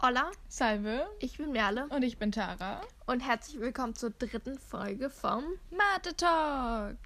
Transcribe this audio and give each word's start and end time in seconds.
Hola, 0.00 0.30
Salve 0.48 1.08
ich 1.18 1.38
bin 1.38 1.50
Merle 1.50 1.86
und 1.88 2.02
ich 2.04 2.18
bin 2.18 2.30
Tara. 2.30 2.80
und 3.06 3.18
herzlich 3.20 3.60
willkommen 3.60 3.96
zur 3.96 4.10
dritten 4.10 4.56
Folge 4.56 5.10
vom. 5.10 5.42
Mathe 5.70 6.14
Talk. 6.16 6.96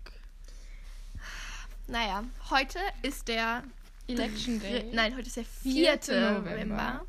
Naja, 1.89 2.25
heute 2.51 2.79
ist 3.01 3.29
der. 3.29 3.65
Election 4.09 4.61
Day. 4.61 4.91
Nein, 4.93 5.17
heute 5.17 5.27
ist 5.29 5.37
der 5.37 5.45
4. 5.45 5.99
4. 6.01 6.31
November. 6.33 7.07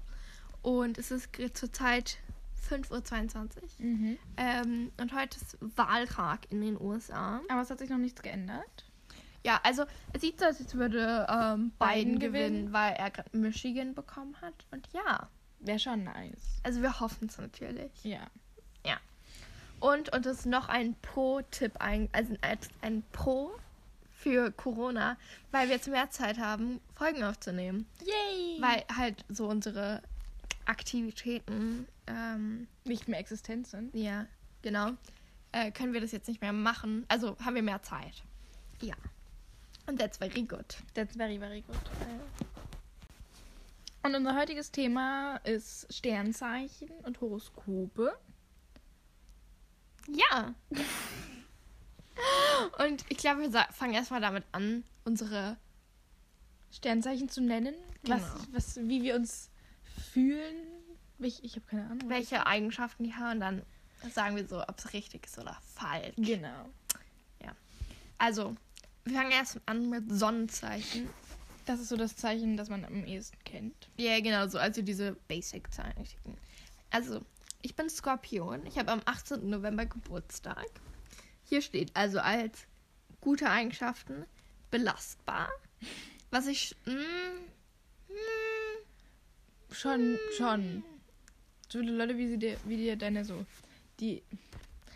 Und 0.61 0.97
es 0.97 1.11
ist 1.11 1.29
zurzeit 1.53 2.17
5.22 2.69 3.35
Uhr. 3.35 3.47
Mhm. 3.79 4.17
Ähm, 4.37 4.91
und 5.01 5.13
heute 5.13 5.37
ist 5.37 5.57
Wahltag 5.75 6.49
in 6.49 6.61
den 6.61 6.79
USA. 6.79 7.41
Aber 7.49 7.61
es 7.61 7.69
hat 7.69 7.79
sich 7.79 7.89
noch 7.89 7.97
nichts 7.97 8.21
geändert. 8.21 8.85
Ja, 9.43 9.59
also 9.63 9.83
es 10.13 10.21
sieht 10.21 10.39
so 10.39 10.45
aus, 10.45 10.61
als 10.61 10.75
würde 10.75 11.27
ähm, 11.29 11.71
Biden 11.77 11.95
Biden 11.95 12.19
gewinnen, 12.19 12.49
gewinnen. 12.53 12.73
weil 12.73 12.93
er 12.93 13.11
gerade 13.11 13.37
Michigan 13.37 13.93
bekommen 13.93 14.37
hat. 14.39 14.53
Und 14.71 14.87
ja, 14.93 15.27
Wäre 15.63 15.79
schon 15.79 16.03
nice. 16.03 16.59
also 16.63 16.81
wir 16.81 16.99
hoffen 16.99 17.27
es 17.27 17.37
natürlich. 17.37 17.91
Ja. 18.03 18.29
Und, 19.83 20.15
und 20.15 20.25
es 20.25 20.39
ist 20.39 20.45
noch 20.45 20.69
ein 20.69 20.95
Pro-Tipp, 21.01 21.73
ein, 21.79 22.07
also 22.13 22.33
ein, 22.39 22.57
ein 22.79 23.03
Pro 23.11 23.51
für 24.15 24.49
Corona, 24.49 25.17
weil 25.51 25.67
wir 25.67 25.75
jetzt 25.75 25.89
mehr 25.89 26.09
Zeit 26.09 26.37
haben, 26.37 26.79
Folgen 26.95 27.21
aufzunehmen. 27.21 27.85
Yay! 27.99 28.61
Weil 28.61 28.85
halt 28.95 29.25
so 29.27 29.45
unsere 29.45 30.01
Aktivitäten, 30.63 31.85
ähm, 32.07 32.69
nicht 32.85 33.09
mehr 33.09 33.19
existent 33.19 33.67
sind. 33.67 33.93
ja, 33.93 34.25
genau, 34.61 34.91
äh, 35.51 35.69
können 35.71 35.91
wir 35.91 35.99
das 35.99 36.13
jetzt 36.13 36.29
nicht 36.29 36.39
mehr 36.39 36.53
machen. 36.53 37.03
Also 37.09 37.35
haben 37.43 37.55
wir 37.55 37.61
mehr 37.61 37.81
Zeit. 37.81 38.23
Ja. 38.81 38.95
Und 39.85 39.99
that's 39.99 40.17
very 40.17 40.43
good. 40.43 40.77
That's 40.93 41.17
very, 41.17 41.37
very 41.37 41.59
good. 41.59 41.75
Und 44.03 44.15
unser 44.15 44.35
heutiges 44.37 44.71
Thema 44.71 45.37
ist 45.37 45.91
Sternzeichen 45.93 46.89
und 47.03 47.21
Horoskope. 47.21 48.17
Ja. 50.09 50.53
Und 52.85 53.03
ich 53.09 53.17
glaube, 53.17 53.41
wir 53.41 53.67
fangen 53.71 53.93
erstmal 53.93 54.21
damit 54.21 54.43
an, 54.51 54.83
unsere 55.05 55.57
Sternzeichen 56.71 57.27
zu 57.29 57.41
nennen. 57.41 57.73
Was, 58.03 58.21
Genau. 58.21 58.45
was, 58.51 58.75
wie 58.77 59.01
wir 59.01 59.15
uns 59.15 59.49
fühlen. 60.11 60.55
Ich, 61.19 61.43
ich 61.43 61.55
habe 61.55 61.65
keine 61.65 61.85
Ahnung. 61.85 62.09
welche 62.09 62.45
Eigenschaften 62.45 63.05
die 63.05 63.13
haben 63.15 63.33
und 63.33 63.39
dann 63.39 63.61
sagen 64.11 64.35
wir 64.35 64.45
so, 64.47 64.61
ob 64.61 64.77
es 64.77 64.93
richtig 64.93 65.25
ist 65.25 65.39
oder 65.39 65.57
falsch. 65.75 66.13
Genau. 66.17 66.69
Also, 68.19 68.55
wir 69.03 69.15
fangen 69.17 69.31
erst 69.31 69.59
an 69.65 69.89
mit 69.89 70.09
Sonnenzeichen. 70.09 71.09
Das 71.65 71.79
ist 71.79 71.89
so 71.89 71.97
das 71.97 72.15
Zeichen, 72.15 72.57
das 72.57 72.69
man 72.69 72.83
am 72.83 73.05
ehesten 73.05 73.37
kennt. 73.45 73.89
Ja, 73.97 74.19
genau 74.19 74.47
so, 74.47 74.57
also 74.57 74.81
diese 74.81 75.15
Basic-Zeichen. 75.27 76.37
Also, 76.89 77.21
ich 77.61 77.75
bin 77.75 77.89
Skorpion. 77.89 78.65
Ich 78.65 78.77
habe 78.77 78.91
am 78.91 79.01
18. 79.05 79.49
November 79.49 79.85
Geburtstag. 79.85 80.65
Hier 81.45 81.61
steht 81.61 81.95
also 81.95 82.19
als 82.19 82.67
gute 83.21 83.49
Eigenschaften 83.49 84.25
belastbar. 84.71 85.49
Was 86.31 86.47
ich. 86.47 86.75
mm, 86.85 86.91
mm, 88.09 88.13
Schon, 89.71 90.19
schon. 90.37 90.83
So 91.69 91.79
viele 91.79 91.93
Leute, 91.93 92.17
wie 92.17 92.27
sie 92.27 92.37
dir, 92.37 92.57
wie 92.65 92.77
dir 92.77 92.95
deine 92.95 93.25
so, 93.25 93.45
die, 93.99 94.21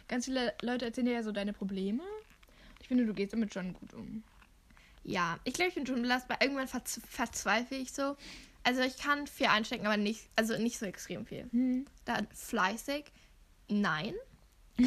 ganz 0.08 0.26
viele 0.26 0.54
Leute 0.62 0.86
erzählen 0.86 1.08
dir 1.08 1.14
ja 1.14 1.24
so 1.24 1.32
deine 1.32 1.54
Probleme. 1.54 2.04
Ich 2.82 2.88
finde, 2.88 3.06
du 3.06 3.14
gehst 3.14 3.34
damit 3.34 3.54
schon 3.54 3.74
gut 3.74 3.94
um. 3.94 4.24
Ja, 5.08 5.40
ich 5.46 5.54
glaube, 5.54 5.70
ich 5.70 5.76
bin 5.76 5.88
schon 5.88 6.02
belastbar. 6.02 6.42
Irgendwann 6.42 6.68
verz 6.68 7.00
verzweifle 7.08 7.78
ich 7.78 7.94
so. 7.94 8.18
Also, 8.64 8.82
ich 8.82 8.98
kann 8.98 9.26
viel 9.26 9.48
einstecken, 9.48 9.86
aber 9.86 9.96
nicht, 9.96 10.30
also 10.36 10.58
nicht 10.58 10.78
so 10.78 10.86
extrem 10.86 11.26
viel. 11.26 11.48
Hm. 11.52 11.86
Dann 12.06 12.28
fleißig. 12.34 13.06
Nein. 13.70 14.14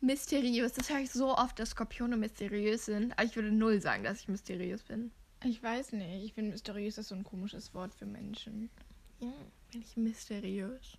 mysteriös. 0.00 0.72
Das 0.74 0.90
höre 0.90 1.00
ich 1.00 1.10
so 1.10 1.36
oft, 1.36 1.58
dass 1.58 1.70
Skorpione 1.70 2.16
mysteriös 2.16 2.86
sind. 2.86 3.12
Aber 3.12 3.24
ich 3.24 3.34
würde 3.34 3.50
null 3.50 3.80
sagen, 3.80 4.04
dass 4.04 4.20
ich 4.20 4.28
mysteriös 4.28 4.84
bin. 4.84 5.10
Ich 5.44 5.60
weiß 5.60 5.92
nicht. 5.92 6.24
Ich 6.24 6.34
finde, 6.34 6.52
mysteriös 6.52 6.98
ist 6.98 7.08
so 7.08 7.16
ein 7.16 7.24
komisches 7.24 7.74
Wort 7.74 7.94
für 7.94 8.06
Menschen. 8.06 8.70
Ja, 9.18 9.32
bin 9.72 9.82
ich 9.82 9.96
mysteriös. 9.96 10.96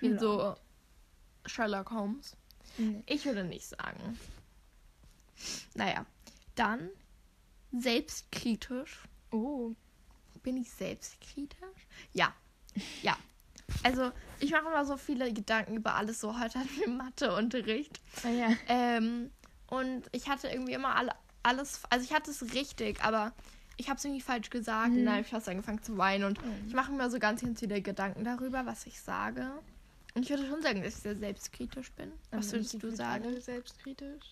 Wie 0.00 0.16
so 0.16 0.54
Sherlock 1.44 1.90
Holmes. 1.90 2.34
Nee. 2.78 3.02
Ich 3.06 3.26
würde 3.26 3.44
nicht 3.44 3.66
sagen. 3.66 4.18
Naja, 5.74 6.06
dann 6.54 6.88
selbstkritisch. 7.72 9.00
Oh. 9.32 9.72
Bin 10.42 10.56
ich 10.56 10.70
selbstkritisch? 10.70 11.58
Ja. 12.12 12.32
Ja. 13.02 13.16
Also, 13.82 14.12
ich 14.40 14.50
mache 14.50 14.66
immer 14.66 14.84
so 14.86 14.96
viele 14.96 15.32
Gedanken 15.32 15.76
über 15.76 15.94
alles. 15.94 16.20
So, 16.20 16.38
heute 16.38 16.58
hatten 16.60 16.76
wir 16.78 16.88
Matheunterricht. 16.88 18.00
Ah 18.24 18.28
ja. 18.30 18.48
Ähm, 18.68 19.30
und 19.66 20.04
ich 20.12 20.28
hatte 20.28 20.48
irgendwie 20.48 20.72
immer 20.72 20.96
alle, 20.96 21.12
alles, 21.42 21.82
also 21.90 22.04
ich 22.04 22.12
hatte 22.14 22.30
es 22.30 22.54
richtig, 22.54 23.02
aber 23.02 23.32
ich 23.76 23.88
habe 23.88 23.98
es 23.98 24.04
irgendwie 24.04 24.22
falsch 24.22 24.48
gesagt 24.50 24.88
und 24.92 25.00
Mhm. 25.02 25.04
dann 25.04 25.14
habe 25.14 25.22
ich 25.22 25.28
fast 25.28 25.48
angefangen 25.48 25.82
zu 25.82 25.98
weinen 25.98 26.24
und 26.24 26.42
Mhm. 26.44 26.66
ich 26.66 26.74
mache 26.74 26.90
mir 26.92 27.10
so 27.10 27.18
ganz, 27.18 27.42
ganz 27.42 27.60
viele 27.60 27.82
Gedanken 27.82 28.24
darüber, 28.24 28.64
was 28.64 28.86
ich 28.86 29.00
sage. 29.00 29.50
Und 30.14 30.22
ich 30.22 30.30
würde 30.30 30.48
schon 30.48 30.62
sagen, 30.62 30.82
dass 30.82 30.94
ich 30.96 31.02
sehr 31.02 31.16
selbstkritisch 31.16 31.92
bin. 31.92 32.10
Was 32.30 32.50
würdest 32.52 32.82
du 32.82 32.90
sagen? 32.90 33.40
selbstkritisch? 33.40 34.24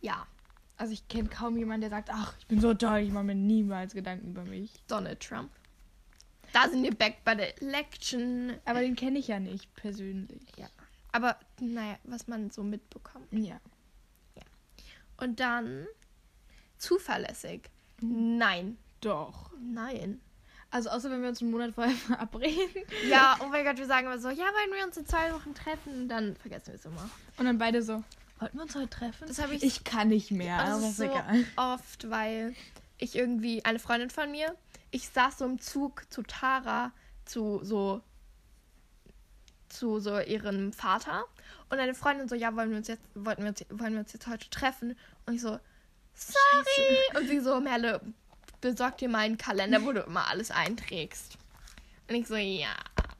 Ja, 0.00 0.26
Also 0.76 0.92
ich 0.92 1.08
kenne 1.08 1.28
kaum 1.28 1.56
jemanden, 1.56 1.82
der 1.82 1.90
sagt, 1.90 2.10
ach, 2.12 2.34
ich 2.38 2.46
bin 2.46 2.60
so 2.60 2.74
toll, 2.74 2.98
ich 2.98 3.10
mache 3.10 3.24
mir 3.24 3.34
niemals 3.34 3.94
Gedanken 3.94 4.28
über 4.28 4.44
mich. 4.44 4.72
Donald 4.88 5.20
Trump. 5.20 5.50
Da 6.52 6.68
sind 6.68 6.82
wir 6.82 6.94
back 6.94 7.24
bei 7.24 7.34
der 7.34 7.60
Election. 7.62 8.54
Aber 8.64 8.80
den 8.80 8.94
kenne 8.94 9.18
ich 9.18 9.28
ja 9.28 9.40
nicht 9.40 9.74
persönlich. 9.74 10.42
Ja. 10.56 10.68
Aber 11.12 11.36
naja, 11.60 11.98
was 12.04 12.28
man 12.28 12.50
so 12.50 12.62
mitbekommt. 12.62 13.26
Ja. 13.32 13.58
Und 15.18 15.40
dann 15.40 15.86
zuverlässig. 16.78 17.70
Nein. 18.00 18.76
Doch. 19.00 19.50
Nein. 19.58 20.20
Also 20.70 20.90
außer 20.90 21.10
wenn 21.10 21.22
wir 21.22 21.28
uns 21.28 21.40
einen 21.40 21.50
Monat 21.52 21.74
vorher 21.74 21.94
verabreden. 22.06 22.82
Ja, 23.08 23.38
oh 23.40 23.46
mein 23.46 23.64
Gott, 23.64 23.78
wir 23.78 23.86
sagen 23.86 24.06
immer 24.06 24.18
so, 24.18 24.28
ja, 24.28 24.44
wollen 24.44 24.78
wir 24.78 24.86
uns 24.86 24.96
in 24.96 25.06
zwei 25.06 25.32
Wochen 25.32 25.54
treffen? 25.54 26.08
Dann 26.08 26.36
vergessen 26.36 26.68
wir 26.68 26.74
es 26.74 26.84
immer. 26.84 27.08
Und 27.38 27.46
dann 27.46 27.58
beide 27.58 27.82
so, 27.82 28.02
wollten 28.38 28.58
wir 28.58 28.62
uns 28.62 28.74
heute 28.74 28.90
treffen? 28.90 29.26
Das 29.26 29.38
habe 29.40 29.54
ich, 29.54 29.62
Ich 29.62 29.84
kann 29.84 30.08
nicht 30.08 30.30
mehr, 30.30 30.58
das 30.58 30.76
aber 30.78 30.88
ist 30.88 30.96
so 30.96 31.04
egal. 31.04 31.44
oft, 31.56 32.10
weil 32.10 32.54
ich 32.98 33.14
irgendwie, 33.14 33.64
eine 33.64 33.78
Freundin 33.78 34.10
von 34.10 34.30
mir, 34.30 34.54
ich 34.90 35.08
saß 35.08 35.38
so 35.38 35.44
im 35.44 35.58
Zug 35.60 36.04
zu 36.10 36.22
Tara, 36.22 36.92
zu 37.24 37.60
so, 37.62 38.02
zu 39.68 40.00
so 40.00 40.18
ihrem 40.20 40.72
Vater. 40.72 41.24
Und 41.68 41.78
eine 41.78 41.94
Freundin 41.94 42.28
so, 42.28 42.34
ja, 42.34 42.54
wollen 42.54 42.70
wir 42.70 42.76
uns 42.78 42.88
jetzt, 42.88 43.02
wollten 43.14 43.42
wir 43.42 43.48
uns, 43.50 43.64
wollen 43.70 43.94
wir 43.94 44.00
uns 44.00 44.12
jetzt 44.12 44.26
heute 44.26 44.48
treffen? 44.50 44.96
Und 45.26 45.34
ich 45.34 45.42
so, 45.42 45.58
sorry. 46.14 47.18
Und 47.18 47.28
sie 47.28 47.40
so, 47.40 47.60
Merle, 47.60 48.00
besorg 48.60 48.98
dir 48.98 49.08
mal 49.08 49.20
einen 49.20 49.38
Kalender, 49.38 49.84
wo 49.84 49.92
du 49.92 50.00
immer 50.00 50.28
alles 50.28 50.50
einträgst. 50.50 51.36
Und 52.08 52.14
ich 52.14 52.26
so, 52.28 52.36
ja. 52.36 52.74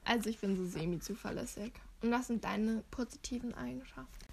Also 0.05 0.29
ich 0.29 0.39
bin 0.39 0.55
so 0.55 0.65
semi-zuverlässig. 0.65 1.73
Und 2.01 2.11
was 2.11 2.27
sind 2.27 2.43
deine 2.43 2.83
positiven 2.91 3.53
Eigenschaften? 3.53 4.26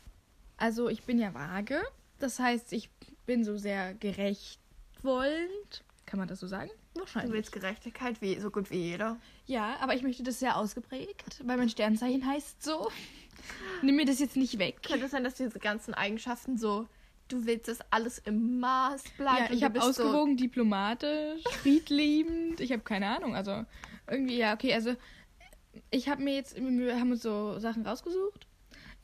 Also 0.57 0.89
ich 0.89 1.03
bin 1.05 1.19
ja 1.19 1.35
vage. 1.35 1.81
Das 2.19 2.39
heißt, 2.39 2.73
ich 2.73 2.91
bin 3.27 3.45
so 3.45 3.57
sehr 3.57 3.95
gerecht 3.95 4.61
wollend. 5.03 5.85
Kann 6.07 6.19
man 6.19 6.29
das 6.29 6.41
so 6.41 6.47
sagen? 6.47 6.71
Du 6.95 7.01
Wahrscheinlich. 7.01 7.33
willst 7.33 7.53
Gerechtigkeit 7.53 8.21
wie 8.21 8.39
so 8.39 8.51
gut 8.51 8.71
wie 8.71 8.77
jeder. 8.77 9.19
Ja, 9.47 9.77
aber 9.81 9.95
ich 9.95 10.03
möchte 10.03 10.23
das 10.23 10.39
sehr 10.39 10.57
ausgeprägt, 10.57 11.43
weil 11.45 11.57
mein 11.57 11.69
Sternzeichen 11.69 12.25
heißt 12.25 12.63
so. 12.63 12.91
Nimm 13.83 13.97
mir 13.97 14.07
das 14.07 14.21
jetzt 14.21 14.37
nicht 14.37 14.59
weg. 14.59 14.83
Könnte 14.83 15.07
es 15.07 15.11
sein, 15.11 15.25
dass 15.25 15.35
diese 15.35 15.59
ganzen 15.59 15.93
Eigenschaften 15.93 16.57
so, 16.57 16.87
du 17.29 17.47
willst, 17.47 17.69
dass 17.69 17.79
alles 17.91 18.19
im 18.19 18.61
Maß 18.61 19.03
bleibt? 19.19 19.49
Ja, 19.49 19.53
ich 19.53 19.61
du 19.61 19.65
habe 19.65 19.83
ausgewogen, 19.83 20.37
diplomatisch, 20.37 21.43
friedliebend. 21.63 22.61
Ich 22.61 22.71
habe 22.71 22.83
keine 22.83 23.09
Ahnung. 23.17 23.35
Also 23.35 23.65
irgendwie, 24.09 24.37
ja, 24.37 24.55
okay, 24.55 24.73
also 24.73 24.95
ich 25.91 26.09
habe 26.09 26.23
mir 26.23 26.35
jetzt, 26.35 26.57
wir 26.57 27.01
haben 27.01 27.11
uns 27.11 27.23
so 27.23 27.59
Sachen 27.59 27.85
rausgesucht. 27.85 28.47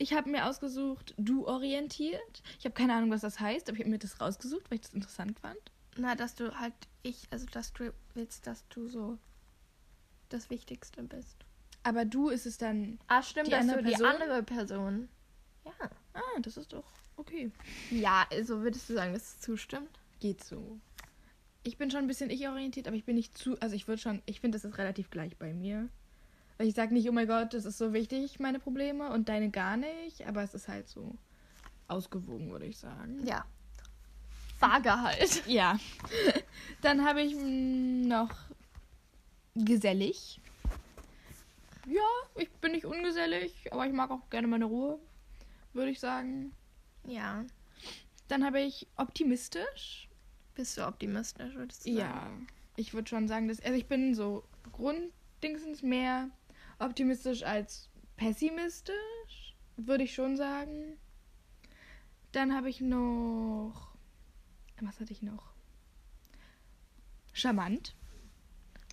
Ich 0.01 0.13
habe 0.13 0.31
mir 0.31 0.47
ausgesucht, 0.47 1.13
du 1.17 1.45
orientiert. 1.45 2.41
Ich 2.57 2.65
habe 2.65 2.73
keine 2.73 2.95
Ahnung, 2.95 3.11
was 3.11 3.21
das 3.21 3.39
heißt, 3.39 3.69
aber 3.69 3.77
ich 3.77 3.83
habe 3.83 3.91
mir 3.91 3.99
das 3.99 4.19
rausgesucht, 4.19 4.71
weil 4.71 4.77
ich 4.77 4.81
das 4.81 4.95
interessant 4.95 5.39
fand. 5.39 5.59
Na, 5.95 6.15
dass 6.15 6.33
du 6.33 6.57
halt, 6.59 6.73
ich, 7.03 7.27
also 7.29 7.45
dass 7.51 7.71
du 7.73 7.93
willst, 8.15 8.47
dass 8.47 8.67
du 8.69 8.87
so 8.87 9.19
das 10.29 10.49
Wichtigste 10.49 11.03
bist. 11.03 11.37
Aber 11.83 12.03
du 12.05 12.29
ist 12.29 12.47
es 12.47 12.57
dann. 12.57 12.97
Ah, 13.09 13.21
stimmt, 13.21 13.45
Die 13.47 13.51
dass 13.51 13.61
andere 13.61 13.77
du 13.77 13.83
die 13.83 13.91
Person? 13.91 14.07
andere 14.07 14.43
Person. 14.43 15.09
Ja. 15.65 15.89
Ah, 16.13 16.39
das 16.41 16.57
ist 16.57 16.73
doch 16.73 16.91
okay. 17.17 17.51
Ja, 17.91 18.25
also 18.31 18.61
würdest 18.63 18.89
du 18.89 18.95
sagen, 18.95 19.13
dass 19.13 19.21
es 19.35 19.39
zustimmt? 19.41 19.99
Geht 20.19 20.43
so. 20.43 20.79
Ich 21.61 21.77
bin 21.77 21.91
schon 21.91 21.99
ein 21.99 22.07
bisschen 22.07 22.31
ich-orientiert, 22.31 22.87
aber 22.87 22.95
ich 22.95 23.05
bin 23.05 23.15
nicht 23.15 23.37
zu. 23.37 23.55
Also 23.59 23.75
ich 23.75 23.87
würde 23.87 24.01
schon. 24.01 24.23
Ich 24.25 24.41
finde, 24.41 24.57
das 24.57 24.65
ist 24.65 24.79
relativ 24.79 25.11
gleich 25.11 25.37
bei 25.37 25.53
mir. 25.53 25.89
Weil 26.61 26.67
ich 26.67 26.75
sage 26.75 26.93
nicht, 26.93 27.09
oh 27.09 27.11
mein 27.11 27.25
Gott, 27.25 27.55
das 27.55 27.65
ist 27.65 27.79
so 27.79 27.91
wichtig, 27.91 28.39
meine 28.39 28.59
Probleme, 28.59 29.09
und 29.09 29.29
deine 29.29 29.49
gar 29.49 29.77
nicht. 29.77 30.27
Aber 30.27 30.43
es 30.43 30.53
ist 30.53 30.67
halt 30.67 30.87
so 30.87 31.15
ausgewogen, 31.87 32.51
würde 32.51 32.67
ich 32.67 32.77
sagen. 32.77 33.25
Ja. 33.25 33.45
Vage 34.59 35.01
halt. 35.01 35.41
Ja. 35.47 35.79
Dann 36.83 37.03
habe 37.03 37.23
ich 37.23 37.33
mm, 37.33 38.07
noch 38.07 38.29
gesellig. 39.55 40.39
ja, 41.87 41.99
ich 42.35 42.51
bin 42.51 42.73
nicht 42.73 42.85
ungesellig, 42.85 43.55
aber 43.71 43.87
ich 43.87 43.93
mag 43.93 44.11
auch 44.11 44.29
gerne 44.29 44.45
meine 44.47 44.65
Ruhe, 44.65 44.99
würde 45.73 45.89
ich 45.89 45.99
sagen. 45.99 46.53
Ja. 47.07 47.43
Dann 48.27 48.45
habe 48.45 48.61
ich 48.61 48.85
optimistisch. 48.97 50.07
Bist 50.53 50.77
du 50.77 50.85
optimistisch, 50.85 51.55
würdest 51.55 51.87
du 51.87 51.89
Ja, 51.89 52.07
sagen? 52.13 52.45
ich 52.75 52.93
würde 52.93 53.09
schon 53.09 53.27
sagen, 53.27 53.47
dass 53.47 53.59
also 53.61 53.75
ich 53.75 53.87
bin 53.87 54.13
so 54.13 54.43
grunddingsens 54.73 55.81
mehr 55.81 56.29
optimistisch 56.81 57.43
als 57.43 57.89
pessimistisch, 58.17 59.55
würde 59.77 60.03
ich 60.03 60.13
schon 60.13 60.37
sagen. 60.37 60.97
Dann 62.31 62.55
habe 62.55 62.69
ich 62.69 62.81
noch 62.81 63.91
was 64.81 64.99
hatte 64.99 65.13
ich 65.13 65.21
noch? 65.21 65.53
Charmant. 67.33 67.95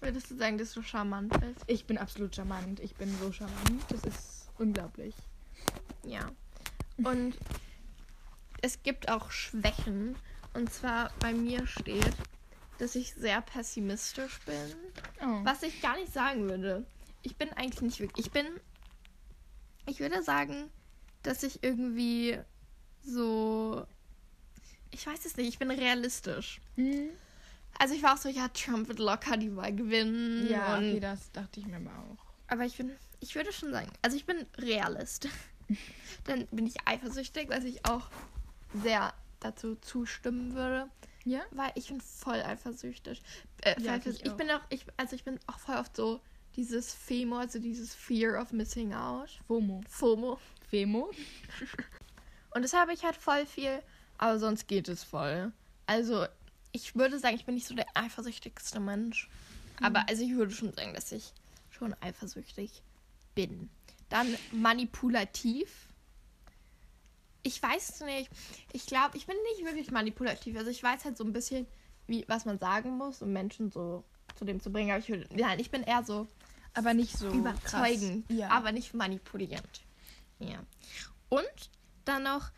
Würdest 0.01 0.31
du 0.31 0.37
sagen, 0.37 0.59
dass 0.59 0.73
du 0.73 0.83
charmant 0.83 1.39
bist? 1.41 1.65
Ich 1.67 1.87
bin 1.87 1.99
absolut 1.99 2.37
charmant. 2.37 2.79
Ich 2.81 2.95
bin 2.95 3.13
so 3.19 3.33
charmant. 3.33 3.85
Das 3.89 4.05
ist 4.05 4.49
unglaublich. 4.59 5.15
Ja. 6.05 6.31
Und 6.99 7.37
es 8.63 8.83
gibt 8.83 9.11
auch 9.11 9.31
Schwächen. 9.31 10.15
Und 10.55 10.73
zwar 10.73 11.11
bei 11.21 11.33
mir 11.33 11.67
steht, 11.67 12.15
dass 12.79 12.95
ich 12.95 13.15
sehr 13.15 13.41
pessimistisch 13.41 14.41
bin. 14.41 14.75
Oh. 15.21 15.45
Was 15.45 15.63
ich 15.63 15.81
gar 15.81 15.97
nicht 15.97 16.13
sagen 16.13 16.49
würde. 16.49 16.87
Ich 17.29 17.37
bin 17.37 17.53
eigentlich 17.53 17.83
nicht 17.83 18.01
wirklich. 18.01 18.27
Ich 18.27 18.33
bin. 18.33 18.47
Ich 19.87 20.01
würde 20.01 20.23
sagen, 20.23 20.71
dass 21.23 21.43
ich 21.43 21.63
irgendwie 21.63 22.39
so. 23.03 23.87
Ich 24.91 25.07
weiß 25.07 25.27
es 25.27 25.37
nicht, 25.37 25.49
ich 25.49 25.59
bin 25.59 25.71
realistisch. 25.71 26.61
Hm? 26.77 27.11
Also 27.79 27.95
ich 27.95 28.03
war 28.03 28.15
auch 28.15 28.19
so, 28.19 28.31
ja, 28.31 28.49
Trump 28.49 28.89
wird 28.89 28.99
locker 28.99 29.37
die 29.37 29.55
Wahl 29.55 29.75
gewinnen. 29.75 30.49
Ja, 30.51 30.79
und, 30.79 30.89
okay, 30.89 31.01
das 31.01 31.31
dachte 31.33 31.61
ich 31.61 31.67
mir 31.67 31.77
aber 31.77 31.91
auch. 31.91 32.25
Aber 32.47 32.65
ich 32.65 32.79
bin, 32.79 32.93
ich 33.21 33.35
würde 33.35 33.53
schon 33.53 33.71
sagen, 33.71 33.91
also 34.01 34.17
ich 34.17 34.25
bin 34.25 34.47
Realist. 34.57 35.29
Dann 36.25 36.47
bin 36.47 36.67
ich 36.67 36.77
eifersüchtig, 36.87 37.51
was 37.51 37.65
ich 37.65 37.85
auch 37.85 38.09
sehr 38.83 39.13
dazu 39.41 39.77
zustimmen 39.77 40.55
würde. 40.55 40.89
Ja? 41.25 41.43
Weil 41.51 41.73
ich 41.75 41.89
bin 41.89 42.01
voll 42.01 42.41
eifersüchtig. 42.41 43.21
Äh, 43.61 43.81
Ja, 43.83 43.97
ich 43.97 44.25
ich, 44.25 44.33
bin 44.33 44.51
auch, 44.51 44.63
ich, 44.71 44.87
also 44.97 45.15
ich 45.15 45.25
bin 45.25 45.39
auch 45.47 45.59
voll 45.59 45.77
oft 45.77 45.95
so 45.95 46.23
dieses 46.59 46.93
FEMO, 46.93 47.37
also 47.37 47.61
dieses 47.61 47.95
Fear 47.95 48.43
of 48.43 48.53
Missing 48.53 48.93
Out. 48.93 49.31
FOMO. 49.47 49.81
FOMO. 49.89 50.41
Femo? 50.69 51.09
Und 52.51 52.63
das 52.63 52.73
habe 52.73 52.93
ich 52.93 53.05
halt 53.05 53.15
voll 53.15 53.47
viel, 53.47 53.81
aber 54.19 54.41
sonst 54.41 54.67
geht 54.67 54.89
es 54.89 55.05
voll. 55.05 55.53
Also, 55.87 56.27
ich 56.73 56.97
würde 56.97 57.21
sagen, 57.21 57.37
ich 57.37 57.45
bin 57.45 57.55
nicht 57.55 57.69
so 57.69 57.77
der 57.77 57.87
eifersüchtigste 57.95 58.81
Mensch. 58.81 59.31
Aber 59.81 60.09
also 60.09 60.25
ich 60.25 60.35
würde 60.35 60.53
schon 60.53 60.73
sagen, 60.73 60.95
dass 60.95 61.13
ich 61.13 61.33
schon 61.71 61.95
eifersüchtig 62.01 62.83
bin. 63.37 63.71
Dann 64.09 64.37
manipulativ. 64.51 65.87
Ich 67.45 67.63
weiß 67.63 68.01
nicht. 68.01 68.29
Ich 68.73 68.87
glaube, 68.87 69.17
ich 69.17 69.27
bin 69.27 69.37
nicht 69.53 69.65
wirklich 69.65 69.93
manipulativ. 69.93 70.57
Also 70.57 70.73
ich 70.73 70.83
weiß 70.83 71.05
halt 71.05 71.17
so 71.17 71.23
ein 71.23 71.33
bisschen, 71.33 71.69
wie, 72.09 72.25
was 72.27 72.45
man 72.45 72.59
sagen 72.59 72.99
muss, 72.99 73.23
um 73.23 73.33
Menschen 73.33 73.71
so 73.71 74.03
zu 74.35 74.45
dem 74.45 74.61
zu 74.61 74.73
bringen. 74.73 74.91
Aber 74.91 74.99
ich 74.99 75.09
würde. 75.09 75.29
Nein, 75.33 75.61
ich 75.61 75.71
bin 75.71 75.85
eher 75.85 76.03
so 76.03 76.27
Aber 76.75 76.95
nicht 76.95 77.17
so 77.17 77.29
überzeugend. 77.29 78.31
Ja. 78.31 78.51
aber 78.51 78.73
nicht 78.73 78.95
manipulierend. 78.95 79.83
Ja. 80.39 80.59
Und 81.29 81.71
dann 82.05 82.23
noch, 82.23 82.51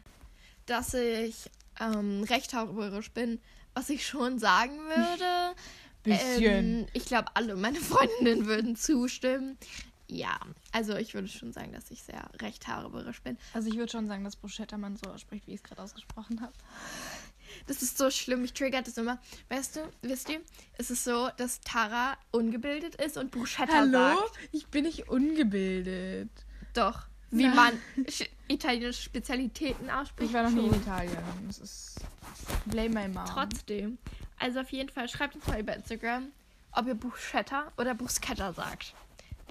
dass 0.67 0.95
ich 0.95 1.51
ähm, 1.81 2.23
rechthaberisch 2.25 3.11
bin, 3.12 3.41
was 3.75 3.91
ich 3.91 4.07
schon 4.07 4.39
sagen 4.39 4.77
würde. 4.79 5.57
Bisschen. 6.03 6.45
Ähm, 6.45 6.87
ich 6.95 7.05
glaube, 7.05 7.29
alle 7.35 7.57
meine 7.57 7.81
Freundinnen 7.81 8.47
würden 8.47 8.77
zustimmen. 8.77 9.59
Ja, 10.09 10.41
also 10.73 10.97
ich 10.97 11.15
würde 11.15 11.29
schon 11.29 11.53
sagen, 11.53 11.73
dass 11.73 11.91
ich 11.91 12.03
sehr 12.03 12.29
rechthaberisch 12.41 13.23
bin. 13.23 13.39
Also 13.53 13.69
ich 13.69 13.77
würde 13.77 13.93
schon 13.93 14.09
sagen, 14.09 14.25
dass 14.25 14.35
Bruschetta 14.35 14.77
man 14.77 14.97
so 14.97 15.09
ausspricht, 15.11 15.47
wie 15.47 15.53
ich 15.53 15.59
es 15.59 15.63
gerade 15.63 15.83
ausgesprochen 15.83 16.41
habe. 16.41 16.53
Das 17.67 17.82
ist 17.82 17.99
so 17.99 18.11
schlimm, 18.11 18.43
mich 18.43 18.52
triggert 18.52 18.87
das 18.87 18.97
immer. 18.99 19.19
Weißt 19.49 19.76
du, 19.76 19.81
wisst 20.02 20.29
ihr, 20.29 20.41
es 20.79 20.91
ist 20.91 21.05
so, 21.05 21.29
dass 21.37 21.61
Tara 21.61 22.17
ungebildet 22.31 22.94
ist 22.97 23.17
und 23.17 23.31
Bruschetta 23.31 23.88
sagt. 23.88 24.32
Ich 24.52 24.67
bin 24.69 24.85
nicht 24.85 25.08
ungebildet. 25.08 26.31
Doch, 26.75 27.02
wie 27.31 27.47
Nein. 27.47 27.55
man 27.97 28.05
sch- 28.06 28.29
italienische 28.49 29.02
Spezialitäten 29.02 29.91
ausspricht. 29.91 30.31
Ich 30.31 30.35
war 30.35 30.43
noch 30.44 30.50
nie 30.50 30.67
in. 30.69 30.75
Italien. 30.75 31.17
Das 31.47 31.58
ist. 31.58 31.97
Blame 32.67 32.88
my 32.91 33.08
mom. 33.08 33.25
Trotzdem. 33.26 33.99
Also 34.38 34.61
auf 34.61 34.70
jeden 34.70 34.88
Fall 34.88 35.08
schreibt 35.08 35.35
uns 35.37 35.46
mal 35.46 35.61
über 35.61 35.75
Instagram, 35.76 36.29
ob 36.73 36.87
ihr 36.87 36.94
Bruschetta 36.94 37.70
oder 37.76 37.94
Bruschetta 37.94 38.53
sagt. 38.53 38.94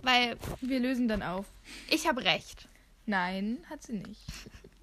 Weil 0.02 0.38
Wir 0.62 0.80
lösen 0.80 1.08
dann 1.08 1.22
auf. 1.24 1.46
ich 1.90 2.08
habe 2.08 2.24
recht. 2.24 2.68
Nein, 3.06 3.58
hat 3.70 3.84
sie 3.84 3.94
nicht. 3.94 4.22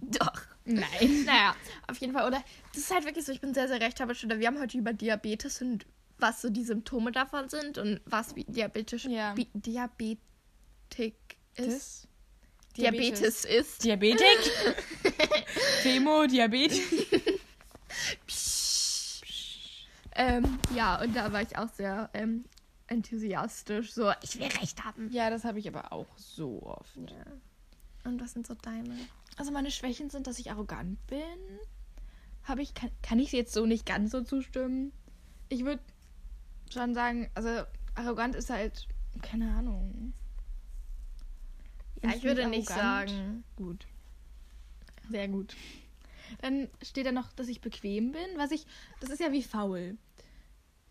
Doch. 0.00 0.42
Nein. 0.66 0.86
Naja, 1.24 1.56
auf 1.86 1.96
jeden 1.98 2.12
Fall. 2.12 2.26
Oder 2.26 2.42
das 2.72 2.82
ist 2.82 2.94
halt 2.94 3.04
wirklich 3.04 3.24
so, 3.24 3.32
ich 3.32 3.40
bin 3.40 3.54
sehr, 3.54 3.68
sehr 3.68 3.80
rechthaberisch. 3.80 4.24
Oder 4.24 4.38
wir 4.38 4.46
haben 4.48 4.58
heute 4.60 4.76
über 4.76 4.92
Diabetes 4.92 5.62
und 5.62 5.86
was 6.18 6.42
so 6.42 6.50
die 6.50 6.64
Symptome 6.64 7.12
davon 7.12 7.48
sind 7.48 7.78
und 7.78 8.00
was 8.04 8.34
wie 8.36 8.44
diabetisch 8.44 9.04
Ja. 9.04 9.34
Bi 9.34 9.48
Diabetik 9.54 11.14
ist. 11.54 11.66
Das? 11.66 12.08
Diabetes 12.76 13.44
ist. 13.44 13.84
Diabetik? 13.84 14.38
Femo, 15.82 16.26
Diabetik? 16.26 17.32
Ähm, 20.14 20.58
ja, 20.74 21.00
und 21.00 21.14
da 21.14 21.32
war 21.32 21.42
ich 21.42 21.56
auch 21.56 21.68
sehr 21.68 22.10
ähm, 22.14 22.44
enthusiastisch. 22.86 23.92
So, 23.92 24.12
ich 24.22 24.38
will 24.38 24.46
recht 24.46 24.84
haben. 24.84 25.10
Ja, 25.10 25.30
das 25.30 25.44
habe 25.44 25.58
ich 25.58 25.68
aber 25.68 25.92
auch 25.92 26.06
so 26.16 26.62
oft. 26.62 26.96
Ja. 26.96 27.24
Und 28.04 28.20
was 28.20 28.32
sind 28.32 28.46
so 28.46 28.54
deine? 28.54 28.96
Also 29.36 29.52
meine 29.52 29.70
Schwächen 29.70 30.10
sind, 30.10 30.26
dass 30.26 30.38
ich 30.38 30.50
arrogant 30.50 31.04
bin. 31.06 31.20
Habe 32.44 32.62
ich, 32.62 32.74
kann, 32.74 32.90
kann 33.02 33.18
ich 33.18 33.32
jetzt 33.32 33.52
so 33.52 33.66
nicht 33.66 33.86
ganz 33.86 34.10
so 34.10 34.22
zustimmen. 34.22 34.92
Ich 35.48 35.64
würde 35.64 35.82
schon 36.72 36.94
sagen, 36.94 37.30
also 37.34 37.64
arrogant 37.94 38.34
ist 38.34 38.50
halt, 38.50 38.88
keine 39.22 39.50
Ahnung. 39.54 40.12
Ja, 42.02 42.10
ich 42.14 42.22
würde 42.22 42.48
nicht 42.48 42.70
arrogant? 42.70 43.10
sagen. 43.10 43.44
Gut. 43.56 43.86
Sehr 45.10 45.28
gut. 45.28 45.54
Dann 46.40 46.68
steht 46.82 47.06
da 47.06 47.12
noch, 47.12 47.32
dass 47.32 47.48
ich 47.48 47.60
bequem 47.60 48.12
bin, 48.12 48.26
was 48.36 48.50
ich, 48.50 48.66
das 49.00 49.10
ist 49.10 49.20
ja 49.20 49.32
wie 49.32 49.42
faul. 49.42 49.96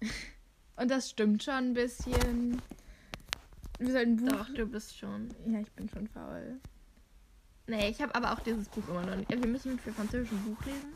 Und 0.77 0.91
das 0.91 1.09
stimmt 1.09 1.43
schon 1.43 1.53
ein 1.53 1.73
bisschen. 1.73 2.61
Wir 3.79 3.91
sollten 3.91 4.17
Buch. 4.17 4.29
Doch, 4.29 4.53
du 4.53 4.65
bist 4.65 4.97
schon. 4.97 5.29
Ja, 5.47 5.59
ich 5.59 5.71
bin 5.71 5.89
schon 5.89 6.07
faul. 6.07 6.59
Nee, 7.67 7.89
ich 7.89 8.01
habe 8.01 8.13
aber 8.13 8.33
auch 8.33 8.39
dieses 8.39 8.69
Buch 8.69 8.87
immer 8.89 9.05
noch 9.05 9.15
nicht. 9.15 9.29
Wir 9.29 9.47
müssen 9.47 9.79
für 9.79 9.91
Französisch 9.91 10.31
ein 10.31 10.43
Buch 10.43 10.63
lesen. 10.65 10.93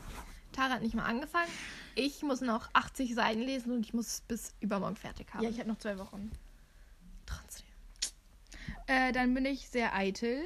Tara 0.52 0.74
hat 0.74 0.82
nicht 0.82 0.94
mal 0.94 1.04
angefangen. 1.04 1.50
Ich 1.94 2.22
muss 2.22 2.40
noch 2.40 2.68
80 2.74 3.14
Seiten 3.14 3.40
lesen 3.40 3.72
und 3.72 3.84
ich 3.86 3.94
muss 3.94 4.06
es 4.06 4.20
bis 4.22 4.54
übermorgen 4.60 4.96
fertig 4.96 5.32
haben. 5.32 5.42
Ja, 5.42 5.50
ich 5.50 5.58
habe 5.58 5.68
noch 5.68 5.78
zwei 5.78 5.98
Wochen. 5.98 6.30
trotzdem. 7.26 7.66
Äh, 8.86 9.12
dann 9.12 9.34
bin 9.34 9.44
ich 9.46 9.68
sehr 9.68 9.94
eitel. 9.94 10.42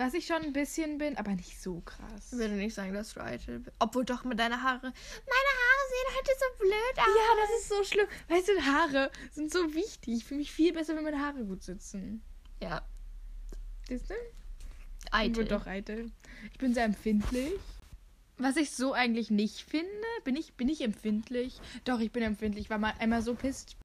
Was 0.00 0.14
ich 0.14 0.26
schon 0.26 0.36
ein 0.42 0.52
bisschen 0.52 0.98
bin, 0.98 1.16
aber 1.18 1.32
nicht 1.32 1.60
so 1.60 1.80
krass. 1.80 2.32
Ich 2.32 2.38
würde 2.38 2.54
nicht 2.54 2.74
sagen, 2.74 2.94
dass 2.94 3.14
du 3.14 3.20
eitel 3.20 3.58
bist. 3.58 3.74
Obwohl 3.80 4.04
doch 4.04 4.22
mit 4.24 4.38
deiner 4.38 4.62
Haare. 4.62 4.80
Meine 4.82 4.92
Haare 4.92 5.84
sehen 5.90 6.16
heute 6.16 6.30
so 6.38 6.58
blöd 6.62 6.98
aus. 6.98 7.16
Ja, 7.16 7.42
das 7.42 7.60
ist 7.60 7.68
so 7.68 7.84
schlimm. 7.84 8.06
Weißt 8.28 8.48
du, 8.48 8.60
Haare 8.64 9.10
sind 9.32 9.50
so 9.50 9.74
wichtig. 9.74 10.14
Ich 10.18 10.24
fühle 10.24 10.38
mich 10.38 10.52
viel 10.52 10.72
besser, 10.72 10.94
wenn 10.94 11.02
meine 11.04 11.20
Haare 11.20 11.44
gut 11.44 11.62
sitzen. 11.64 12.22
Ja, 12.62 12.82
Siehst 13.88 14.10
du? 14.10 14.14
Ich 15.08 15.14
eitel. 15.14 15.44
bin 15.44 15.48
doch 15.48 15.66
eitel. 15.66 16.10
Ich 16.52 16.58
bin 16.58 16.74
sehr 16.74 16.84
empfindlich. 16.84 17.52
Was 18.36 18.56
ich 18.56 18.70
so 18.70 18.92
eigentlich 18.92 19.30
nicht 19.30 19.62
finde, 19.62 19.88
bin 20.24 20.36
ich, 20.36 20.54
bin 20.54 20.68
ich 20.68 20.82
empfindlich? 20.82 21.60
Doch, 21.84 21.98
ich 21.98 22.12
bin 22.12 22.22
empfindlich. 22.22 22.66
Ich 22.66 22.70
war 22.70 22.78
mal 22.78 22.92
einmal 23.00 23.22
so 23.22 23.34
pisst 23.34 23.76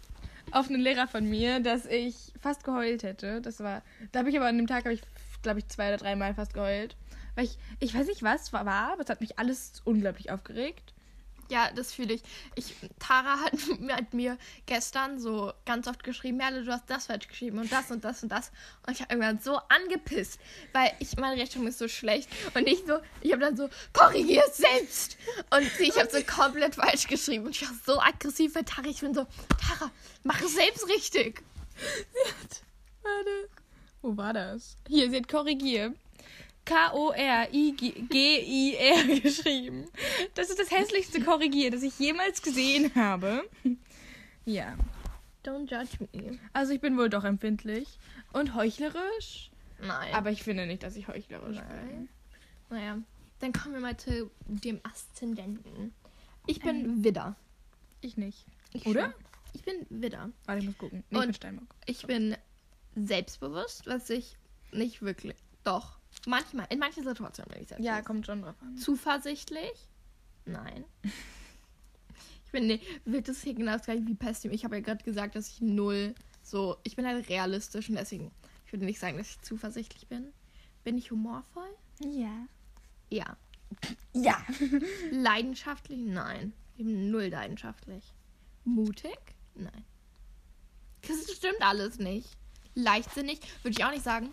auf 0.51 0.69
einen 0.69 0.81
Lehrer 0.81 1.07
von 1.07 1.27
mir, 1.27 1.59
dass 1.59 1.85
ich 1.85 2.33
fast 2.39 2.63
geheult 2.63 3.03
hätte. 3.03 3.41
Das 3.41 3.59
war, 3.61 3.81
da 4.11 4.19
habe 4.19 4.29
ich 4.29 4.37
aber 4.37 4.45
an 4.45 4.57
dem 4.57 4.67
Tag, 4.67 4.85
habe 4.85 4.93
ich, 4.93 5.01
glaube 5.41 5.59
ich, 5.59 5.67
zwei 5.69 5.87
oder 5.87 5.97
dreimal 5.97 6.35
fast 6.35 6.53
geheult. 6.53 6.95
Weil 7.35 7.45
ich, 7.45 7.57
ich 7.79 7.95
weiß 7.95 8.07
nicht, 8.07 8.21
was 8.21 8.53
war, 8.53 8.65
war, 8.65 8.93
aber 8.93 9.01
es 9.01 9.09
hat 9.09 9.21
mich 9.21 9.39
alles 9.39 9.81
unglaublich 9.85 10.29
aufgeregt. 10.29 10.92
Ja, 11.53 11.69
das 11.71 11.93
fühle 11.93 12.15
ich. 12.15 12.23
ich. 12.55 12.73
Tara 12.97 13.39
hat, 13.39 13.53
hat 13.91 14.11
mir 14.11 14.39
gestern 14.65 15.19
so 15.19 15.53
ganz 15.67 15.87
oft 15.87 16.03
geschrieben, 16.03 16.37
Merle, 16.37 16.63
du 16.63 16.71
hast 16.71 16.89
das 16.89 17.05
falsch 17.05 17.27
geschrieben 17.27 17.59
und 17.59 17.71
das 17.71 17.91
und 17.91 18.03
das 18.03 18.23
und 18.23 18.29
das. 18.29 18.51
Und 18.87 18.93
ich 18.93 19.01
habe 19.01 19.13
irgendwann 19.13 19.37
so 19.37 19.59
angepisst, 19.69 20.39
weil 20.71 20.91
ich 20.97 21.15
meine 21.17 21.39
Rechnung 21.39 21.67
ist 21.67 21.77
so 21.77 21.87
schlecht. 21.87 22.27
Und 22.55 22.67
ich 22.67 22.79
so, 22.87 22.97
ich 23.21 23.31
habe 23.31 23.41
dann 23.41 23.55
so, 23.55 23.69
korrigier 23.93 24.41
selbst. 24.51 25.15
Und 25.51 25.69
sie, 25.77 25.89
ich 25.89 25.99
habe 25.99 26.09
so 26.09 26.23
komplett 26.23 26.73
falsch 26.73 27.05
geschrieben. 27.05 27.45
Und 27.45 27.51
ich 27.51 27.61
war 27.61 27.75
so 27.85 28.01
aggressiv, 28.01 28.55
weil 28.55 28.63
Tara, 28.63 28.87
ich 28.87 29.01
bin 29.01 29.13
so, 29.13 29.27
Tara, 29.61 29.91
mach 30.23 30.41
es 30.41 30.55
selbst 30.55 30.87
richtig. 30.87 31.43
Warte. 33.03 33.49
Wo 34.01 34.17
war 34.17 34.33
das? 34.33 34.75
Hier, 34.87 35.07
sie 35.11 35.17
hat 35.17 35.27
korrigiert. 35.27 35.93
K-O-R-I-G-I-R 37.73 39.19
geschrieben. 39.21 39.85
Das 40.35 40.49
ist 40.49 40.59
das 40.59 40.71
hässlichste 40.71 41.21
Korrigier, 41.21 41.71
das 41.71 41.83
ich 41.83 41.97
jemals 41.99 42.41
gesehen 42.41 42.93
habe. 42.95 43.43
Ja. 44.45 44.75
Don't 45.45 45.69
judge 45.71 46.05
me. 46.11 46.37
Also 46.51 46.73
ich 46.73 46.81
bin 46.81 46.97
wohl 46.97 47.09
doch 47.09 47.23
empfindlich. 47.23 47.97
Und 48.33 48.55
heuchlerisch? 48.55 49.51
Nein. 49.79 50.13
Aber 50.13 50.31
ich 50.31 50.43
finde 50.43 50.65
nicht, 50.65 50.83
dass 50.83 50.97
ich 50.97 51.07
heuchlerisch 51.07 51.55
Nein. 51.55 51.87
bin. 51.87 52.09
naja, 52.77 52.97
dann 53.39 53.53
kommen 53.53 53.73
wir 53.75 53.79
mal 53.79 53.95
zu 53.95 54.29
dem 54.47 54.81
Aszendenten. 54.83 55.93
Ich 56.45 56.59
bin 56.59 57.05
Widder. 57.05 57.37
Ich 58.01 58.17
nicht. 58.17 58.45
Ich 58.73 58.85
Oder? 58.85 59.11
schwör. 59.11 59.13
Ich 59.53 59.61
bin 59.63 59.75
Widder. 59.89 60.29
Warte, 60.45 60.59
ich 60.59 60.65
muss 60.67 60.77
gucken. 60.77 61.05
Nee, 61.09 61.17
Und- 61.19 61.23
ich 61.23 61.27
bin 61.27 61.35
Steinbock. 61.35 61.67
Ich 61.85 62.05
bin 62.05 62.35
selbstbewusst, 62.97 63.87
was 63.87 64.09
ich 64.09 64.35
nicht 64.73 65.01
wirklich. 65.01 65.37
Doch. 65.63 65.99
Manchmal, 66.27 66.67
in 66.69 66.79
manchen 66.79 67.03
Situationen 67.03 67.51
bin 67.53 67.63
ich 67.63 67.69
Ja, 67.69 67.77
selbstbewusst. 67.77 68.05
kommt 68.05 68.25
schon 68.25 68.41
drauf 68.41 68.55
an. 68.61 68.77
Zuversichtlich? 68.77 69.89
Nein. 70.45 70.85
Ich 72.45 72.51
bin, 72.59 72.67
nee, 72.67 72.79
wird 73.05 73.27
das 73.29 73.41
hier 73.41 73.55
genau 73.55 73.71
das 73.71 73.85
gleiche 73.85 74.05
wie 74.05 74.13
Pessimismus. 74.13 74.59
Ich 74.59 74.63
habe 74.63 74.75
ja 74.75 74.81
gerade 74.83 75.03
gesagt, 75.03 75.35
dass 75.35 75.49
ich 75.49 75.59
null 75.61 76.13
so. 76.43 76.77
Ich 76.83 76.95
bin 76.95 77.03
halt 77.07 77.27
realistisch 77.27 77.89
und 77.89 77.95
deswegen. 77.95 78.29
Ich 78.67 78.71
würde 78.73 78.85
nicht 78.85 78.99
sagen, 78.99 79.17
dass 79.17 79.27
ich 79.31 79.41
zuversichtlich 79.41 80.05
bin. 80.07 80.31
Bin 80.83 80.95
ich 80.95 81.09
humorvoll? 81.09 81.67
Ja. 82.01 82.45
Ja. 83.09 83.37
Ja. 84.13 84.37
Leidenschaftlich? 85.11 85.97
Nein. 85.97 86.53
Ich 86.77 86.85
bin 86.85 87.09
null 87.09 87.25
leidenschaftlich. 87.29 88.13
Mutig? 88.65 89.17
Nein. 89.55 89.83
Das 91.07 91.35
stimmt 91.35 91.61
alles 91.61 91.97
nicht. 91.97 92.29
Leichtsinnig? 92.75 93.39
Würde 93.63 93.75
ich 93.79 93.83
auch 93.83 93.89
nicht 93.91 94.03
sagen. 94.03 94.31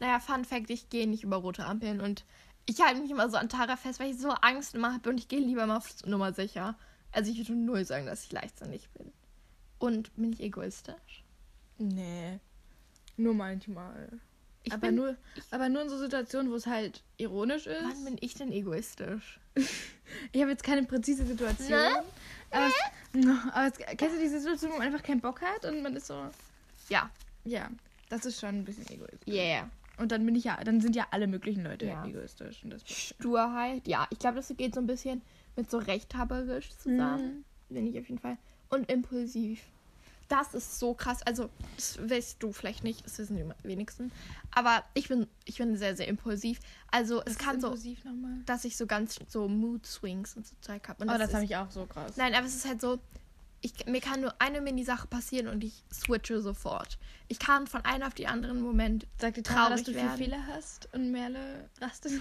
Naja, 0.00 0.18
Fun 0.18 0.44
Fact, 0.44 0.70
ich 0.70 0.88
gehe 0.88 1.06
nicht 1.06 1.22
über 1.22 1.36
rote 1.36 1.64
Ampeln 1.64 2.00
und 2.00 2.24
ich 2.66 2.80
halte 2.80 3.00
mich 3.00 3.10
immer 3.10 3.28
so 3.28 3.36
an 3.36 3.48
Tara 3.48 3.76
fest, 3.76 4.00
weil 4.00 4.10
ich 4.10 4.18
so 4.18 4.30
Angst 4.30 4.74
immer 4.74 4.92
habe 4.94 5.10
und 5.10 5.18
ich 5.18 5.28
gehe 5.28 5.40
lieber 5.40 5.66
mal 5.66 5.76
auf 5.76 6.04
Nummer 6.06 6.32
sicher. 6.32 6.76
Also 7.12 7.30
ich 7.30 7.38
würde 7.38 7.54
null 7.54 7.84
sagen, 7.84 8.06
dass 8.06 8.24
ich 8.24 8.32
leichtsinnig 8.32 8.88
bin. 8.90 9.12
Und 9.78 10.14
bin 10.16 10.32
ich 10.32 10.40
egoistisch? 10.40 11.24
Nee. 11.78 12.38
Nur 13.16 13.34
manchmal. 13.34 14.20
Ich 14.62 14.72
aber, 14.72 14.88
bin, 14.88 14.94
nur, 14.94 15.16
aber 15.50 15.68
nur 15.68 15.82
in 15.82 15.88
so 15.88 15.98
Situationen, 15.98 16.52
wo 16.52 16.56
es 16.56 16.66
halt 16.66 17.02
ironisch 17.16 17.66
ist. 17.66 17.82
Wann 17.82 18.04
bin 18.04 18.16
ich 18.20 18.34
denn 18.34 18.52
egoistisch? 18.52 19.40
Ich 20.32 20.40
habe 20.40 20.50
jetzt 20.50 20.64
keine 20.64 20.82
präzise 20.82 21.24
Situation. 21.24 21.70
Ne? 21.70 22.02
Aber, 22.50 22.66
es, 22.66 23.26
aber 23.52 23.66
es, 23.68 23.96
kennst 23.96 24.16
du 24.16 24.20
die 24.20 24.26
Situation, 24.26 24.72
wo 24.72 24.78
man 24.78 24.88
einfach 24.88 25.04
keinen 25.04 25.20
Bock 25.20 25.40
hat 25.40 25.64
und 25.64 25.82
man 25.82 25.94
ist 25.94 26.08
so. 26.08 26.28
Ja. 26.88 27.08
Ja, 27.44 27.70
das 28.08 28.26
ist 28.26 28.40
schon 28.40 28.56
ein 28.56 28.64
bisschen 28.64 28.90
egoistisch. 28.90 29.32
Yeah. 29.32 29.70
Und 30.00 30.12
dann 30.12 30.24
bin 30.24 30.34
ich 30.34 30.44
ja, 30.44 30.56
dann 30.64 30.80
sind 30.80 30.96
ja 30.96 31.06
alle 31.10 31.26
möglichen 31.26 31.62
Leute 31.62 31.86
Ja. 31.86 32.04
egoistisch. 32.04 32.64
Und 32.64 32.70
das 32.70 32.88
Sturheit. 32.88 33.86
Ja, 33.86 34.06
ich 34.10 34.18
glaube, 34.18 34.36
das 34.36 34.52
geht 34.56 34.74
so 34.74 34.80
ein 34.80 34.86
bisschen 34.86 35.22
mit 35.56 35.70
so 35.70 35.78
rechthaberisch 35.78 36.70
zusammen. 36.76 37.44
Bin 37.68 37.86
ich 37.86 37.98
auf 37.98 38.08
jeden 38.08 38.18
Fall. 38.20 38.38
Und 38.70 38.90
impulsiv. 38.90 39.62
Das 40.28 40.54
ist 40.54 40.78
so 40.78 40.94
krass. 40.94 41.22
Also, 41.24 41.50
das 41.74 41.98
weißt 42.08 42.40
du 42.40 42.52
vielleicht 42.52 42.84
nicht, 42.84 43.04
das 43.04 43.18
wissen 43.18 43.36
die 43.36 43.68
wenigsten. 43.68 44.12
Aber 44.52 44.84
ich 44.94 45.08
bin, 45.08 45.26
ich 45.44 45.58
bin 45.58 45.76
sehr, 45.76 45.96
sehr 45.96 46.06
impulsiv. 46.06 46.60
Also, 46.90 47.20
es 47.26 47.36
kann 47.36 47.60
so, 47.60 47.74
dass 48.46 48.64
ich 48.64 48.76
so 48.76 48.86
ganz 48.86 49.18
so 49.26 49.48
Mood 49.48 49.84
Swings 49.86 50.36
und 50.36 50.46
so 50.46 50.54
Zeug 50.60 50.88
habe. 50.88 51.02
Oh, 51.02 51.06
das 51.18 51.28
ist, 51.28 51.34
habe 51.34 51.44
ich 51.44 51.56
auch 51.56 51.70
so 51.70 51.84
krass. 51.84 52.16
Nein, 52.16 52.32
aber 52.34 52.46
es 52.46 52.54
ist 52.54 52.64
halt 52.66 52.80
so, 52.80 53.00
ich, 53.62 53.86
mir 53.86 54.00
kann 54.00 54.20
nur 54.20 54.34
eine 54.40 54.60
Mini-Sache 54.60 55.06
passieren 55.06 55.48
und 55.48 55.62
ich 55.64 55.84
switche 55.92 56.40
sofort. 56.40 56.98
Ich 57.28 57.38
kann 57.38 57.66
von 57.66 57.84
einem 57.84 58.04
auf 58.04 58.14
den 58.14 58.26
anderen 58.26 58.60
Moment 58.62 59.06
Sagt 59.18 59.36
die 59.36 59.42
traurig 59.42 59.70
dass 59.70 59.82
du 59.84 59.94
werden. 59.94 60.16
viele 60.16 60.30
Fehler 60.30 60.46
hast 60.48 60.88
und 60.94 61.10
Merle 61.10 61.68
rastet? 61.80 62.12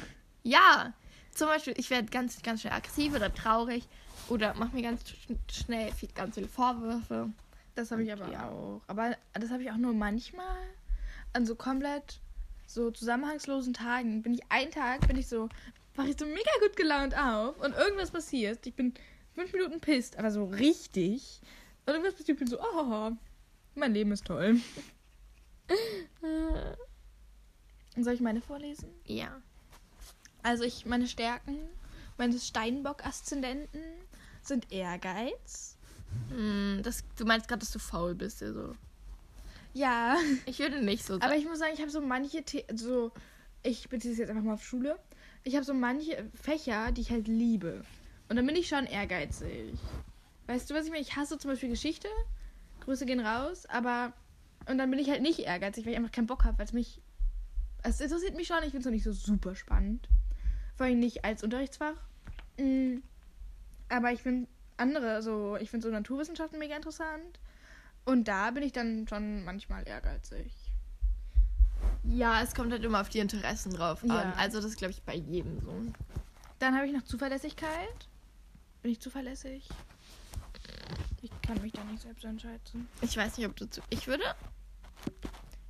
Ja, 0.43 0.93
zum 1.33 1.47
Beispiel, 1.47 1.73
ich 1.77 1.89
werde 1.89 2.09
ganz, 2.09 2.41
ganz 2.41 2.61
schnell 2.61 2.73
aggressiv 2.73 3.13
oder 3.15 3.33
traurig 3.33 3.87
oder 4.27 4.53
mache 4.55 4.75
mir 4.75 4.81
ganz 4.83 5.01
schn- 5.03 5.37
schnell 5.51 5.91
viel, 5.93 6.09
ganz 6.13 6.35
viele 6.35 6.47
Vorwürfe. 6.47 7.29
Das 7.75 7.91
habe 7.91 8.03
ich 8.03 8.11
aber 8.11 8.29
Ja. 8.31 8.49
auch. 8.49 8.81
Aber 8.87 9.15
das 9.33 9.49
habe 9.51 9.63
ich 9.63 9.71
auch 9.71 9.77
nur 9.77 9.93
manchmal. 9.93 10.57
An 11.33 11.45
so 11.45 11.55
komplett 11.55 12.19
so 12.65 12.91
zusammenhangslosen 12.91 13.73
Tagen 13.73 14.21
bin 14.21 14.33
ich 14.33 14.41
einen 14.49 14.71
Tag, 14.71 15.07
bin 15.07 15.17
ich 15.17 15.27
so, 15.27 15.47
mache 15.95 16.09
ich 16.09 16.17
so 16.19 16.25
mega 16.25 16.51
gut 16.61 16.75
gelaunt 16.75 17.17
auf 17.17 17.57
und 17.59 17.75
irgendwas 17.75 18.11
passiert. 18.11 18.65
Ich 18.67 18.73
bin 18.75 18.93
fünf 19.35 19.53
Minuten 19.53 19.79
pisst, 19.79 20.17
aber 20.17 20.31
so 20.31 20.45
richtig. 20.45 21.41
Und 21.85 22.03
passiert, 22.03 22.29
ich 22.29 22.37
bin 22.37 22.47
so, 22.47 22.59
oh, 22.59 23.11
mein 23.75 23.93
Leben 23.93 24.11
ist 24.11 24.25
toll. 24.25 24.59
Soll 27.97 28.13
ich 28.13 28.21
meine 28.21 28.41
vorlesen? 28.41 28.89
Ja. 29.05 29.41
Also 30.43 30.63
ich, 30.63 30.85
meine 30.85 31.07
Stärken 31.07 31.57
meines 32.17 32.47
Steinbock-Aszendenten 32.47 33.81
sind 34.41 34.71
Ehrgeiz. 34.71 35.77
Hm, 36.29 36.81
das, 36.83 37.03
du 37.17 37.25
meinst 37.25 37.47
gerade, 37.47 37.59
dass 37.59 37.71
du 37.71 37.79
faul 37.79 38.15
bist, 38.15 38.41
ja 38.41 38.51
so. 38.53 38.75
Ja. 39.73 40.17
Ich 40.45 40.59
würde 40.59 40.83
nicht 40.83 41.05
so 41.05 41.15
Aber 41.15 41.29
sagen. 41.29 41.39
ich 41.39 41.47
muss 41.47 41.59
sagen, 41.59 41.73
ich 41.73 41.81
habe 41.81 41.91
so 41.91 42.01
manche, 42.01 42.43
The 42.45 42.65
so, 42.75 43.11
ich 43.63 43.89
beziehe 43.89 44.13
es 44.13 44.19
jetzt 44.19 44.29
einfach 44.29 44.43
mal 44.43 44.53
auf 44.53 44.63
Schule. 44.63 44.97
Ich 45.43 45.55
habe 45.55 45.65
so 45.65 45.73
manche 45.73 46.29
Fächer, 46.33 46.91
die 46.91 47.01
ich 47.01 47.11
halt 47.11 47.27
liebe. 47.27 47.83
Und 48.29 48.35
dann 48.35 48.45
bin 48.45 48.55
ich 48.55 48.67
schon 48.67 48.85
ehrgeizig. 48.85 49.73
Weißt 50.47 50.69
du, 50.69 50.75
was 50.75 50.85
ich 50.85 50.91
meine? 50.91 51.01
Ich 51.01 51.15
hasse 51.15 51.37
zum 51.37 51.51
Beispiel 51.51 51.69
Geschichte. 51.69 52.07
Grüße 52.81 53.05
gehen 53.05 53.19
raus. 53.19 53.65
Aber, 53.67 54.13
und 54.67 54.77
dann 54.77 54.89
bin 54.89 54.99
ich 54.99 55.09
halt 55.09 55.21
nicht 55.21 55.39
ehrgeizig, 55.39 55.85
weil 55.85 55.93
ich 55.93 55.97
einfach 55.97 56.11
keinen 56.11 56.27
Bock 56.27 56.43
habe, 56.43 56.57
weil 56.59 56.65
es 56.65 56.73
mich, 56.73 57.01
es 57.83 57.99
interessiert 57.99 58.35
mich 58.35 58.47
schon. 58.47 58.57
Ich 58.59 58.71
finde 58.71 58.79
es 58.79 58.85
noch 58.85 58.91
nicht 58.91 59.03
so 59.03 59.11
super 59.11 59.55
spannend. 59.55 60.07
Vor 60.75 60.85
allem 60.85 60.99
nicht 60.99 61.25
als 61.25 61.43
Unterrichtsfach. 61.43 61.95
Mm, 62.57 62.97
Aber 63.89 64.11
ich 64.11 64.21
finde 64.21 64.47
andere, 64.77 65.21
so, 65.21 65.57
ich 65.57 65.69
finde 65.69 65.87
so 65.87 65.91
Naturwissenschaften 65.91 66.57
mega 66.59 66.75
interessant. 66.75 67.39
Und 68.05 68.27
da 68.27 68.51
bin 68.51 68.63
ich 68.63 68.71
dann 68.71 69.07
schon 69.07 69.43
manchmal 69.43 69.87
ehrgeizig. 69.87 70.51
ja, 72.03 72.41
es 72.41 72.55
kommt 72.55 72.71
halt 72.71 72.83
immer 72.83 73.01
auf 73.01 73.09
die 73.09 73.19
Interessen 73.19 73.71
drauf 73.73 74.03
an. 74.03 74.09
Ja. 74.09 74.33
Also 74.37 74.61
das 74.61 74.75
glaube 74.75 74.91
ich 74.91 75.01
bei 75.03 75.15
jedem 75.15 75.59
so. 75.61 75.73
Dann 76.59 76.75
habe 76.75 76.87
ich 76.87 76.93
noch 76.93 77.03
Zuverlässigkeit. 77.03 78.07
Bin 78.81 78.91
ich 78.91 78.99
zuverlässig? 78.99 79.67
Ich 81.21 81.31
kann 81.41 81.61
mich 81.61 81.73
da 81.73 81.83
nicht 81.83 82.01
selbst 82.01 82.23
entscheiden. 82.23 82.87
Ich 83.01 83.17
weiß 83.17 83.37
nicht, 83.37 83.47
ob 83.47 83.55
du 83.55 83.69
zu. 83.69 83.81
Ich 83.89 84.07
würde. 84.07 84.23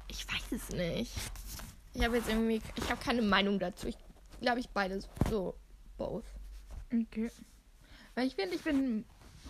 Ich 0.08 0.28
weiß 0.28 0.52
es 0.52 0.70
nicht. 0.70 1.12
Ich 1.94 2.04
habe 2.04 2.18
jetzt 2.18 2.30
irgendwie. 2.30 2.62
Ich 2.76 2.90
habe 2.90 3.02
keine 3.04 3.22
Meinung 3.22 3.58
dazu. 3.58 3.88
Ich 3.88 3.98
glaube, 4.42 4.60
ich 4.60 4.70
beide 4.70 5.02
so. 5.30 5.56
Both. 5.98 6.26
Okay. 6.94 7.32
Weil 8.16 8.28
ich 8.28 8.36
finde, 8.36 8.56
ich 8.56 8.64
bin. 8.64 9.06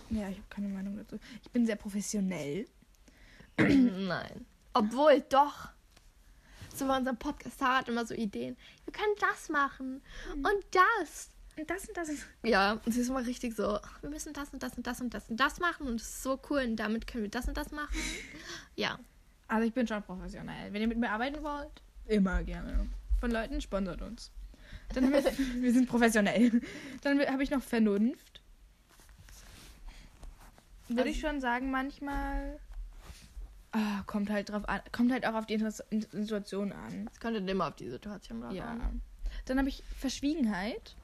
Ja, 0.10 0.30
ich 0.30 0.38
habe 0.38 0.48
keine 0.50 0.70
Meinung 0.70 0.98
dazu. 0.98 1.20
Ich 1.44 1.52
bin 1.52 1.66
sehr 1.66 1.76
professionell. 1.76 2.66
Nein. 3.58 4.46
Obwohl, 4.74 5.22
doch. 5.30 5.70
So 6.74 6.88
bei 6.88 6.98
unserem 6.98 7.18
Podcast, 7.18 7.62
hat 7.62 7.90
immer 7.90 8.06
so 8.06 8.14
Ideen. 8.14 8.56
Wir 8.86 8.94
können 8.94 9.16
das 9.20 9.50
machen 9.50 10.02
und 10.34 10.66
das. 10.72 11.30
Und 11.60 11.70
das 11.70 11.88
und 11.88 11.98
das. 11.98 12.10
Ja, 12.44 12.80
und 12.86 12.92
sie 12.94 13.02
ist 13.02 13.10
immer 13.10 13.26
richtig 13.26 13.56
so, 13.56 13.80
wir 14.02 14.10
müssen 14.10 14.32
das 14.34 14.50
und 14.54 14.64
das 14.64 14.78
und 14.78 14.88
das 14.88 15.02
und 15.02 15.14
das 15.14 15.30
und 15.30 15.38
das 15.40 15.60
machen 15.60 15.88
und 15.88 15.96
es 15.96 16.04
ist 16.04 16.24
so 16.24 16.40
cool 16.50 16.62
und 16.62 16.76
damit 16.78 17.06
können 17.08 17.24
wir 17.24 17.32
das 17.32 17.48
und 17.48 17.58
das 17.58 17.72
machen. 17.72 17.96
Ja. 18.76 18.98
Also 19.50 19.68
ich 19.68 19.74
bin 19.74 19.88
schon 19.88 20.02
professionell. 20.04 20.72
Wenn 20.72 20.82
ihr 20.82 20.88
mit 20.88 20.98
mir 21.00 21.10
arbeiten 21.12 21.44
wollt, 21.44 21.82
immer 22.06 22.42
gerne. 22.44 22.88
Von 23.20 23.32
Leuten 23.32 23.60
sponsert 23.60 24.02
uns. 24.02 24.32
Dann 24.94 25.12
wir, 25.12 25.24
wir 25.62 25.74
sind 25.74 25.90
professionell. 25.90 26.62
Dann 27.02 27.20
habe 27.28 27.44
ich 27.44 27.50
noch 27.50 27.62
Vernunft. 27.62 28.42
Würde 30.88 31.02
Also- 31.02 31.12
ich 31.14 31.20
schon 31.20 31.42
sagen, 31.42 31.72
manchmal. 31.72 32.60
Ah, 33.72 34.02
kommt 34.08 34.30
halt 34.30 34.50
drauf 34.50 34.68
an. 34.70 34.82
Kommt 34.92 35.12
halt 35.12 35.26
auch 35.28 35.34
auf 35.36 35.46
die 35.46 35.56
Interess- 35.60 35.84
in- 35.90 36.02
Situation 36.12 36.72
an. 36.72 37.10
Es 37.12 37.20
kommt 37.20 37.36
halt 37.36 37.48
immer 37.50 37.68
auf 37.68 37.76
die 37.76 37.90
Situation 37.90 38.42
drauf 38.42 38.54
Ja. 38.54 38.66
an. 38.66 39.02
Dann 39.46 39.58
habe 39.60 39.70
ich 39.70 39.84
Verschwiegenheit. 39.98 40.96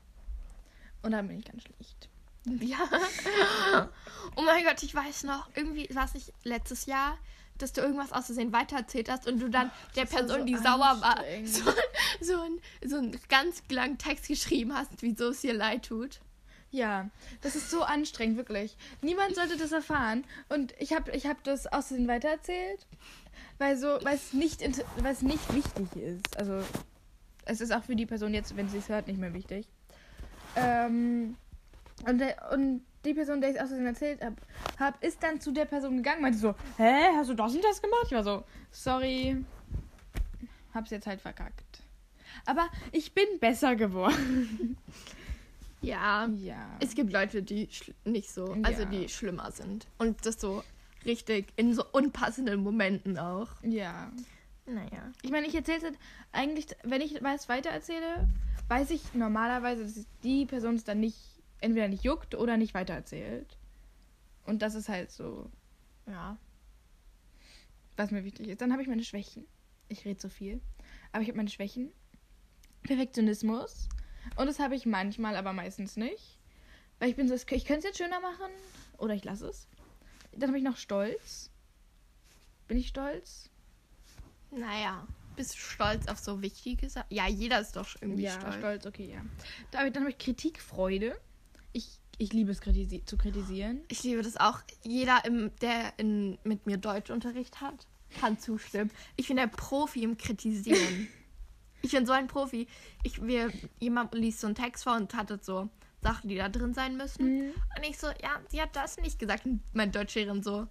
Und 1.06 1.12
dann 1.12 1.28
bin 1.28 1.38
ich 1.38 1.46
ganz 1.46 1.64
schlicht. 1.64 2.10
Ja. 2.62 3.90
Oh 4.36 4.42
mein 4.44 4.64
Gott, 4.64 4.84
ich 4.84 4.94
weiß 4.94 5.24
noch, 5.24 5.50
irgendwie 5.56 5.88
war 5.96 6.06
es 6.06 6.14
nicht 6.14 6.32
letztes 6.44 6.86
Jahr, 6.86 7.18
dass 7.58 7.74
du 7.74 7.82
irgendwas 7.82 8.12
aus 8.12 8.28
Versehen 8.28 8.54
weitererzählt 8.54 9.10
hast 9.10 9.28
und 9.28 9.40
du 9.40 9.50
dann 9.50 9.72
der 9.96 10.06
das 10.06 10.14
war 10.14 10.20
Person, 10.20 10.40
so 10.42 10.46
die 10.46 10.56
sauer 10.56 11.02
war, 11.02 11.24
so, 11.44 11.64
so, 12.22 12.42
ein, 12.42 12.60
so 12.88 12.98
einen 12.98 13.20
ganz 13.30 13.64
langen 13.70 13.98
Text 13.98 14.28
geschrieben 14.28 14.76
hast, 14.76 14.92
wieso 15.00 15.30
es 15.30 15.42
dir 15.42 15.54
leid 15.54 15.86
tut. 15.86 16.20
Ja, 16.70 17.10
das 17.42 17.56
ist 17.56 17.72
so 17.72 17.84
anstrengend, 17.84 18.38
wirklich. 18.38 18.76
Niemand 19.02 19.34
sollte 19.34 19.58
das 19.58 19.72
erfahren. 19.72 20.26
Und 20.50 20.74
ich 20.78 20.94
habe 20.94 21.12
ich 21.12 21.26
hab 21.26 21.44
das 21.46 21.68
außerdem 21.68 22.08
weitererzählt, 22.08 22.86
weil 23.58 23.78
so, 23.78 23.98
es 23.98 24.34
nicht, 24.34 24.62
weil 24.98 25.14
es 25.14 25.22
nicht 25.22 25.54
wichtig 25.54 25.96
ist. 25.96 26.38
Also, 26.38 26.62
es 27.46 27.62
ist 27.62 27.72
auch 27.72 27.84
für 27.84 27.96
die 27.96 28.06
Person 28.06 28.34
jetzt, 28.34 28.56
wenn 28.58 28.70
sie 28.70 28.80
es 28.80 28.90
hört, 28.90 29.08
nicht 29.08 29.20
mehr 29.20 29.34
wichtig. 29.34 29.68
Ähm, 30.56 31.36
und, 32.08 32.18
der, 32.20 32.52
und 32.52 32.82
die 33.04 33.14
Person, 33.14 33.42
der 33.42 33.52
ich 33.52 33.56
es 33.58 33.62
außerdem 33.64 33.86
erzählt 33.86 34.22
habe, 34.24 34.36
hab, 34.80 35.04
ist 35.04 35.22
dann 35.22 35.40
zu 35.40 35.52
der 35.52 35.66
Person 35.66 35.98
gegangen, 35.98 36.22
meinte 36.22 36.38
so, 36.40 36.56
hä, 36.78 37.08
hast 37.16 37.30
du 37.30 37.34
das 37.34 37.54
und 37.56 37.64
das 37.64 37.82
gemacht? 37.82 38.06
Ich 38.06 38.12
war 38.14 38.24
so, 38.24 38.44
sorry, 38.72 39.44
hab's 40.74 40.90
jetzt 40.92 41.08
halt 41.08 41.22
verkackt. 41.22 41.82
Aber 42.46 42.68
ich 42.92 43.14
bin 43.14 43.26
besser 43.40 43.76
geworden. 43.76 44.78
Ja. 45.82 46.28
Ja. 46.38 46.78
Es 46.80 46.96
gibt 46.96 47.14
Leute, 47.14 47.44
die 47.44 47.70
nicht 48.06 48.32
so, 48.32 48.58
also 48.64 48.84
Ja. 48.84 48.90
die 48.90 49.08
schlimmer 49.08 49.52
sind. 49.52 49.86
Und 50.00 50.26
das 50.26 50.42
so 50.42 50.64
richtig 51.06 51.54
in 51.58 51.76
so 51.76 51.86
unpassenden 51.92 52.64
Momenten 52.64 53.20
auch. 53.20 53.50
Ja. 53.62 54.12
Naja. 54.66 55.12
Ich 55.22 55.30
meine, 55.30 55.46
ich 55.46 55.54
erzähle 55.54 55.78
es 55.78 55.84
halt 55.84 55.98
eigentlich, 56.32 56.66
wenn 56.82 57.02
ich 57.02 57.22
was 57.24 57.50
weitererzähle, 57.50 58.28
weiß 58.68 58.90
ich 58.92 59.14
normalerweise, 59.14 59.84
dass 59.84 60.06
die 60.24 60.46
Person 60.46 60.76
es 60.76 60.84
dann 60.84 61.00
nicht, 61.00 61.18
entweder 61.62 61.88
nicht 61.88 62.04
juckt 62.04 62.36
oder 62.36 62.58
nicht 62.58 62.74
weitererzählt. 62.74 63.58
Und 64.46 64.62
das 64.62 64.76
ist 64.76 64.90
halt 64.90 65.12
so, 65.12 65.50
Ja. 66.08 66.38
was 67.98 68.12
mir 68.12 68.24
wichtig 68.24 68.48
ist. 68.50 68.62
Dann 68.62 68.72
habe 68.72 68.82
ich 68.82 68.88
meine 68.88 69.04
Schwächen. 69.04 69.46
Ich 69.88 70.06
rede 70.06 70.20
so 70.20 70.30
viel. 70.30 70.62
Aber 71.12 71.22
ich 71.22 71.28
habe 71.30 71.38
meine 71.38 71.50
Schwächen. 71.50 71.92
Perfektionismus. 72.84 73.88
Und 74.36 74.48
das 74.48 74.60
habe 74.60 74.76
ich 74.76 74.86
manchmal, 74.86 75.36
aber 75.36 75.54
meistens 75.54 75.96
nicht. 75.96 76.40
Weil 77.00 77.10
ich 77.10 77.16
bin 77.16 77.28
so, 77.28 77.34
ich 77.36 77.46
könnte 77.46 77.80
es 77.80 77.84
jetzt 77.84 77.98
schöner 77.98 78.20
machen. 78.20 78.52
Oder 78.98 79.14
ich 79.14 79.24
lasse 79.24 79.48
es. 79.48 79.68
Dann 80.34 80.50
habe 80.50 80.58
ich 80.58 80.64
noch 80.64 80.78
Stolz. 80.78 81.50
Bin 82.68 82.78
ich 82.78 82.88
stolz? 82.88 83.50
Naja. 84.52 85.08
Bist 85.36 85.54
du 85.54 85.58
stolz 85.58 86.08
auf 86.08 86.20
so 86.20 86.42
wichtige 86.42 86.90
Sachen? 86.90 87.08
Ja, 87.10 87.28
jeder 87.28 87.60
ist 87.60 87.76
doch 87.76 87.88
irgendwie 88.02 88.24
ja, 88.24 88.40
stolz. 88.40 88.56
stolz. 88.56 88.86
okay, 88.86 89.12
ja. 89.14 89.22
Da, 89.72 89.90
dann 89.90 90.04
habe 90.04 90.12
ich 90.12 90.18
Kritikfreude. 90.18 91.16
Ich, 91.74 92.00
ich 92.18 92.32
liebe 92.34 92.52
es 92.52 92.62
kritisi 92.62 93.04
zu 93.06 93.18
kritisieren. 93.18 93.82
Ich 93.90 94.04
liebe 94.04 94.22
das 94.22 94.38
auch. 94.38 94.60
Jeder, 94.84 95.26
im, 95.26 95.52
der 95.62 95.94
in, 95.98 96.38
mit 96.44 96.66
mir 96.66 96.78
Deutschunterricht 96.78 97.62
hat, 97.62 97.86
kann 98.20 98.40
zustimmen. 98.40 98.92
Ich 99.16 99.28
bin 99.28 99.38
der 99.38 99.48
Profi 99.48 100.04
im 100.04 100.18
Kritisieren. 100.18 101.08
ich 101.82 101.92
bin 101.92 102.06
so 102.06 102.14
ein 102.14 102.28
Profi. 102.28 102.68
Ich, 103.04 103.22
wir, 103.22 103.52
jemand 103.80 104.14
liest 104.14 104.40
so 104.40 104.48
einen 104.48 104.56
Text 104.56 104.84
vor 104.84 104.96
und 104.96 105.14
hatte 105.14 105.40
so 105.42 105.70
Sachen, 106.02 106.30
die 106.30 106.36
da 106.38 106.50
drin 106.50 106.74
sein 106.74 106.98
müssen. 106.98 107.48
Mhm. 107.48 107.54
Und 107.76 107.84
ich 107.90 107.98
so, 107.98 108.08
ja, 108.08 108.40
sie 108.50 108.62
hat 108.62 108.76
das 108.76 108.98
nicht 108.98 109.20
gesagt. 109.20 109.46
Und 109.46 109.62
mein 109.74 109.92
Deutschlehrerin 109.92 110.44
so, 110.44 110.68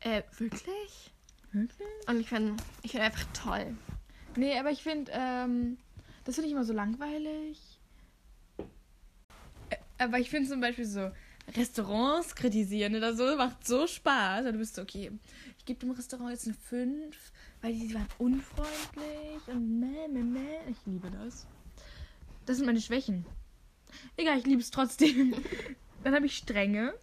äh, 0.00 0.22
wirklich? 0.38 1.13
Wirklich? 1.54 1.88
Und 2.08 2.20
ich 2.20 2.28
finde 2.28 2.56
ich 2.82 2.90
find 2.90 3.02
einfach 3.02 3.26
toll. 3.32 3.76
Nee, 4.36 4.58
aber 4.58 4.70
ich 4.70 4.82
finde, 4.82 5.12
ähm, 5.14 5.78
das 6.24 6.34
finde 6.34 6.48
ich 6.48 6.52
immer 6.52 6.64
so 6.64 6.72
langweilig. 6.72 7.80
Aber 9.98 10.18
ich 10.18 10.28
finde 10.28 10.50
zum 10.50 10.60
Beispiel 10.60 10.84
so 10.84 11.12
Restaurants 11.56 12.34
kritisieren 12.34 12.96
oder 12.96 13.14
so 13.14 13.36
macht 13.36 13.66
so 13.66 13.86
Spaß. 13.86 14.46
Und 14.46 14.54
du 14.54 14.58
bist 14.58 14.74
so, 14.74 14.82
okay, 14.82 15.12
ich 15.58 15.64
gebe 15.64 15.80
dem 15.80 15.92
Restaurant 15.92 16.30
jetzt 16.30 16.46
eine 16.46 16.54
5, 16.54 17.16
weil 17.60 17.72
die 17.72 17.94
waren 17.94 18.08
unfreundlich 18.18 19.46
und 19.46 19.78
meh, 19.78 20.08
meh, 20.08 20.22
meh. 20.22 20.58
Ich 20.70 20.78
liebe 20.86 21.10
das. 21.10 21.46
Das 22.46 22.56
sind 22.56 22.66
meine 22.66 22.80
Schwächen. 22.80 23.24
Egal, 24.16 24.38
ich 24.38 24.46
liebe 24.46 24.60
es 24.60 24.70
trotzdem. 24.70 25.34
Dann 26.02 26.14
habe 26.14 26.26
ich 26.26 26.36
Strenge. 26.36 26.94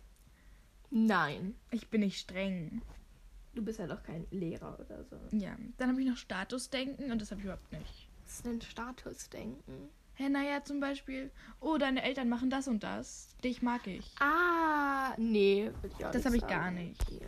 Nein. 0.90 1.56
Ich 1.72 1.88
bin 1.88 2.02
nicht 2.02 2.20
streng. 2.20 2.82
Du 3.54 3.62
bist 3.62 3.80
ja 3.80 3.88
doch 3.88 4.02
kein 4.04 4.26
Lehrer 4.32 4.80
oder 4.80 5.04
so. 5.04 5.18
Ja. 5.36 5.56
Dann 5.78 5.90
habe 5.90 6.02
ich 6.02 6.08
noch 6.08 6.18
Statusdenken 6.18 7.12
und 7.12 7.22
das 7.22 7.32
habe 7.32 7.42
ich 7.42 7.46
überhaupt 7.46 7.72
nicht. 7.72 8.08
Das 8.24 8.36
ist 8.36 8.48
ein 8.48 8.62
Statusdenken. 8.62 9.90
Hä, 10.14 10.30
naja, 10.30 10.64
zum 10.64 10.80
Beispiel, 10.80 11.32
oh, 11.60 11.78
deine 11.78 12.04
Eltern 12.04 12.30
machen 12.30 12.50
das 12.50 12.68
und 12.68 12.84
das. 12.84 13.36
Dich 13.44 13.62
mag 13.62 13.88
ich. 13.88 14.14
Ah, 14.20 15.14
nee. 15.18 15.72
würd 15.82 15.94
ich 15.98 16.06
auch 16.06 16.12
Das 16.12 16.26
habe 16.26 16.38
ich 16.38 16.48
gar 16.48 16.72
nicht. 16.72 17.10
Ja. 17.12 17.28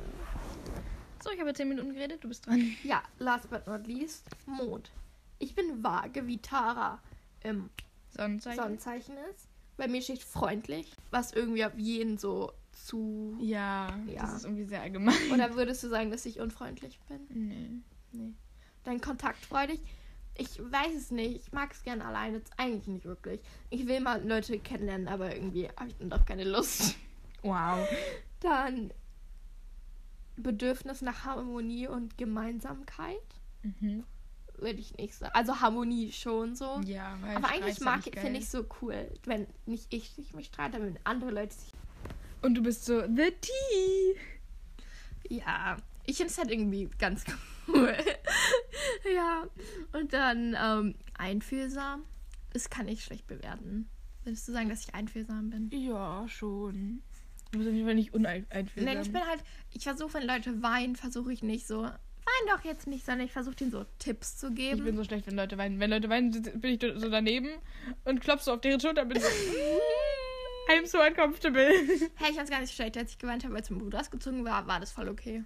So, 1.23 1.31
ich 1.31 1.39
habe 1.39 1.53
10 1.53 1.69
Minuten 1.69 1.93
geredet, 1.93 2.23
du 2.23 2.27
bist 2.27 2.45
dran. 2.45 2.75
Ja, 2.83 3.01
last 3.19 3.49
but 3.49 3.65
not 3.65 3.87
least, 3.87 4.27
Mond. 4.45 4.91
Ich 5.39 5.55
bin 5.55 5.83
vage, 5.83 6.27
wie 6.27 6.37
Tara 6.37 7.01
im 7.43 7.69
Sonnenzeichen. 8.09 8.61
Sonnenzeichen 8.61 9.15
ist. 9.31 9.47
Bei 9.75 9.87
mir 9.87 10.01
steht 10.01 10.21
freundlich, 10.21 10.91
was 11.11 11.31
irgendwie 11.31 11.65
auf 11.65 11.77
jeden 11.77 12.17
so 12.17 12.53
zu. 12.73 13.37
Ja, 13.39 13.97
Ja. 14.07 14.21
das 14.21 14.33
ist 14.35 14.43
irgendwie 14.45 14.65
sehr 14.65 14.81
allgemein. 14.81 15.15
Oder 15.33 15.55
würdest 15.55 15.83
du 15.83 15.89
sagen, 15.89 16.11
dass 16.11 16.25
ich 16.25 16.39
unfreundlich 16.39 16.99
bin? 17.07 17.19
Nee. 17.29 17.81
Nee. 18.11 18.33
Dann 18.83 18.99
kontaktfreudig. 19.01 19.79
Ich 20.35 20.59
weiß 20.59 20.95
es 20.95 21.11
nicht. 21.11 21.35
Ich 21.45 21.51
mag 21.51 21.71
es 21.71 21.83
gerne 21.83 22.05
alleine. 22.05 22.41
Eigentlich 22.57 22.87
nicht 22.87 23.05
wirklich. 23.05 23.39
Ich 23.69 23.87
will 23.87 23.99
mal 23.99 24.27
Leute 24.27 24.57
kennenlernen, 24.59 25.07
aber 25.07 25.33
irgendwie 25.35 25.69
habe 25.69 25.89
ich 25.89 25.97
dann 25.97 26.09
doch 26.09 26.25
keine 26.25 26.43
Lust. 26.43 26.95
Wow. 27.43 27.87
Dann 28.39 28.91
Bedürfnis 30.35 31.01
nach 31.01 31.25
Harmonie 31.25 31.87
und 31.87 32.17
Gemeinsamkeit. 32.17 33.17
Mhm. 33.61 34.03
Würde 34.57 34.79
ich 34.79 34.95
nicht 34.97 35.15
sagen. 35.15 35.33
Also 35.35 35.59
Harmonie 35.61 36.11
schon 36.11 36.55
so. 36.55 36.79
Ja, 36.85 37.17
weil 37.21 37.35
Aber 37.37 37.49
eigentlich 37.49 37.79
mag 37.81 38.03
finde 38.03 38.39
ich 38.39 38.49
so 38.49 38.65
cool, 38.81 39.09
wenn 39.25 39.47
nicht 39.65 39.93
ich 39.93 40.11
sich 40.11 40.33
mich 40.33 40.47
streite, 40.47 40.81
wenn 40.81 40.97
andere 41.03 41.31
Leute 41.31 41.53
sich. 41.53 41.72
Und 42.43 42.55
du 42.55 42.61
bist 42.61 42.85
so, 42.85 43.01
the 43.01 43.31
tea. 43.41 44.15
Ja, 45.29 45.77
ich 46.05 46.17
finde 46.17 46.31
es 46.31 46.37
halt 46.37 46.51
irgendwie 46.51 46.89
ganz 46.99 47.23
cool. 47.67 47.95
ja. 49.15 49.47
Und 49.93 50.13
dann 50.13 50.55
ähm, 50.61 50.95
einfühlsam. 51.17 52.03
Das 52.51 52.69
kann 52.69 52.87
ich 52.87 53.03
schlecht 53.03 53.25
bewerten. 53.27 53.89
Würdest 54.23 54.47
du 54.47 54.51
sagen, 54.51 54.69
dass 54.69 54.85
ich 54.85 54.93
einfühlsam 54.93 55.49
bin? 55.49 55.69
Ja, 55.71 56.27
schon. 56.27 57.01
Du 57.51 57.59
bist 57.59 57.69
auf 57.69 57.73
jeden 57.75 57.87
Fall 57.87 57.95
nicht 57.95 58.13
uneinfühlsam. 58.13 58.85
Nein, 58.93 59.01
ich 59.01 59.11
bin 59.11 59.25
halt, 59.25 59.43
ich 59.71 59.83
versuche, 59.83 60.15
wenn 60.15 60.27
Leute 60.27 60.61
weinen, 60.61 60.95
versuche 60.95 61.31
ich 61.31 61.43
nicht 61.43 61.65
so, 61.65 61.83
wein 61.83 62.47
doch 62.49 62.63
jetzt 62.63 62.87
nicht, 62.87 63.05
sondern 63.05 63.25
ich 63.25 63.31
versuche 63.31 63.55
denen 63.55 63.71
so 63.71 63.85
Tipps 63.99 64.37
zu 64.37 64.49
ich 64.49 64.55
geben. 64.55 64.83
bin 64.83 64.95
so 64.97 65.03
schlecht, 65.03 65.27
wenn 65.27 65.35
Leute 65.35 65.57
weinen. 65.57 65.79
Wenn 65.79 65.89
Leute 65.89 66.09
weinen, 66.09 66.31
bin 66.31 66.73
ich 66.73 66.81
so 66.99 67.09
daneben 67.09 67.49
und 68.05 68.21
klopfst 68.21 68.45
so 68.45 68.53
auf 68.53 68.61
deren 68.61 68.79
Schulter 68.79 69.03
und 69.03 69.09
bin 69.09 69.21
so, 69.21 69.27
I'm 70.69 70.85
so 70.85 71.01
uncomfortable. 71.01 71.61
hey, 72.15 72.29
ich 72.29 72.35
fand's 72.35 72.51
gar 72.51 72.61
nicht 72.61 72.73
schlecht, 72.73 72.97
als 72.97 73.11
ich 73.11 73.17
geweint 73.17 73.43
habe, 73.43 73.55
als 73.55 73.69
mein 73.69 73.79
Bruder 73.79 73.99
ausgezogen 73.99 74.45
war, 74.45 74.67
war 74.67 74.79
das 74.79 74.91
voll 74.91 75.09
okay. 75.09 75.43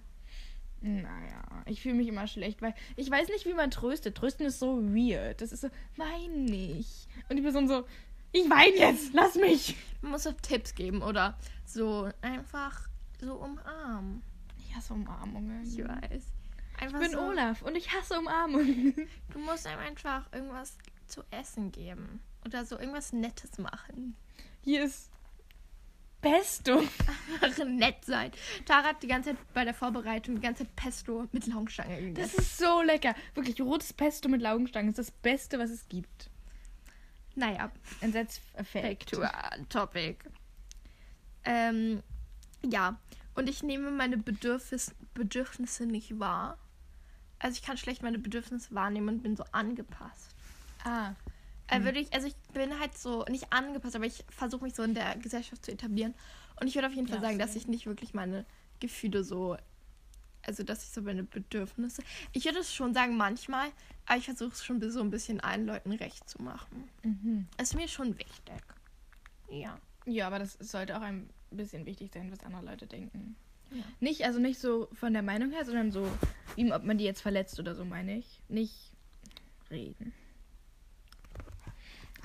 Naja, 0.80 1.64
ich 1.66 1.82
fühle 1.82 1.94
mich 1.94 2.06
immer 2.06 2.28
schlecht, 2.28 2.62
weil 2.62 2.74
ich 2.96 3.10
weiß 3.10 3.28
nicht, 3.28 3.46
wie 3.46 3.54
man 3.54 3.70
tröstet. 3.70 4.16
Trösten 4.16 4.46
ist 4.46 4.60
so 4.60 4.80
weird. 4.82 5.40
Das 5.40 5.50
ist 5.50 5.62
so, 5.62 5.70
wein 5.96 6.44
nicht. 6.44 7.08
Und 7.28 7.36
die 7.36 7.42
Person 7.42 7.66
so, 7.66 7.84
ich 8.30 8.48
weine 8.48 8.76
jetzt, 8.76 9.12
lass 9.12 9.34
mich. 9.34 9.76
Man 10.02 10.12
muss 10.12 10.22
so 10.22 10.32
Tipps 10.32 10.74
geben 10.74 11.02
oder 11.02 11.36
so 11.64 12.08
einfach 12.22 12.88
so 13.20 13.34
umarmen. 13.34 14.22
Ich 14.58 14.74
hasse 14.76 14.94
Umarmungen. 14.94 15.64
Ich 15.64 15.78
weiß. 15.78 16.22
Einfach 16.78 17.00
Ich 17.00 17.08
bin 17.08 17.10
so, 17.10 17.20
Olaf 17.20 17.62
und 17.62 17.76
ich 17.76 17.92
hasse 17.92 18.18
Umarmungen. 18.18 18.94
Du 19.32 19.38
musst 19.40 19.66
einem 19.66 19.80
einfach 19.80 20.32
irgendwas 20.32 20.78
zu 21.06 21.22
essen 21.30 21.72
geben. 21.72 22.20
Oder 22.44 22.64
so 22.64 22.78
irgendwas 22.78 23.12
Nettes 23.12 23.58
machen. 23.58 24.14
Hier 24.68 24.84
ist 24.84 25.10
Pesto. 26.20 26.82
Nett 27.64 28.04
sein. 28.04 28.30
Tara 28.66 28.88
hat 28.88 29.02
die 29.02 29.06
ganze 29.06 29.30
Zeit 29.30 29.38
bei 29.54 29.64
der 29.64 29.72
Vorbereitung 29.72 30.34
die 30.34 30.42
ganze 30.42 30.64
Zeit 30.64 30.76
Pesto 30.76 31.26
mit 31.32 31.46
Laugenstange 31.46 31.94
Das 31.94 32.02
gegessen. 32.32 32.38
ist 32.40 32.58
so 32.58 32.82
lecker. 32.82 33.14
Wirklich, 33.34 33.58
rotes 33.62 33.94
Pesto 33.94 34.28
mit 34.28 34.42
Laugenstangen 34.42 34.90
ist 34.90 34.98
das 34.98 35.10
Beste, 35.10 35.58
was 35.58 35.70
es 35.70 35.88
gibt. 35.88 36.28
Naja, 37.34 37.72
Ein 38.02 38.12
Satz 38.12 38.40
back 38.52 38.60
Effekt. 38.60 39.10
to 39.10 39.22
our 39.22 39.68
topic. 39.70 40.18
Ähm, 41.44 42.02
ja. 42.62 43.00
Und 43.34 43.48
ich 43.48 43.62
nehme 43.62 43.90
meine 43.90 44.18
Bedürfnis, 44.18 44.94
Bedürfnisse 45.14 45.86
nicht 45.86 46.18
wahr. 46.18 46.58
Also 47.38 47.54
ich 47.58 47.62
kann 47.62 47.78
schlecht 47.78 48.02
meine 48.02 48.18
Bedürfnisse 48.18 48.74
wahrnehmen 48.74 49.08
und 49.08 49.22
bin 49.22 49.34
so 49.34 49.44
angepasst. 49.52 50.34
Ah. 50.84 51.14
Äh, 51.68 51.84
würde 51.84 51.98
ich, 52.00 52.12
also 52.12 52.26
ich 52.26 52.34
bin 52.54 52.78
halt 52.78 52.96
so 52.96 53.24
nicht 53.28 53.52
angepasst, 53.52 53.94
aber 53.96 54.06
ich 54.06 54.24
versuche 54.30 54.64
mich 54.64 54.74
so 54.74 54.82
in 54.82 54.94
der 54.94 55.16
Gesellschaft 55.16 55.64
zu 55.64 55.72
etablieren. 55.72 56.14
Und 56.60 56.66
ich 56.66 56.74
würde 56.74 56.88
auf 56.88 56.94
jeden 56.94 57.06
Fall 57.06 57.18
Ja, 57.18 57.22
sagen, 57.22 57.38
dass 57.38 57.50
same. 57.52 57.60
ich 57.62 57.68
nicht 57.68 57.86
wirklich 57.86 58.14
meine 58.14 58.44
Gefühle 58.80 59.22
so, 59.22 59.56
also 60.42 60.62
dass 60.62 60.82
ich 60.84 60.90
so 60.90 61.02
meine 61.02 61.22
Bedürfnisse. 61.24 62.02
Ich 62.32 62.44
würde 62.46 62.60
es 62.60 62.74
schon 62.74 62.94
sagen 62.94 63.16
manchmal, 63.16 63.68
aber 64.06 64.18
ich 64.18 64.24
versuche 64.24 64.52
es 64.52 64.64
schon 64.64 64.80
so 64.90 65.00
ein 65.00 65.10
bisschen 65.10 65.40
allen 65.40 65.66
Leuten 65.66 65.92
recht 65.92 66.28
zu 66.28 66.42
machen. 66.42 66.88
Mhm. 67.02 67.46
Ist 67.60 67.74
mir 67.74 67.86
schon 67.88 68.18
wichtig. 68.18 68.54
Ja. 69.50 69.78
Ja, 70.06 70.26
aber 70.26 70.38
das 70.38 70.54
sollte 70.54 70.96
auch 70.96 71.02
ein 71.02 71.28
bisschen 71.50 71.84
wichtig 71.84 72.12
sein, 72.12 72.30
was 72.32 72.40
andere 72.44 72.64
Leute 72.64 72.86
denken. 72.86 73.36
Ja. 73.70 73.82
Nicht, 74.00 74.24
also 74.24 74.38
nicht 74.38 74.58
so 74.58 74.88
von 74.94 75.12
der 75.12 75.22
Meinung 75.22 75.50
her, 75.50 75.64
sondern 75.66 75.92
so, 75.92 76.08
wie 76.56 76.72
ob 76.72 76.84
man 76.84 76.96
die 76.96 77.04
jetzt 77.04 77.20
verletzt 77.20 77.60
oder 77.60 77.74
so, 77.74 77.84
meine 77.84 78.16
ich. 78.16 78.40
Nicht 78.48 78.74
reden. 79.70 80.14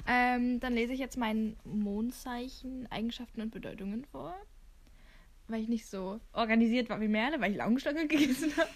Ähm, 0.05 0.59
dann 0.59 0.73
lese 0.73 0.93
ich 0.93 0.99
jetzt 0.99 1.17
mein 1.17 1.55
Mondzeichen, 1.63 2.91
Eigenschaften 2.91 3.41
und 3.41 3.51
Bedeutungen 3.51 4.05
vor. 4.05 4.35
Weil 5.47 5.61
ich 5.61 5.69
nicht 5.69 5.85
so 5.85 6.19
organisiert 6.33 6.89
war 6.89 7.01
wie 7.01 7.07
Merle, 7.07 7.39
weil 7.39 7.51
ich 7.51 7.57
Laugenstange 7.57 8.07
gegessen 8.07 8.55
habe. 8.57 8.69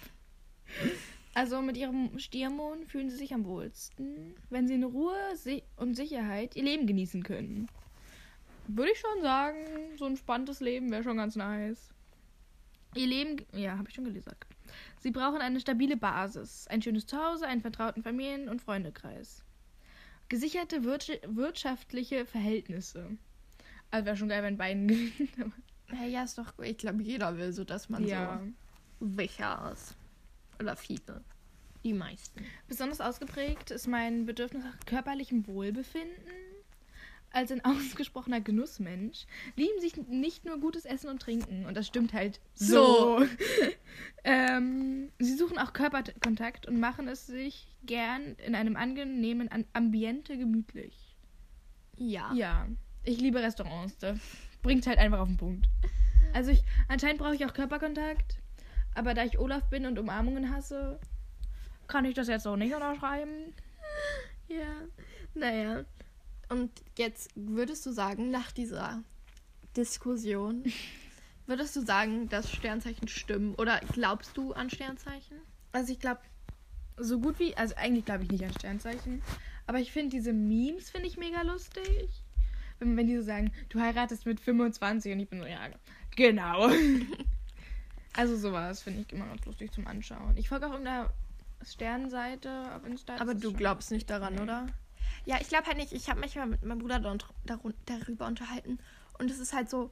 Also 1.34 1.62
mit 1.62 1.76
ihrem 1.76 2.18
Stiermond 2.18 2.86
fühlen 2.86 3.10
sie 3.10 3.16
sich 3.16 3.32
am 3.32 3.44
wohlsten, 3.44 4.34
wenn 4.50 4.66
sie 4.66 4.74
in 4.74 4.84
Ruhe 4.84 5.16
und 5.76 5.94
Sicherheit 5.94 6.56
ihr 6.56 6.64
Leben 6.64 6.86
genießen 6.86 7.22
können. 7.22 7.68
Würde 8.66 8.92
ich 8.92 8.98
schon 8.98 9.22
sagen, 9.22 9.56
so 9.96 10.04
ein 10.04 10.16
spannendes 10.16 10.60
Leben 10.60 10.90
wäre 10.90 11.02
schon 11.02 11.16
ganz 11.16 11.36
nice. 11.36 11.90
Ihr 12.94 13.06
Leben, 13.06 13.36
ja, 13.52 13.78
habe 13.78 13.88
ich 13.88 13.94
schon 13.94 14.12
gesagt. 14.12 14.46
Sie 14.98 15.10
brauchen 15.10 15.40
eine 15.40 15.60
stabile 15.60 15.96
Basis, 15.96 16.66
ein 16.68 16.82
schönes 16.82 17.06
Zuhause, 17.06 17.46
einen 17.46 17.62
vertrauten 17.62 18.02
Familien- 18.02 18.48
und 18.48 18.60
Freundekreis. 18.60 19.44
Gesicherte 20.28 20.80
wirtscha- 20.82 21.20
wirtschaftliche 21.26 22.26
Verhältnisse. 22.26 23.16
Also 23.90 24.06
wäre 24.06 24.16
schon 24.16 24.28
geil, 24.28 24.42
wenn 24.42 24.56
beiden 24.58 24.86
gewinnen. 24.88 25.52
Ja, 25.92 26.04
ja, 26.04 26.24
ist 26.24 26.36
doch, 26.36 26.58
ich 26.58 26.76
glaube, 26.76 27.02
jeder 27.02 27.36
will 27.38 27.52
so, 27.52 27.64
dass 27.64 27.88
man 27.88 28.06
ja. 28.06 28.42
so 29.00 29.06
sicher 29.16 29.70
ist. 29.72 29.96
Oder 30.60 30.76
viele. 30.76 31.22
die 31.84 31.94
meisten. 31.94 32.44
Besonders 32.66 33.00
ausgeprägt 33.00 33.70
ist 33.70 33.86
mein 33.86 34.26
Bedürfnis 34.26 34.64
nach 34.64 34.78
körperlichem 34.84 35.46
Wohlbefinden. 35.46 36.32
Als 37.30 37.52
ein 37.52 37.62
ausgesprochener 37.64 38.40
Genussmensch 38.40 39.26
lieben 39.56 39.80
sich 39.80 39.96
nicht 39.96 40.44
nur 40.44 40.58
gutes 40.60 40.84
Essen 40.84 41.08
und 41.10 41.20
Trinken. 41.20 41.66
Und 41.66 41.76
das 41.76 41.86
stimmt 41.86 42.12
halt 42.12 42.40
so. 42.54 43.24
ähm, 44.24 45.10
sie 45.18 45.34
suchen 45.36 45.58
auch 45.58 45.72
Körperkontakt 45.72 46.66
und 46.66 46.80
machen 46.80 47.08
es 47.08 47.26
sich 47.26 47.66
gern 47.84 48.34
in 48.46 48.54
einem 48.54 48.76
angenehmen 48.76 49.48
An- 49.50 49.66
Ambiente 49.72 50.36
gemütlich. 50.38 51.16
Ja. 51.96 52.32
Ja, 52.32 52.68
ich 53.04 53.20
liebe 53.20 53.40
Restaurants. 53.40 53.98
Das 53.98 54.18
bringt 54.62 54.86
halt 54.86 54.98
einfach 54.98 55.18
auf 55.20 55.28
den 55.28 55.36
Punkt. 55.36 55.68
Also 56.32 56.50
ich, 56.50 56.62
anscheinend 56.88 57.18
brauche 57.20 57.34
ich 57.34 57.44
auch 57.44 57.54
Körperkontakt. 57.54 58.38
Aber 58.94 59.14
da 59.14 59.24
ich 59.24 59.38
Olaf 59.38 59.68
bin 59.70 59.86
und 59.86 59.98
Umarmungen 59.98 60.50
hasse, 60.50 60.98
kann 61.86 62.04
ich 62.04 62.14
das 62.14 62.28
jetzt 62.28 62.46
auch 62.46 62.56
nicht 62.56 62.74
unterschreiben. 62.74 63.54
Ja. 64.48 64.82
Naja. 65.34 65.84
Und 66.48 66.70
jetzt 66.96 67.30
würdest 67.34 67.84
du 67.86 67.92
sagen, 67.92 68.30
nach 68.30 68.52
dieser 68.52 69.02
Diskussion, 69.76 70.64
würdest 71.46 71.76
du 71.76 71.80
sagen, 71.84 72.28
dass 72.28 72.50
Sternzeichen 72.50 73.08
stimmen? 73.08 73.54
Oder 73.56 73.80
glaubst 73.92 74.36
du 74.36 74.52
an 74.52 74.70
Sternzeichen? 74.70 75.38
Also 75.72 75.92
ich 75.92 75.98
glaube, 76.00 76.20
so 76.96 77.20
gut 77.20 77.38
wie, 77.38 77.56
also 77.56 77.74
eigentlich 77.76 78.04
glaube 78.04 78.24
ich 78.24 78.30
nicht 78.30 78.44
an 78.44 78.52
Sternzeichen, 78.52 79.22
aber 79.66 79.78
ich 79.78 79.92
finde 79.92 80.10
diese 80.16 80.32
Memes 80.32 80.90
finde 80.90 81.06
ich 81.06 81.16
mega 81.18 81.42
lustig. 81.42 82.08
Wenn, 82.78 82.96
wenn 82.96 83.06
die 83.06 83.16
so 83.16 83.22
sagen, 83.22 83.52
du 83.68 83.80
heiratest 83.80 84.24
mit 84.24 84.40
25 84.40 85.12
und 85.12 85.20
ich 85.20 85.28
bin 85.28 85.40
so, 85.40 85.46
ja, 85.46 85.68
genau. 86.16 86.70
also 88.16 88.36
sowas 88.36 88.82
finde 88.82 89.02
ich 89.02 89.12
immer 89.12 89.26
ganz 89.26 89.44
lustig 89.44 89.72
zum 89.72 89.86
Anschauen. 89.86 90.36
Ich 90.36 90.48
folge 90.48 90.66
auch 90.66 90.72
irgendeiner 90.72 91.12
Sternseite 91.62 92.74
auf 92.74 92.84
Insta. 92.86 93.12
das 93.14 93.20
Aber 93.20 93.34
du 93.34 93.52
glaubst 93.52 93.90
nicht 93.90 94.08
daran, 94.10 94.36
Nee. 94.36 94.40
oder? 94.42 94.66
Ja, 95.24 95.38
ich 95.40 95.48
glaube 95.48 95.66
halt 95.66 95.76
nicht. 95.76 95.92
Ich 95.92 96.08
habe 96.08 96.20
mich 96.20 96.36
mal 96.36 96.46
mit 96.46 96.62
meinem 96.64 96.78
Bruder 96.78 96.98
darüber 97.00 98.26
unterhalten. 98.26 98.78
Und 99.18 99.30
es 99.30 99.38
ist 99.38 99.52
halt 99.52 99.68
so, 99.68 99.90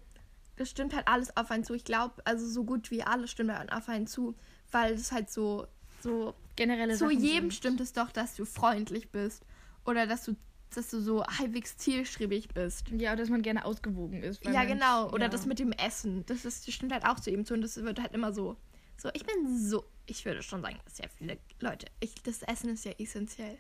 das 0.57 0.71
stimmt 0.71 0.95
halt 0.95 1.07
alles 1.09 1.37
auf 1.37 1.51
einen 1.51 1.65
zu. 1.65 1.75
Ich 1.75 1.85
glaube, 1.85 2.15
also 2.25 2.47
so 2.49 2.65
gut 2.65 2.91
wie 2.91 3.03
alles 3.03 3.31
stimmt 3.31 3.53
halt 3.53 3.73
auf 3.73 3.89
einen 3.89 4.07
zu. 4.07 4.35
Weil 4.73 4.95
es 4.95 5.13
halt 5.13 5.31
so, 5.31 5.67
so, 6.01 6.35
generelle 6.57 6.95
zu 6.95 7.07
Sachen 7.07 7.21
jedem 7.21 7.45
sind. 7.51 7.55
stimmt 7.55 7.81
es 7.81 7.93
doch, 7.93 8.11
dass 8.11 8.35
du 8.37 8.45
freundlich 8.45 9.11
bist. 9.11 9.45
Oder 9.85 10.07
dass 10.07 10.25
du, 10.25 10.35
dass 10.75 10.91
du 10.91 11.01
so 11.01 11.25
halbwegs 11.25 11.77
zielstrebig 11.77 12.49
bist. 12.49 12.89
Ja, 12.91 13.13
oder 13.13 13.21
dass 13.23 13.29
man 13.31 13.43
gerne 13.43 13.65
ausgewogen 13.65 14.23
ist. 14.23 14.45
ja, 14.45 14.53
man- 14.53 14.67
genau. 14.69 15.09
Oder 15.11 15.25
ja. 15.25 15.29
das 15.29 15.47
mit 15.47 15.59
dem 15.59 15.73
Essen. 15.73 16.25
Das, 16.27 16.45
ist, 16.45 16.67
das 16.67 16.75
stimmt 16.75 16.93
halt 16.93 17.05
auch 17.05 17.21
zu 17.21 17.31
ihm 17.31 17.45
zu. 17.45 17.55
Und 17.55 17.63
das 17.63 17.77
wird 17.77 18.01
halt 18.01 18.13
immer 18.13 18.33
so. 18.33 18.57
So, 18.97 19.11
ich 19.13 19.25
bin 19.25 19.59
so. 19.59 19.85
Ich 20.07 20.25
würde 20.25 20.43
schon 20.43 20.63
sagen, 20.63 20.79
dass 20.85 20.97
sehr 20.97 21.09
viele 21.11 21.37
Leute. 21.61 21.87
Ich, 22.01 22.15
das 22.23 22.43
Essen 22.43 22.71
ist 22.71 22.85
ja 22.85 22.93
essentiell. 22.99 23.59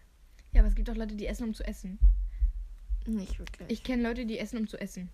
Ja, 0.52 0.60
aber 0.60 0.68
es 0.68 0.74
gibt 0.74 0.88
auch 0.90 0.96
Leute, 0.96 1.14
die 1.14 1.26
essen, 1.26 1.44
um 1.44 1.54
zu 1.54 1.64
essen. 1.64 1.98
Nicht 3.06 3.38
wirklich. 3.38 3.70
Ich 3.70 3.84
kenne 3.84 4.02
Leute, 4.02 4.26
die 4.26 4.38
essen, 4.38 4.58
um 4.58 4.68
zu 4.68 4.80
essen. 4.80 5.08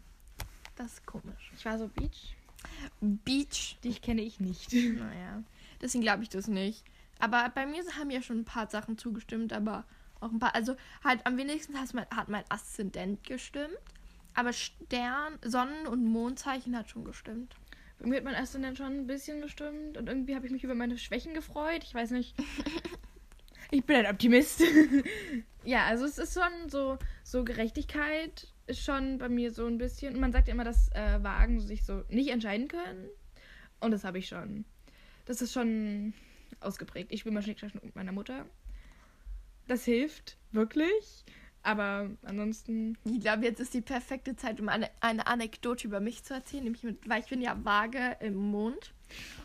das 0.77 0.95
ist 0.95 1.07
komisch. 1.07 1.53
Ich 1.57 1.65
war 1.65 1.79
so 1.79 1.89
Beach. 1.89 2.37
Beach. 3.01 3.77
Die 3.83 3.95
kenne 3.95 4.23
ich 4.23 4.41
nicht. 4.41 4.73
Naja. 4.73 5.43
Deswegen 5.81 6.03
glaube 6.03 6.23
ich 6.23 6.29
das 6.29 6.49
nicht. 6.49 6.85
Aber 7.19 7.51
bei 7.55 7.67
mir 7.67 7.83
haben 7.99 8.11
ja 8.11 8.23
schon 8.23 8.41
ein 8.41 8.45
paar 8.45 8.71
Sachen 8.71 8.99
zugestimmt, 8.99 9.53
aber 9.53 9.85
auch 10.21 10.31
ein 10.31 10.39
paar. 10.39 10.55
Also 10.55 10.77
halt 11.05 11.27
am 11.27 11.37
wenigsten 11.37 11.79
hat 11.79 11.93
mein, 11.93 12.07
hat 12.11 12.29
mein 12.29 12.45
Aszendent 12.49 13.25
gestimmt. 13.25 13.79
Aber 14.35 14.53
Stern, 14.53 15.39
Sonnen- 15.43 15.87
und 15.87 16.05
Mondzeichen 16.05 16.77
hat 16.77 16.89
schon 16.89 17.05
gestimmt. 17.05 17.55
Bei 17.99 18.07
mir 18.07 18.17
hat 18.17 18.25
mein 18.25 18.35
Aszendent 18.35 18.79
schon 18.79 18.93
ein 18.93 19.07
bisschen 19.07 19.43
gestimmt 19.43 19.99
und 19.99 20.09
irgendwie 20.09 20.35
habe 20.35 20.47
ich 20.47 20.53
mich 20.53 20.65
über 20.65 20.75
meine 20.75 20.99
Schwächen 20.99 21.35
gefreut. 21.35 21.85
Ich 21.85 21.95
weiß 21.95 22.13
nicht. 22.13 22.35
ich 23.73 23.85
bin 23.85 23.97
ein 23.97 24.07
Optimist. 24.07 24.63
ja, 25.65 25.87
also 25.87 26.05
es 26.05 26.19
ist 26.19 26.35
schon 26.35 26.69
so, 26.69 26.99
so 27.25 27.45
Gerechtigkeit 27.45 28.47
ist 28.67 28.85
schon 28.85 29.19
bei 29.19 29.29
mir 29.29 29.51
so 29.51 29.67
ein 29.67 29.79
bisschen. 29.79 30.21
Man 30.21 30.33
sagt 30.33 30.49
ja 30.49 30.55
immer, 30.55 30.65
dass 30.65 30.91
äh, 30.93 31.23
Wagen 31.23 31.59
sich 31.59 31.85
so 31.85 32.05
nicht 32.09 32.31
entscheiden 32.31 32.69
können. 32.69 33.09
Und 33.81 33.91
das 33.91 34.05
habe 34.05 34.19
ich 34.19 34.29
schon. 34.29 34.65
Das 35.25 35.43
ist 35.43 35.53
schon 35.53 36.13
ausgeprägt. 36.61 37.13
Ich 37.13 37.25
bin 37.25 37.35
mal 37.35 37.43
Schnickschnack 37.43 37.75
mit 37.83 37.97
meiner 37.97 38.13
Mutter. 38.13 38.47
Das 39.67 39.85
hilft 39.85 40.37
wirklich. 40.53 41.25
Aber 41.63 42.11
ansonsten. 42.23 42.99
Ich 43.05 43.21
glaube, 43.21 43.45
jetzt 43.45 43.61
ist 43.61 43.73
die 43.73 43.81
perfekte 43.81 44.37
Zeit, 44.37 44.61
um 44.61 44.69
eine, 44.69 44.91
eine 45.01 45.27
Anekdote 45.27 45.87
über 45.87 46.01
mich 46.01 46.25
zu 46.25 46.35
erzählen, 46.35 46.65
nämlich 46.65 46.83
mit, 46.83 47.09
weil 47.09 47.21
ich 47.21 47.29
bin 47.29 47.41
ja 47.41 47.57
vage 47.65 48.17
im 48.21 48.35
Mond. 48.35 48.93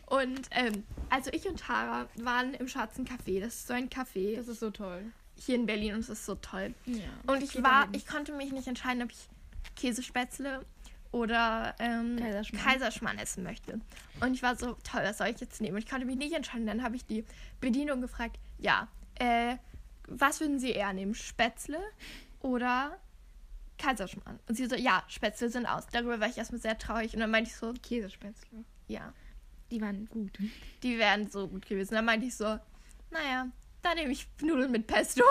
Und 0.05 0.41
ähm, 0.51 0.83
also 1.09 1.31
ich 1.33 1.47
und 1.47 1.59
Tara 1.59 2.07
waren 2.15 2.53
im 2.53 2.67
Schwarzen 2.67 3.05
Café. 3.05 3.39
Das 3.41 3.55
ist 3.55 3.67
so 3.67 3.73
ein 3.73 3.89
Café 3.89 4.35
Das 4.37 4.47
ist 4.47 4.59
so 4.61 4.69
toll. 4.71 5.01
hier 5.35 5.55
in 5.55 5.65
Berlin 5.65 5.95
und 5.95 5.99
es 5.99 6.09
ist 6.09 6.25
so 6.25 6.35
toll. 6.35 6.73
Ja. 6.85 7.03
Und 7.27 7.43
ich 7.43 7.61
war, 7.61 7.87
ich 7.91 8.05
konnte 8.07 8.31
mich 8.33 8.51
nicht 8.51 8.67
entscheiden, 8.67 9.03
ob 9.03 9.11
ich 9.11 9.27
Käsespätzle 9.75 10.65
oder 11.11 11.75
ähm, 11.79 12.17
Kaiserschmarrn. 12.17 12.65
Kaiserschmarrn 12.65 13.17
essen 13.19 13.43
möchte. 13.43 13.79
Und 14.21 14.33
ich 14.33 14.43
war 14.43 14.55
so, 14.55 14.77
toll, 14.83 15.01
was 15.03 15.17
soll 15.17 15.27
ich 15.27 15.39
jetzt 15.39 15.61
nehmen? 15.61 15.75
Und 15.75 15.83
ich 15.83 15.89
konnte 15.89 16.05
mich 16.05 16.15
nicht 16.17 16.33
entscheiden. 16.33 16.65
Dann 16.67 16.83
habe 16.83 16.95
ich 16.95 17.05
die 17.05 17.25
Bedienung 17.59 18.01
gefragt, 18.01 18.37
ja, 18.59 18.87
äh, 19.15 19.57
was 20.07 20.39
würden 20.39 20.59
Sie 20.59 20.71
eher 20.71 20.93
nehmen? 20.93 21.15
Spätzle 21.15 21.79
oder 22.39 22.97
Kaiserschmarrn? 23.77 24.39
Und 24.47 24.55
sie 24.55 24.65
so, 24.67 24.75
ja, 24.75 25.03
Spätzle 25.07 25.49
sind 25.49 25.65
aus. 25.65 25.85
Darüber 25.91 26.19
war 26.19 26.27
ich 26.29 26.37
erstmal 26.37 26.61
sehr 26.61 26.77
traurig. 26.77 27.13
Und 27.13 27.19
dann 27.19 27.31
meinte 27.31 27.49
ich 27.49 27.55
so, 27.57 27.73
Käsespätzle. 27.73 28.63
ja, 28.87 29.13
Die 29.71 29.81
waren 29.81 30.07
gut. 30.07 30.37
die 30.83 30.97
wären 30.97 31.29
so 31.29 31.47
gut 31.47 31.65
gewesen. 31.65 31.95
Dann 31.95 32.05
meinte 32.05 32.25
ich 32.25 32.35
so, 32.35 32.59
naja, 33.11 33.47
dann 33.81 33.97
nehme 33.97 34.11
ich 34.11 34.27
Nudeln 34.41 34.71
mit 34.71 34.87
Pesto. 34.87 35.23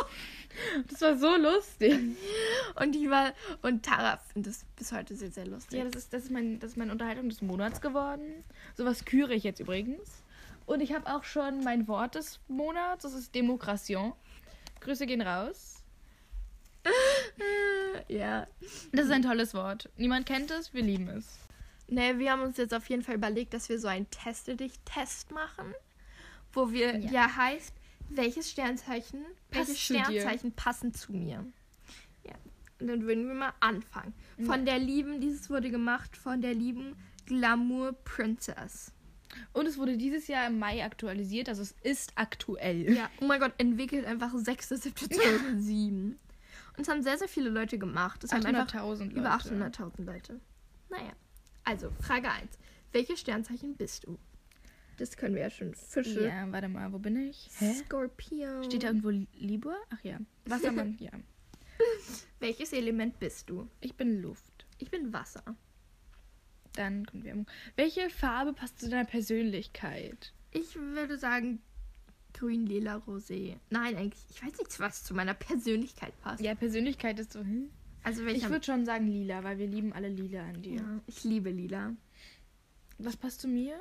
Das 0.89 1.03
war 1.03 1.19
so 1.19 1.37
lustig. 1.37 1.99
Und 2.81 2.93
die 2.93 3.11
war, 3.11 3.35
und 3.63 3.85
Tara 3.85 4.17
findet 4.33 4.55
es 4.55 4.65
bis 4.77 4.93
heute 4.93 5.15
sehr, 5.15 5.31
sehr 5.31 5.47
lustig. 5.47 5.79
Ja, 5.79 5.85
das 5.85 6.05
ist, 6.05 6.13
das 6.13 6.25
ist, 6.25 6.31
mein, 6.31 6.59
das 6.59 6.71
ist 6.71 6.77
meine 6.77 6.93
Unterhaltung 6.93 7.29
des 7.29 7.43
Monats 7.43 7.81
geworden. 7.81 8.45
Sowas 8.75 9.05
küre 9.05 9.35
ich 9.35 9.45
jetzt 9.45 9.61
übrigens. 9.61 10.23
Und 10.65 10.81
ich 10.81 10.95
habe 10.95 11.15
auch 11.15 11.25
schon 11.25 11.63
mein 11.63 11.87
Wort 11.89 12.15
des 12.15 12.41
Monats. 12.49 13.03
Das 13.03 13.13
ist 13.13 13.35
Demokration. 13.35 14.15
Grüße 14.81 15.07
gehen 15.07 15.21
raus. 15.21 15.83
ja. 18.09 18.47
Das 18.93 19.07
ist 19.07 19.11
ein 19.11 19.23
tolles 19.23 19.55
Wort. 19.55 19.91
Niemand 19.97 20.27
kennt 20.27 20.51
es, 20.51 20.73
wir 20.73 20.83
lieben 20.83 21.09
es. 21.09 21.39
Ne, 21.89 22.19
wir 22.19 22.33
haben 22.33 22.43
uns 22.43 22.57
jetzt 22.57 22.75
auf 22.75 22.89
jeden 22.89 23.03
Fall 23.03 23.15
überlegt, 23.15 23.55
dass 23.55 23.69
wir 23.69 23.79
so 23.79 23.87
einen 23.89 24.11
Teste-Dich-Test 24.11 25.31
machen, 25.31 25.73
wo 26.53 26.73
wir, 26.73 26.97
Ja. 26.99 27.11
ja, 27.11 27.37
heißt, 27.37 27.73
welches 28.09 28.51
Sternzeichen, 28.51 29.25
Passt 29.51 29.69
welche? 29.69 29.81
Sternzeichen 29.95 30.53
passen 30.53 30.93
zu 30.95 31.13
mir. 31.13 31.45
Ja. 32.25 32.35
Und 32.81 32.89
dann 32.89 33.03
würden 33.07 33.27
wir 33.29 33.35
mal 33.35 33.53
anfangen. 33.61 34.15
Von 34.45 34.61
Ja. 34.67 34.73
der 34.75 34.79
lieben, 34.81 35.21
dieses 35.21 35.49
wurde 35.49 35.71
gemacht 35.71 36.17
von 36.17 36.41
der 36.43 36.55
lieben 36.55 36.97
Glamour 37.27 37.93
Princess. 38.05 38.93
Und 39.53 39.67
es 39.67 39.77
wurde 39.77 39.97
dieses 39.97 40.29
Jahr 40.29 40.47
im 40.47 40.59
Mai 40.59 40.85
aktualisiert, 40.85 41.49
also 41.49 41.63
es 41.63 41.75
ist 41.83 42.13
aktuell. 42.15 42.93
Ja, 42.95 43.11
oh 43.21 43.27
mein 43.27 43.41
Gott, 43.41 43.53
entwickelt 43.59 44.07
einfach 44.07 44.33
6.7.2007. 44.33 46.15
Und 46.77 46.83
es 46.83 46.89
haben 46.89 47.03
sehr, 47.03 47.17
sehr 47.19 47.29
viele 47.29 47.49
Leute 47.51 47.79
gemacht. 47.79 48.23
Es 48.25 48.33
haben 48.33 48.45
einfach 48.45 48.67
800.000 48.75 48.99
Leute. 49.05 49.19
über 49.19 49.31
800.000 49.35 50.05
Leute. 50.05 50.41
Naja, 50.91 51.13
also 51.67 51.91
Frage 52.01 52.31
1. 52.31 52.59
Welches 52.93 53.21
Sternzeichen 53.21 53.77
bist 53.77 54.05
du? 54.05 54.19
Das 54.97 55.17
können 55.17 55.35
wir 55.35 55.43
ja 55.43 55.51
schon. 55.51 55.75
Fische. 55.75 56.27
Ja, 56.27 56.51
warte 56.51 56.69
mal, 56.69 56.91
wo 56.93 56.99
bin 56.99 57.29
ich? 57.29 57.51
Hä? 57.59 57.75
Skorpion. 57.75 58.65
Steht 58.65 58.83
da 58.85 58.89
irgendwo 58.89 59.11
Libur? 59.35 59.77
Ach 59.91 60.03
ja. 60.03 60.19
Wassermann, 60.47 60.97
ja. 61.01 61.11
Welches 62.39 62.73
Element 62.73 63.19
bist 63.19 63.51
du? 63.51 63.69
Ich 63.81 63.95
bin 63.95 64.23
Luft. 64.23 64.65
Ich 64.79 64.91
bin 64.91 65.13
Wasser. 65.13 65.43
Dann 66.73 67.05
kommt 67.05 67.25
Werbung. 67.25 67.47
Welche 67.75 68.09
Farbe 68.09 68.55
passt 68.55 68.81
zu 68.81 68.89
deiner 68.89 69.05
Persönlichkeit? 69.05 70.33
Ich 70.53 70.77
würde 70.77 71.19
sagen 71.19 71.61
grün, 72.33 72.67
lila, 72.67 72.97
rosé. 73.07 73.57
Nein, 73.71 73.97
eigentlich, 73.97 74.23
ich 74.31 74.43
weiß 74.43 74.59
nicht, 74.59 74.79
was 74.79 75.05
zu 75.05 75.15
meiner 75.15 75.35
Persönlichkeit 75.35 76.19
passt. 76.21 76.43
Ja, 76.43 76.55
Persönlichkeit 76.55 77.19
ist 77.19 77.33
so, 77.33 77.41
hm? 77.41 77.71
Also 78.07 78.21
Ich 78.23 78.27
welcher... 78.29 78.51
würde 78.51 78.65
schon 78.65 78.85
sagen 78.85 79.09
lila, 79.09 79.43
weil 79.43 79.59
wir 79.59 79.67
lieben 79.67 79.93
alle 79.93 80.09
lila 80.09 80.43
an 80.45 80.63
dir. 80.63 80.77
ja, 80.77 81.01
ich 81.07 81.25
liebe 81.25 81.51
lila. 81.51 81.93
Was 82.99 83.17
passt 83.17 83.41
zu 83.41 83.49
mir? 83.49 83.79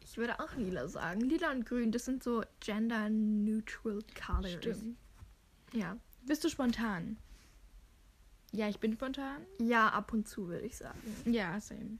Ich 0.00 0.16
würde 0.16 0.40
auch 0.40 0.54
lila 0.56 0.88
sagen. 0.88 1.20
Lila 1.20 1.52
und 1.52 1.64
grün, 1.64 1.92
das 1.92 2.04
sind 2.04 2.22
so 2.24 2.42
gender-neutral 2.60 4.00
colors. 4.26 4.52
Stimmt. 4.54 4.96
Ja. 5.72 5.96
Bist 6.26 6.42
du 6.42 6.48
spontan? 6.48 7.16
Ja, 8.52 8.68
ich 8.68 8.80
bin 8.80 8.92
spontan. 8.94 9.40
Ja, 9.60 9.88
ab 9.90 10.12
und 10.12 10.26
zu 10.28 10.48
würde 10.48 10.66
ich 10.66 10.76
sagen. 10.76 10.98
Ja, 11.24 11.60
same. 11.60 11.98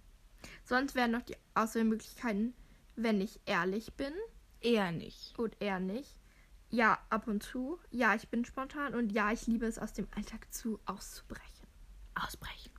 Sonst 0.64 0.94
wären 0.96 1.12
noch 1.12 1.22
die 1.22 1.36
Auswahlmöglichkeiten, 1.54 2.52
wenn 2.96 3.20
ich 3.20 3.38
ehrlich 3.46 3.92
bin 3.94 4.12
Eher 4.60 4.90
nicht. 4.92 5.38
und 5.38 5.56
eher 5.60 5.78
nicht. 5.80 6.10
Ja, 6.72 6.98
ab 7.10 7.28
und 7.28 7.42
zu. 7.44 7.78
Ja, 7.90 8.14
ich 8.16 8.28
bin 8.28 8.44
spontan 8.44 8.94
und 8.94 9.12
ja, 9.12 9.30
ich 9.30 9.46
liebe 9.46 9.66
es, 9.66 9.78
aus 9.78 9.92
dem 9.92 10.08
Alltag 10.16 10.52
zu 10.52 10.80
auszubrechen. 10.86 11.68
Ausbrechen. 12.14 12.72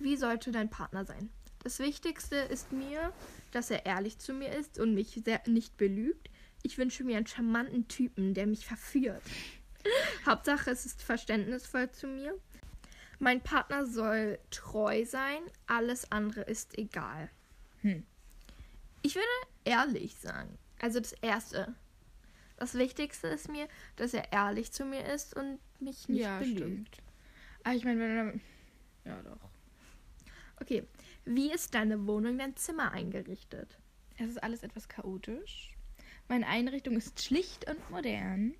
Wie 0.00 0.16
sollte 0.16 0.50
dein 0.50 0.70
Partner 0.70 1.04
sein? 1.04 1.30
Das 1.62 1.78
Wichtigste 1.78 2.36
ist 2.36 2.72
mir, 2.72 3.12
dass 3.52 3.70
er 3.70 3.84
ehrlich 3.84 4.18
zu 4.18 4.32
mir 4.32 4.50
ist 4.56 4.78
und 4.78 4.94
mich 4.94 5.20
sehr 5.24 5.42
nicht 5.46 5.76
belügt. 5.76 6.30
Ich 6.62 6.78
wünsche 6.78 7.04
mir 7.04 7.18
einen 7.18 7.26
charmanten 7.26 7.86
Typen, 7.86 8.32
der 8.32 8.46
mich 8.46 8.66
verführt. 8.66 9.22
Hauptsache, 10.26 10.70
es 10.70 10.86
ist 10.86 11.02
verständnisvoll 11.02 11.90
zu 11.90 12.06
mir. 12.06 12.34
Mein 13.18 13.42
Partner 13.42 13.84
soll 13.84 14.38
treu 14.50 15.04
sein, 15.04 15.42
alles 15.66 16.10
andere 16.10 16.40
ist 16.42 16.78
egal. 16.78 17.28
Hm. 17.82 18.06
Ich 19.02 19.14
würde 19.14 19.26
ehrlich 19.64 20.16
sagen. 20.16 20.58
Also 20.80 20.98
das 20.98 21.12
Erste. 21.12 21.74
Das 22.60 22.74
Wichtigste 22.74 23.26
ist 23.28 23.48
mir, 23.48 23.66
dass 23.96 24.12
er 24.12 24.34
ehrlich 24.34 24.70
zu 24.70 24.84
mir 24.84 25.02
ist 25.06 25.34
und 25.34 25.58
mich 25.80 26.10
nicht 26.10 26.20
ja, 26.20 26.38
belügt. 26.38 26.58
stimmt. 26.58 26.98
Aber 27.64 27.74
ich 27.74 27.84
meine, 27.84 28.00
wenn 28.00 28.10
er. 28.10 28.34
Ja, 29.10 29.22
doch. 29.22 29.48
Okay, 30.60 30.84
wie 31.24 31.50
ist 31.50 31.74
deine 31.74 32.06
Wohnung, 32.06 32.36
dein 32.36 32.54
Zimmer 32.56 32.92
eingerichtet? 32.92 33.78
Es 34.18 34.28
ist 34.28 34.42
alles 34.42 34.62
etwas 34.62 34.90
chaotisch. 34.90 35.74
Meine 36.28 36.46
Einrichtung 36.46 36.98
ist 36.98 37.24
schlicht 37.24 37.68
und 37.68 37.90
modern. 37.90 38.54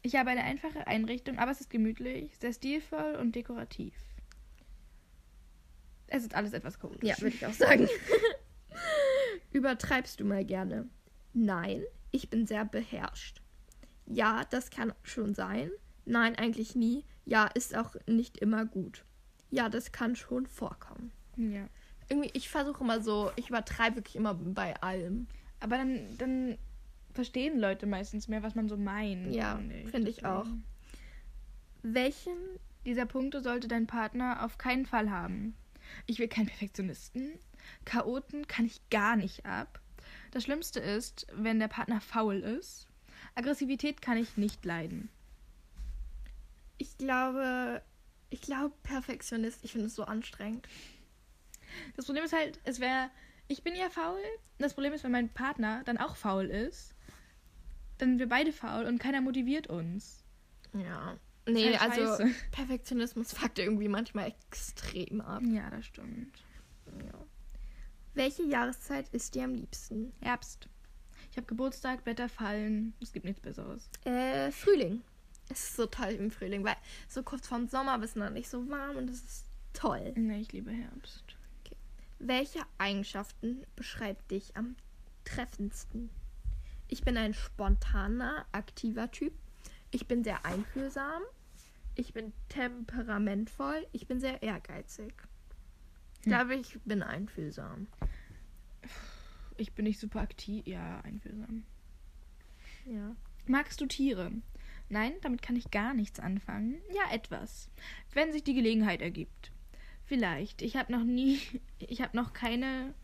Ich 0.00 0.16
habe 0.16 0.30
eine 0.30 0.44
einfache 0.44 0.86
Einrichtung, 0.86 1.38
aber 1.38 1.50
es 1.50 1.60
ist 1.60 1.68
gemütlich, 1.68 2.34
sehr 2.38 2.54
stilvoll 2.54 3.16
und 3.16 3.36
dekorativ. 3.36 3.94
Es 6.06 6.22
ist 6.22 6.34
alles 6.34 6.54
etwas 6.54 6.80
chaotisch. 6.80 7.06
Ja, 7.06 7.20
würde 7.20 7.36
ich 7.36 7.44
auch 7.44 7.52
sagen. 7.52 7.86
Übertreibst 9.52 10.20
du 10.20 10.24
mal 10.24 10.42
gerne? 10.42 10.88
Nein, 11.34 11.82
ich 12.12 12.30
bin 12.30 12.46
sehr 12.46 12.64
beherrscht. 12.64 13.42
Ja, 14.06 14.44
das 14.50 14.70
kann 14.70 14.92
schon 15.02 15.34
sein. 15.34 15.70
Nein, 16.04 16.36
eigentlich 16.36 16.74
nie. 16.74 17.04
Ja, 17.24 17.46
ist 17.46 17.76
auch 17.76 17.96
nicht 18.06 18.38
immer 18.38 18.64
gut. 18.64 19.04
Ja, 19.50 19.68
das 19.68 19.92
kann 19.92 20.16
schon 20.16 20.46
vorkommen. 20.46 21.12
Ja. 21.36 21.68
Irgendwie, 22.08 22.30
ich 22.32 22.48
versuche 22.48 22.82
immer 22.82 23.00
so, 23.00 23.30
ich 23.36 23.48
übertreibe 23.48 23.96
wirklich 23.96 24.16
immer 24.16 24.34
bei 24.34 24.80
allem. 24.82 25.26
Aber 25.60 25.76
dann, 25.76 26.16
dann 26.18 26.58
verstehen 27.14 27.58
Leute 27.58 27.86
meistens 27.86 28.28
mehr, 28.28 28.42
was 28.42 28.54
man 28.54 28.68
so 28.68 28.76
meint. 28.76 29.34
Ja, 29.34 29.60
finde 29.90 30.10
ich 30.10 30.24
auch. 30.24 30.46
Welchen 31.82 32.36
Dieser 32.84 33.06
Punkte 33.06 33.42
sollte 33.42 33.68
dein 33.68 33.86
Partner 33.86 34.44
auf 34.44 34.58
keinen 34.58 34.86
Fall 34.86 35.10
haben. 35.10 35.54
Ich 36.06 36.18
will 36.18 36.28
keinen 36.28 36.46
Perfektionisten. 36.46 37.38
Chaoten 37.84 38.46
kann 38.48 38.66
ich 38.66 38.80
gar 38.90 39.16
nicht 39.16 39.46
ab. 39.46 39.80
Das 40.32 40.44
Schlimmste 40.44 40.80
ist, 40.80 41.26
wenn 41.32 41.60
der 41.60 41.68
Partner 41.68 42.00
faul 42.00 42.36
ist. 42.36 42.88
Aggressivität 43.34 44.02
kann 44.02 44.16
ich 44.16 44.36
nicht 44.36 44.64
leiden. 44.64 45.10
Ich 46.78 46.98
glaube, 46.98 47.82
ich 48.30 48.40
glaube 48.40 48.74
Perfektionist. 48.82 49.62
Ich 49.62 49.72
finde 49.72 49.86
es 49.86 49.94
so 49.94 50.04
anstrengend. 50.04 50.66
Das 51.96 52.06
Problem 52.06 52.24
ist 52.24 52.32
halt, 52.32 52.58
es 52.64 52.80
wäre, 52.80 53.10
ich 53.46 53.62
bin 53.62 53.76
ja 53.76 53.90
faul. 53.90 54.20
Das 54.58 54.74
Problem 54.74 54.94
ist, 54.94 55.04
wenn 55.04 55.12
mein 55.12 55.28
Partner 55.28 55.82
dann 55.84 55.98
auch 55.98 56.16
faul 56.16 56.46
ist, 56.46 56.94
dann 57.98 58.10
sind 58.10 58.18
wir 58.18 58.28
beide 58.28 58.52
faul 58.52 58.86
und 58.86 58.98
keiner 58.98 59.20
motiviert 59.20 59.66
uns. 59.66 60.24
Ja. 60.72 61.18
Nee, 61.46 61.76
halt 61.76 61.98
also. 61.98 62.24
Perfektionismus 62.52 63.34
fuckt 63.34 63.58
irgendwie 63.58 63.88
manchmal 63.88 64.28
extrem 64.28 65.20
ab. 65.20 65.42
Ja, 65.44 65.68
das 65.70 65.84
stimmt. 65.86 66.42
Ja. 66.86 67.26
Welche 68.14 68.42
Jahreszeit 68.42 69.08
ist 69.12 69.34
dir 69.34 69.44
am 69.44 69.54
liebsten? 69.54 70.12
Herbst. 70.20 70.68
Ich 71.30 71.38
habe 71.38 71.46
Geburtstag, 71.46 72.04
Wetter 72.04 72.28
fallen. 72.28 72.92
Es 73.00 73.12
gibt 73.12 73.24
nichts 73.24 73.40
Besseres. 73.40 73.88
Äh, 74.04 74.50
Frühling. 74.50 75.02
Es 75.48 75.64
ist 75.64 75.76
so 75.76 75.86
toll 75.86 76.10
im 76.10 76.30
Frühling, 76.30 76.62
weil 76.62 76.76
so 77.08 77.22
kurz 77.22 77.48
vorm 77.48 77.68
Sommer 77.68 77.98
bist 77.98 78.16
du 78.16 78.20
noch 78.20 78.30
nicht 78.30 78.50
so 78.50 78.68
warm 78.68 78.96
und 78.96 79.08
es 79.08 79.22
ist 79.22 79.46
toll. 79.72 80.12
Nee, 80.14 80.40
ich 80.40 80.52
liebe 80.52 80.70
Herbst. 80.70 81.24
Welche 82.18 82.60
Eigenschaften 82.76 83.64
beschreibt 83.76 84.30
dich 84.30 84.56
am 84.56 84.76
treffendsten? 85.24 86.10
Ich 86.88 87.02
bin 87.02 87.16
ein 87.16 87.32
spontaner, 87.32 88.44
aktiver 88.52 89.10
Typ. 89.10 89.32
Ich 89.90 90.06
bin 90.06 90.22
sehr 90.22 90.44
einfühlsam. 90.44 91.22
Ich 91.94 92.12
bin 92.12 92.34
temperamentvoll. 92.50 93.86
Ich 93.92 94.06
bin 94.06 94.20
sehr 94.20 94.42
ehrgeizig. 94.42 95.14
Ich 96.22 96.26
Hm. 96.26 96.32
glaube, 96.32 96.54
ich 96.54 96.78
bin 96.84 97.02
einfühlsam. 97.02 97.88
Ich 99.56 99.72
bin 99.72 99.84
nicht 99.84 99.98
super 100.00 100.20
aktiv. 100.20 100.66
Ja, 100.66 101.00
einfühlsam. 101.00 101.64
Ja. 102.86 103.14
Magst 103.46 103.80
du 103.80 103.86
Tiere? 103.86 104.30
Nein, 104.88 105.12
damit 105.22 105.42
kann 105.42 105.56
ich 105.56 105.70
gar 105.70 105.94
nichts 105.94 106.20
anfangen. 106.20 106.80
Ja, 106.94 107.12
etwas. 107.12 107.70
Wenn 108.12 108.32
sich 108.32 108.44
die 108.44 108.54
Gelegenheit 108.54 109.02
ergibt. 109.02 109.50
Vielleicht. 110.04 110.62
Ich 110.62 110.76
habe 110.76 110.92
noch 110.92 111.04
nie. 111.04 111.40
Ich 111.78 112.00
habe 112.00 112.16
noch 112.16 112.32
keine 112.32 112.94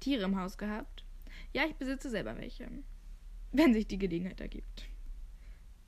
Tiere 0.00 0.24
im 0.24 0.38
Haus 0.38 0.58
gehabt. 0.58 1.04
Ja, 1.52 1.64
ich 1.66 1.74
besitze 1.76 2.10
selber 2.10 2.36
welche. 2.36 2.68
Wenn 3.52 3.72
sich 3.72 3.86
die 3.86 3.98
Gelegenheit 3.98 4.40
ergibt. 4.40 4.86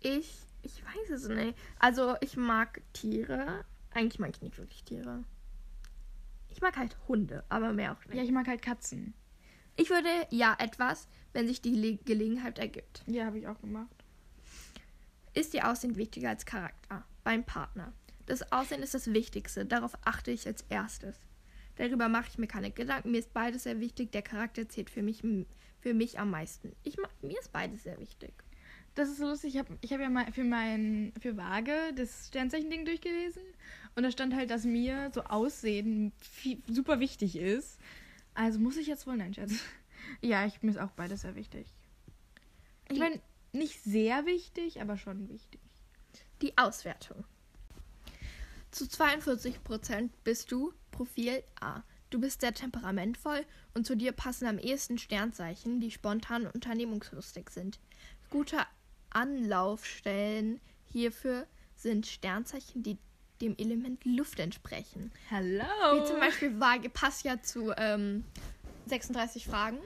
Ich, 0.00 0.32
ich 0.62 0.84
weiß 0.84 1.10
es 1.10 1.28
nicht. 1.28 1.58
Also, 1.80 2.14
ich 2.20 2.36
mag 2.36 2.80
Tiere. 2.92 3.64
Eigentlich 3.90 4.20
mag 4.20 4.30
ich 4.30 4.40
nicht 4.42 4.56
wirklich 4.58 4.84
Tiere. 4.84 5.24
Ich 6.50 6.60
mag 6.60 6.76
halt 6.76 6.96
Hunde, 7.08 7.44
aber 7.48 7.72
mehr 7.72 7.92
auch 7.92 8.04
nicht. 8.06 8.16
Ja, 8.16 8.22
ich 8.22 8.32
mag 8.32 8.46
halt 8.46 8.62
Katzen. 8.62 9.14
Ich 9.76 9.90
würde 9.90 10.08
ja 10.30 10.56
etwas, 10.58 11.08
wenn 11.32 11.46
sich 11.46 11.60
die 11.60 11.74
Le 11.74 11.96
Gelegenheit 11.98 12.58
ergibt. 12.58 13.04
Ja, 13.06 13.26
habe 13.26 13.38
ich 13.38 13.46
auch 13.46 13.60
gemacht. 13.60 14.04
Ist 15.34 15.54
Ihr 15.54 15.70
Aussehen 15.70 15.96
wichtiger 15.96 16.30
als 16.30 16.46
Charakter 16.46 17.04
beim 17.22 17.44
Partner? 17.44 17.92
Das 18.26 18.50
Aussehen 18.52 18.82
ist 18.82 18.94
das 18.94 19.12
Wichtigste. 19.12 19.64
Darauf 19.64 19.92
achte 20.04 20.30
ich 20.30 20.46
als 20.46 20.62
erstes. 20.68 21.16
Darüber 21.76 22.08
mache 22.08 22.26
ich 22.28 22.38
mir 22.38 22.48
keine 22.48 22.72
Gedanken. 22.72 23.12
Mir 23.12 23.20
ist 23.20 23.32
beides 23.32 23.62
sehr 23.62 23.78
wichtig. 23.78 24.10
Der 24.10 24.22
Charakter 24.22 24.68
zählt 24.68 24.90
für 24.90 25.02
mich, 25.02 25.22
für 25.80 25.94
mich 25.94 26.18
am 26.18 26.30
meisten. 26.30 26.74
Ich, 26.82 26.96
mir 27.22 27.38
ist 27.38 27.52
beides 27.52 27.84
sehr 27.84 28.00
wichtig. 28.00 28.32
Das 28.96 29.08
ist 29.08 29.18
so 29.18 29.28
lustig. 29.28 29.54
Ich 29.54 29.58
habe 29.60 29.78
ich 29.80 29.92
hab 29.92 30.00
ja 30.00 30.10
mal 30.10 30.32
für 30.32 30.42
mein 30.42 31.12
für 31.20 31.36
Waage 31.36 31.92
das 31.94 32.26
Sternzeichen-Ding 32.26 32.84
durchgelesen. 32.84 33.42
Und 33.98 34.04
da 34.04 34.12
stand 34.12 34.32
halt, 34.32 34.48
dass 34.50 34.62
mir 34.62 35.10
so 35.12 35.24
Aussehen 35.24 36.12
viel, 36.20 36.62
super 36.68 37.00
wichtig 37.00 37.34
ist. 37.34 37.80
Also 38.32 38.60
muss 38.60 38.76
ich 38.76 38.86
jetzt 38.86 39.08
wohl 39.08 39.16
nein, 39.16 39.34
Schatz. 39.34 39.54
Ja, 40.20 40.46
ich, 40.46 40.62
mir 40.62 40.70
ist 40.70 40.78
auch 40.78 40.92
beides 40.92 41.22
sehr 41.22 41.34
wichtig. 41.34 41.66
Ich 42.88 43.00
meine, 43.00 43.20
nicht 43.52 43.82
sehr 43.82 44.24
wichtig, 44.24 44.80
aber 44.80 44.96
schon 44.96 45.28
wichtig. 45.28 45.60
Die 46.42 46.56
Auswertung. 46.56 47.24
Zu 48.70 48.84
42% 48.84 50.10
bist 50.22 50.52
du 50.52 50.72
Profil 50.92 51.42
A. 51.60 51.82
Du 52.10 52.20
bist 52.20 52.42
sehr 52.42 52.54
temperamentvoll 52.54 53.44
und 53.74 53.84
zu 53.84 53.96
dir 53.96 54.12
passen 54.12 54.46
am 54.46 54.60
ehesten 54.60 54.98
Sternzeichen, 54.98 55.80
die 55.80 55.90
spontan 55.90 56.46
und 56.46 56.54
unternehmungslustig 56.54 57.50
sind. 57.50 57.80
Gute 58.30 58.58
Anlaufstellen 59.10 60.60
hierfür 60.86 61.48
sind 61.74 62.06
Sternzeichen, 62.06 62.84
die 62.84 62.96
dem 63.40 63.56
Element 63.58 64.04
Luft 64.04 64.38
entsprechen. 64.40 65.12
Hallo. 65.30 65.62
Wie 65.94 66.04
zum 66.06 66.18
Beispiel 66.20 66.58
Waage 66.60 66.88
passt 66.90 67.24
ja 67.24 67.40
zu 67.42 67.72
ähm, 67.76 68.24
36 68.86 69.46
Fragen. 69.46 69.78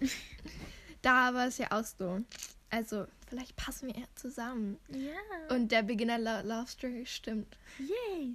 da 1.02 1.34
war 1.34 1.46
es 1.46 1.58
ja 1.58 1.68
auch 1.70 1.84
so. 1.84 2.20
Also, 2.70 3.06
vielleicht 3.28 3.54
passen 3.56 3.88
wir 3.88 3.96
ja 4.00 4.06
zusammen. 4.16 4.78
Ja. 4.88 5.54
Und 5.54 5.70
der 5.70 5.82
Beginner 5.82 6.18
Lo- 6.18 6.42
Love 6.48 6.66
Story 6.68 7.06
stimmt. 7.06 7.56
Yay. 7.78 8.34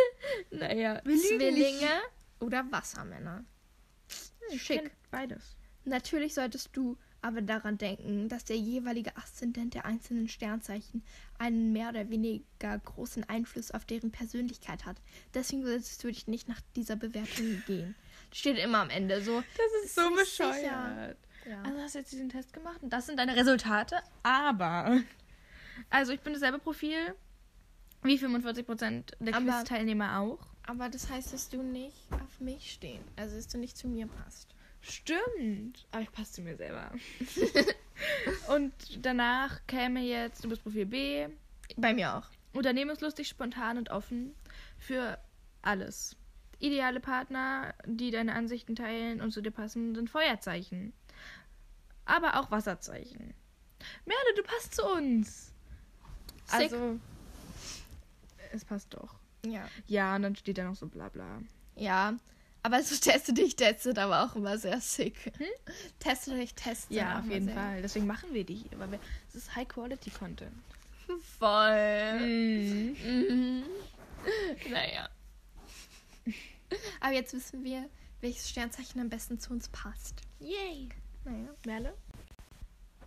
Naja, 0.50 1.00
lügen 1.04 1.18
Zwillinge 1.20 2.00
oder 2.40 2.64
Wassermänner. 2.70 3.44
Schick. 4.56 4.90
Beides. 5.10 5.56
Natürlich 5.84 6.34
solltest 6.34 6.70
du 6.76 6.96
aber 7.22 7.40
daran 7.40 7.78
denken, 7.78 8.28
dass 8.28 8.44
der 8.44 8.56
jeweilige 8.56 9.16
Aszendent 9.16 9.74
der 9.74 9.84
einzelnen 9.84 10.28
Sternzeichen 10.28 11.02
einen 11.38 11.72
mehr 11.72 11.88
oder 11.88 12.10
weniger 12.10 12.78
großen 12.78 13.28
Einfluss 13.28 13.70
auf 13.70 13.84
deren 13.84 14.10
Persönlichkeit 14.10 14.84
hat. 14.84 14.96
Deswegen 15.32 15.64
solltest 15.64 16.02
du 16.02 16.08
dich 16.08 16.26
nicht 16.26 16.48
nach 16.48 16.60
dieser 16.76 16.96
Bewertung 16.96 17.62
gehen. 17.66 17.94
Steht 18.32 18.58
immer 18.58 18.78
am 18.78 18.90
Ende 18.90 19.22
so. 19.22 19.42
Das 19.56 19.84
ist 19.84 19.94
so 19.94 20.10
bescheuert. 20.14 21.16
Ja. 21.48 21.62
Also 21.62 21.80
hast 21.80 21.94
du 21.94 21.98
jetzt 22.00 22.12
diesen 22.12 22.28
Test 22.28 22.52
gemacht 22.52 22.82
und 22.82 22.92
das 22.92 23.06
sind 23.06 23.18
deine 23.18 23.36
Resultate, 23.36 23.96
aber. 24.22 25.00
Also 25.88 26.12
ich 26.12 26.20
bin 26.20 26.34
dasselbe 26.34 26.58
Profil 26.58 27.14
wie 28.02 28.18
45% 28.18 29.14
der 29.18 29.32
Quiz-Teilnehmer 29.32 30.20
auch. 30.20 30.38
Aber 30.66 30.88
das 30.88 31.10
heißt, 31.10 31.32
dass 31.32 31.48
du 31.48 31.62
nicht 31.62 32.06
auf 32.10 32.40
mich 32.40 32.72
stehen. 32.72 33.02
Also, 33.16 33.36
dass 33.36 33.48
du 33.48 33.58
nicht 33.58 33.76
zu 33.76 33.88
mir 33.88 34.06
passt. 34.06 34.54
Stimmt. 34.82 35.86
Aber 35.92 36.02
ich 36.02 36.12
passe 36.12 36.32
zu 36.32 36.42
mir 36.42 36.56
selber. 36.56 36.90
und 38.54 38.72
danach 39.00 39.60
käme 39.66 40.00
jetzt, 40.00 40.44
du 40.44 40.48
bist 40.48 40.62
Profil 40.62 40.86
B, 40.86 41.28
Bei 41.76 41.94
mir 41.94 42.16
auch. 42.16 42.28
unternehmenslustig, 42.52 43.28
spontan 43.28 43.78
und 43.78 43.90
offen 43.90 44.34
für 44.78 45.18
alles. 45.62 46.16
Ideale 46.58 47.00
Partner, 47.00 47.74
die 47.86 48.10
deine 48.10 48.34
Ansichten 48.34 48.76
teilen 48.76 49.20
und 49.20 49.30
zu 49.32 49.40
dir 49.40 49.50
passen, 49.50 49.94
sind 49.94 50.10
Feuerzeichen. 50.10 50.92
Aber 52.04 52.40
auch 52.40 52.50
Wasserzeichen. 52.50 53.34
Merle, 54.04 54.34
du 54.36 54.42
passt 54.42 54.74
zu 54.74 54.84
uns. 54.84 55.52
Sick. 56.46 56.60
Also, 56.72 56.98
es 58.52 58.64
passt 58.64 58.94
doch. 58.94 59.14
Ja. 59.46 59.68
Ja, 59.86 60.16
und 60.16 60.22
dann 60.22 60.36
steht 60.36 60.58
da 60.58 60.64
noch 60.64 60.76
so 60.76 60.86
bla 60.86 61.08
bla. 61.08 61.40
Ja. 61.76 62.14
Aber 62.64 62.82
so 62.82 62.96
teste 62.96 63.32
dich, 63.32 63.56
testet 63.56 63.98
aber 63.98 64.24
auch 64.24 64.36
immer 64.36 64.56
sehr 64.56 64.80
sick. 64.80 65.32
Teste 65.98 66.36
dich, 66.36 66.54
testet. 66.54 66.96
Ja, 66.96 67.18
auf 67.18 67.26
jeden 67.28 67.48
Fall. 67.48 67.82
Deswegen 67.82 68.06
machen 68.06 68.32
wir 68.32 68.44
die 68.44 68.54
hier, 68.54 68.78
weil 68.78 68.92
wir, 68.92 69.00
es 69.28 69.34
ist 69.34 69.56
High-Quality-Content. 69.56 70.52
Voll. 71.38 72.20
Mhm. 72.20 72.96
Mhm. 73.04 73.62
Naja. 74.70 75.08
Aber 77.00 77.12
jetzt 77.12 77.32
wissen 77.34 77.64
wir, 77.64 77.90
welches 78.20 78.48
Sternzeichen 78.48 79.00
am 79.00 79.08
besten 79.08 79.40
zu 79.40 79.52
uns 79.52 79.68
passt. 79.68 80.22
Yay. 80.38 80.88
Naja. 81.24 81.48
Merle? 81.66 81.94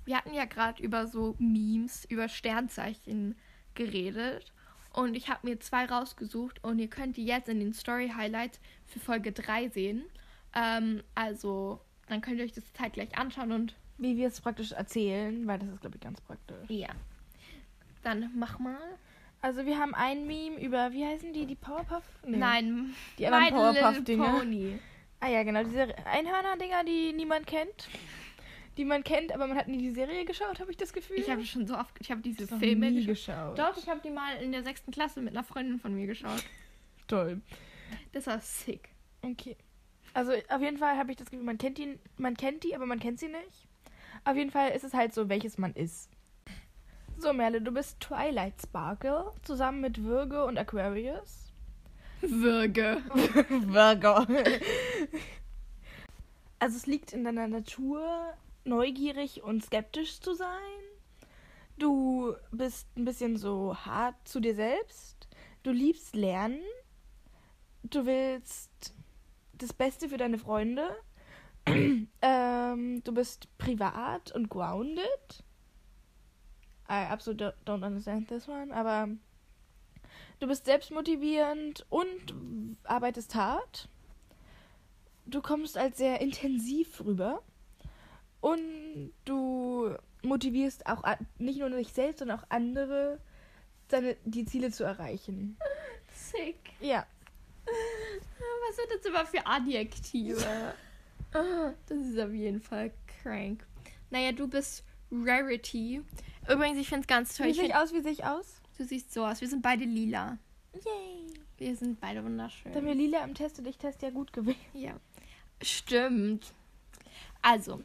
Wir 0.03 0.17
hatten 0.17 0.33
ja 0.33 0.43
gerade 0.43 0.83
über 0.83 1.07
so 1.07 1.35
Memes, 1.39 2.03
über 2.05 2.27
Sternzeichen 2.27 3.35
geredet. 3.73 4.51
Und 4.95 5.15
ich 5.15 5.29
habe 5.29 5.47
mir 5.47 5.59
zwei 5.59 5.85
rausgesucht 5.85 6.63
und 6.63 6.79
ihr 6.79 6.87
könnt 6.89 7.17
die 7.17 7.25
jetzt 7.25 7.49
in 7.49 7.59
den 7.59 7.73
Story 7.73 8.13
Highlights 8.15 8.59
für 8.85 8.99
Folge 8.99 9.33
3 9.33 9.67
sehen. 9.69 10.03
Ähm, 10.55 11.03
also, 11.15 11.81
dann 12.07 12.21
könnt 12.21 12.37
ihr 12.39 12.45
euch 12.45 12.53
das 12.53 12.71
zeitgleich 12.73 13.17
anschauen 13.17 13.51
und 13.51 13.75
Wie 13.97 14.15
wir 14.15 14.27
es 14.27 14.39
praktisch 14.39 14.71
erzählen, 14.71 15.45
weil 15.47 15.59
das 15.59 15.69
ist, 15.69 15.81
glaube 15.81 15.95
ich, 15.97 16.01
ganz 16.01 16.21
praktisch. 16.21 16.69
ja. 16.69 16.89
Dann 18.03 18.29
mach 18.35 18.59
mal. 18.59 18.77
Also 19.41 19.65
wir 19.65 19.79
haben 19.79 19.93
ein 19.95 20.27
Meme 20.27 20.59
über, 20.61 20.91
wie 20.91 21.05
heißen 21.05 21.33
die, 21.33 21.45
die 21.45 21.55
Powerpuff? 21.55 22.03
Nee. 22.25 22.37
Nein, 22.37 22.93
Die 23.17 23.27
anderen 23.27 23.49
Powerpuff-Dinger. 23.49 24.43
Ah 25.19 25.27
ja, 25.27 25.43
genau, 25.43 25.63
diese 25.63 25.87
Einhörner-Dinger, 26.05 26.83
die 26.83 27.13
niemand 27.13 27.47
kennt. 27.47 27.89
Die 28.77 28.85
man 28.85 29.03
kennt, 29.03 29.31
aber 29.31 29.47
man 29.47 29.57
hat 29.57 29.67
nie 29.67 29.77
die 29.77 29.91
Serie 29.91 30.25
geschaut, 30.25 30.59
habe 30.59 30.69
ich 30.71 30.77
das 30.77 30.91
Gefühl. 30.91 31.17
Ich 31.17 31.29
habe 31.29 31.45
schon 31.45 31.65
so 31.65 31.77
oft, 31.77 31.95
ich 31.99 32.11
habe 32.11 32.21
diese 32.21 32.43
noch 32.43 32.59
Filme 32.59 32.91
nie 32.91 33.05
geschaut. 33.05 33.55
geschaut. 33.55 33.59
Doch, 33.59 33.77
ich 33.77 33.87
habe 33.87 34.01
die 34.03 34.09
mal 34.09 34.35
in 34.41 34.51
der 34.51 34.63
sechsten 34.63 34.91
Klasse 34.91 35.21
mit 35.21 35.33
einer 35.33 35.43
Freundin 35.45 35.79
von 35.79 35.93
mir 35.95 36.07
geschaut. 36.07 36.43
Toll. 37.07 37.41
Das 38.11 38.27
war 38.27 38.39
sick. 38.41 38.89
Okay. 39.21 39.55
Also 40.13 40.33
auf 40.49 40.61
jeden 40.61 40.77
Fall 40.77 40.97
habe 40.97 41.11
ich 41.11 41.17
das 41.17 41.29
Gefühl, 41.29 41.45
man 41.45 41.57
kennt 41.57 41.77
die, 41.77 41.97
man 42.17 42.35
kennt 42.35 42.63
die, 42.63 42.75
aber 42.75 42.85
man 42.85 42.99
kennt 42.99 43.19
sie 43.19 43.27
nicht. 43.27 43.67
Auf 44.23 44.35
jeden 44.35 44.51
Fall 44.51 44.71
ist 44.71 44.83
es 44.83 44.93
halt 44.93 45.13
so, 45.13 45.29
welches 45.29 45.57
man 45.57 45.73
ist. 45.73 46.09
So, 47.17 47.31
Merle, 47.31 47.61
du 47.61 47.71
bist 47.71 47.99
Twilight 48.01 48.61
Sparkle 48.61 49.31
zusammen 49.43 49.81
mit 49.81 50.03
Virgo 50.03 50.45
und 50.45 50.57
Aquarius. 50.57 51.53
Würge. 52.21 53.01
Virgo. 53.49 54.25
Also 56.59 56.77
es 56.77 56.87
liegt 56.87 57.13
in 57.13 57.23
deiner 57.23 57.47
Natur, 57.47 58.33
neugierig 58.65 59.43
und 59.43 59.63
skeptisch 59.63 60.19
zu 60.19 60.33
sein. 60.33 60.49
Du 61.77 62.35
bist 62.51 62.87
ein 62.97 63.05
bisschen 63.05 63.37
so 63.37 63.75
hart 63.75 64.15
zu 64.27 64.39
dir 64.39 64.55
selbst. 64.55 65.27
Du 65.63 65.71
liebst 65.71 66.15
Lernen. 66.15 66.61
Du 67.83 68.05
willst 68.05 68.95
das 69.53 69.73
Beste 69.73 70.09
für 70.09 70.17
deine 70.17 70.37
Freunde. 70.37 70.95
ähm, 71.67 73.03
du 73.03 73.13
bist 73.13 73.47
privat 73.57 74.31
und 74.31 74.49
grounded. 74.49 75.43
I 76.87 77.07
absolutely 77.09 77.51
don't 77.65 77.85
understand 77.85 78.27
this 78.27 78.47
one, 78.47 78.73
aber 78.73 79.09
du 80.39 80.47
bist 80.47 80.65
selbstmotivierend 80.65 81.85
und 81.89 82.35
arbeitest 82.83 83.33
hart. 83.33 83.89
Du 85.25 85.41
kommst 85.41 85.77
als 85.77 85.97
sehr 85.97 86.21
intensiv 86.21 87.03
rüber 87.03 87.41
und 88.45 89.11
du 89.25 89.95
motivierst 90.21 90.85
auch 90.85 91.03
nicht 91.39 91.57
nur 91.57 91.69
dich 91.71 91.91
selbst, 91.93 92.19
sondern 92.19 92.39
auch 92.39 92.45
andere, 92.49 93.19
seine, 93.89 94.17
die 94.23 94.45
Ziele 94.45 94.69
zu 94.69 94.83
erreichen. 94.83 95.57
Sick. 96.13 96.57
Ja, 96.79 97.07
Was 97.65 98.75
sind 98.75 98.87
das 98.95 99.05
immer 99.05 99.25
für 99.25 99.43
Adjektive? 99.47 100.45
Ah, 101.33 101.73
das 101.87 101.97
ist 101.97 102.19
auf 102.19 102.31
jeden 102.31 102.61
Fall 102.61 102.91
crank. 103.23 103.65
Naja, 104.11 104.31
du 104.31 104.47
bist 104.47 104.83
Rarity. 105.11 106.03
Übrigens, 106.47 106.77
ich 106.77 106.87
finde 106.87 107.01
es 107.01 107.07
ganz 107.07 107.35
toll. 107.35 107.47
wie 107.47 107.53
sehe 107.53 107.65
ich 107.65 107.75
aus, 107.75 107.93
wie 107.93 108.01
sehe 108.01 108.11
ich 108.11 108.25
aus? 108.25 108.61
du 108.77 108.83
siehst 108.83 109.11
so 109.11 109.25
aus. 109.25 109.41
Wir 109.41 109.47
sind 109.47 109.63
beide 109.63 109.85
lila. 109.85 110.37
Yay. 110.73 111.33
Wir 111.57 111.75
sind 111.75 111.99
beide 111.99 112.23
wunderschön. 112.23 112.73
Da 112.73 112.83
wir 112.83 112.93
Lila 112.93 113.23
im 113.23 113.33
Test 113.33 113.57
und 113.57 113.65
ich 113.65 113.77
Test 113.77 114.03
ja 114.03 114.11
gut 114.11 114.33
gewählt. 114.33 114.57
Ja. 114.73 114.99
Stimmt. 115.61 116.53
Also, 117.41 117.81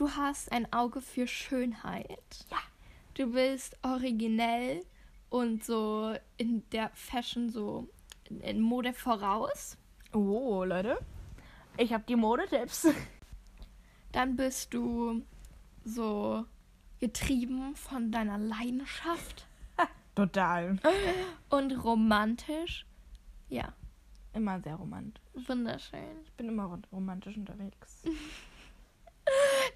du 0.00 0.10
hast 0.10 0.50
ein 0.52 0.72
Auge 0.72 1.00
für 1.00 1.26
Schönheit. 1.26 2.46
Ja. 2.50 2.56
Du 3.14 3.32
bist 3.32 3.76
originell 3.82 4.82
und 5.28 5.62
so 5.64 6.14
in 6.38 6.62
der 6.70 6.90
Fashion 6.94 7.50
so 7.50 7.86
in, 8.28 8.60
Mode 8.60 8.92
voraus. 8.94 9.76
Oh, 10.12 10.64
Leute. 10.64 10.98
Ich 11.76 11.92
habe 11.92 12.04
die 12.08 12.16
Modetipps. 12.16 12.88
Dann 14.12 14.36
bist 14.36 14.72
du 14.72 15.22
so 15.84 16.44
getrieben 16.98 17.74
von 17.76 18.10
deiner 18.10 18.38
Leidenschaft 18.38 19.46
Total. 20.14 20.78
und 21.50 21.72
romantisch. 21.84 22.86
Ja, 23.48 23.72
Immer 24.32 24.60
sehr 24.60 24.76
romantisch. 24.76 25.22
wunderschön. 25.48 26.22
Ich 26.24 26.32
bin 26.34 26.48
immer 26.48 26.64
rom- 26.64 26.82
romantisch 26.92 27.36
unterwegs. 27.36 28.02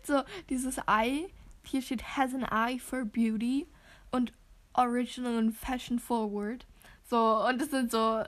So, 0.07 0.23
dieses 0.51 0.79
Eye, 0.87 1.29
hier 1.65 1.83
steht 1.83 2.17
has 2.17 2.35
an 2.35 2.45
eye 2.45 2.79
for 2.79 3.05
beauty 3.05 3.67
und 4.13 4.33
original 4.75 5.39
and 5.39 5.55
fashion 5.57 5.99
forward. 5.99 6.67
So, 7.05 7.47
und 7.49 7.61
das 7.61 7.71
sind 7.71 7.91
so, 7.91 8.23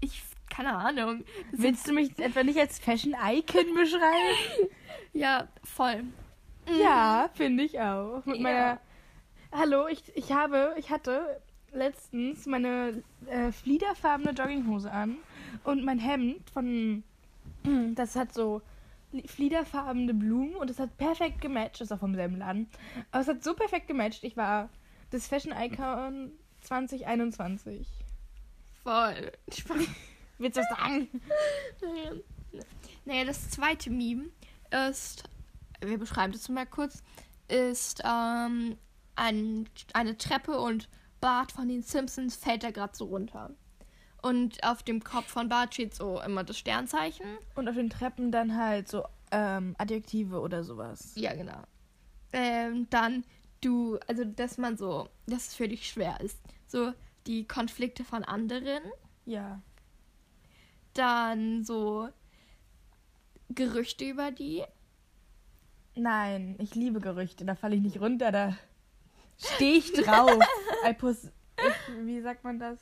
ich, 0.00 0.22
keine 0.50 0.74
Ahnung. 0.76 1.24
Willst 1.52 1.86
du 1.88 1.92
mich 1.92 2.18
etwa 2.18 2.42
nicht 2.42 2.58
als 2.58 2.78
Fashion 2.78 3.14
Icon 3.14 3.74
beschreiben? 3.74 4.68
ja, 5.12 5.48
voll. 5.64 6.04
Ja, 6.80 7.30
finde 7.34 7.64
ich 7.64 7.80
auch. 7.80 8.24
Mit 8.26 8.36
Ja. 8.36 8.42
meiner. 8.42 8.80
Hallo, 9.52 9.86
ich, 9.86 10.02
ich 10.16 10.32
habe, 10.32 10.74
ich 10.76 10.90
hatte 10.90 11.40
letztens 11.72 12.46
meine 12.46 13.02
äh, 13.26 13.52
fliederfarbene 13.52 14.32
Jogginghose 14.32 14.90
an 14.90 15.16
und 15.64 15.84
mein 15.84 15.98
Hemd 15.98 16.50
von. 16.50 17.04
Das 17.94 18.16
hat 18.16 18.32
so 18.34 18.60
fliederfarbene 19.26 20.14
Blumen 20.14 20.54
und 20.56 20.70
es 20.70 20.78
hat 20.78 20.96
perfekt 20.96 21.40
gematcht. 21.40 21.80
Ist 21.80 21.92
auch 21.92 22.00
vom 22.00 22.14
selben 22.14 22.38
Laden. 22.38 22.68
Aber 23.10 23.22
es 23.22 23.28
hat 23.28 23.42
so 23.42 23.54
perfekt 23.54 23.88
gematcht. 23.88 24.24
Ich 24.24 24.36
war 24.36 24.68
das 25.10 25.26
Fashion 25.26 25.52
Icon 25.56 26.32
2021. 26.62 27.88
Voll. 28.82 29.32
Willst 30.38 30.56
du 30.56 30.60
was 30.60 30.78
sagen? 30.78 31.08
Naja, 33.04 33.24
das 33.24 33.50
zweite 33.50 33.90
Meme 33.90 34.30
ist, 34.90 35.24
wir 35.80 35.98
beschreiben 35.98 36.32
das 36.32 36.48
mal 36.48 36.66
kurz, 36.66 37.02
ist 37.48 38.02
ähm, 38.04 38.76
ein, 39.14 39.68
eine 39.92 40.16
Treppe 40.18 40.58
und 40.58 40.88
Bart 41.20 41.52
von 41.52 41.68
den 41.68 41.82
Simpsons 41.82 42.36
fällt 42.36 42.64
da 42.64 42.70
gerade 42.70 42.94
so 42.94 43.06
runter. 43.06 43.54
Und 44.26 44.64
auf 44.64 44.82
dem 44.82 45.04
Kopf 45.04 45.28
von 45.28 45.48
Bart 45.48 45.74
steht 45.74 45.94
so 45.94 46.20
immer 46.20 46.42
das 46.42 46.58
Sternzeichen. 46.58 47.26
Und 47.54 47.68
auf 47.68 47.76
den 47.76 47.90
Treppen 47.90 48.32
dann 48.32 48.56
halt 48.56 48.88
so 48.88 49.04
ähm, 49.30 49.76
Adjektive 49.78 50.40
oder 50.40 50.64
sowas. 50.64 51.12
Ja, 51.14 51.32
genau. 51.32 51.62
Ähm, 52.32 52.88
dann 52.90 53.22
du, 53.60 54.00
also 54.08 54.24
dass 54.24 54.58
man 54.58 54.76
so, 54.76 55.08
dass 55.28 55.46
es 55.46 55.54
für 55.54 55.68
dich 55.68 55.88
schwer 55.88 56.20
ist. 56.20 56.40
So 56.66 56.92
die 57.28 57.46
Konflikte 57.46 58.02
von 58.02 58.24
anderen. 58.24 58.82
Ja. 59.26 59.62
Dann 60.94 61.62
so 61.62 62.08
Gerüchte 63.50 64.06
über 64.06 64.32
die. 64.32 64.64
Nein, 65.94 66.56
ich 66.58 66.74
liebe 66.74 66.98
Gerüchte. 66.98 67.44
Da 67.44 67.54
falle 67.54 67.76
ich 67.76 67.82
nicht 67.82 68.00
runter, 68.00 68.32
da 68.32 68.56
stehe 69.38 69.76
ich 69.76 69.92
drauf. 69.92 70.42
I 70.84 70.94
pos 70.94 71.26
ich, 71.58 72.04
wie 72.04 72.20
sagt 72.20 72.42
man 72.42 72.58
das? 72.58 72.80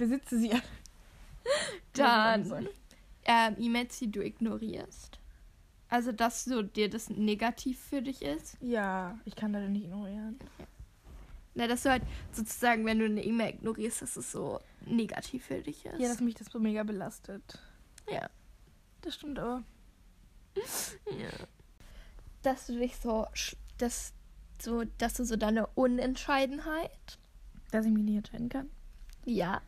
Besitze 0.00 0.38
sie. 0.38 0.50
Dann 1.92 2.68
ähm, 3.24 3.56
E-Mails, 3.58 3.98
die 3.98 4.10
du 4.10 4.24
ignorierst. 4.24 5.18
Also, 5.90 6.10
dass 6.12 6.44
so 6.44 6.62
dir 6.62 6.88
das 6.88 7.10
negativ 7.10 7.78
für 7.78 8.00
dich 8.00 8.22
ist. 8.22 8.56
Ja, 8.60 9.18
ich 9.26 9.36
kann 9.36 9.52
das 9.52 9.68
nicht 9.68 9.84
ignorieren. 9.84 10.38
Na, 11.54 11.66
dass 11.66 11.82
du 11.82 11.90
halt 11.90 12.02
sozusagen, 12.32 12.86
wenn 12.86 12.98
du 12.98 13.04
eine 13.04 13.22
E-Mail 13.22 13.54
ignorierst, 13.54 14.00
dass 14.00 14.16
es 14.16 14.32
so 14.32 14.60
negativ 14.86 15.44
für 15.44 15.60
dich 15.60 15.84
ist. 15.84 16.00
Ja, 16.00 16.08
dass 16.08 16.20
mich 16.20 16.34
das 16.34 16.46
so 16.46 16.58
mega 16.58 16.82
belastet. 16.82 17.58
ja. 18.10 18.28
Das 19.02 19.14
stimmt 19.14 19.38
aber. 19.38 19.62
ja. 21.06 21.30
Dass 22.42 22.66
du 22.66 22.78
dich 22.78 22.96
so, 22.96 23.26
dass, 23.78 24.12
so, 24.60 24.84
dass 24.98 25.14
du 25.14 25.24
so 25.24 25.36
deine 25.36 25.66
Unentscheidenheit. 25.68 27.18
Dass 27.70 27.86
ich 27.86 27.92
mich 27.92 28.04
nicht 28.04 28.16
entscheiden 28.16 28.48
kann. 28.48 28.70
Ja. 29.24 29.62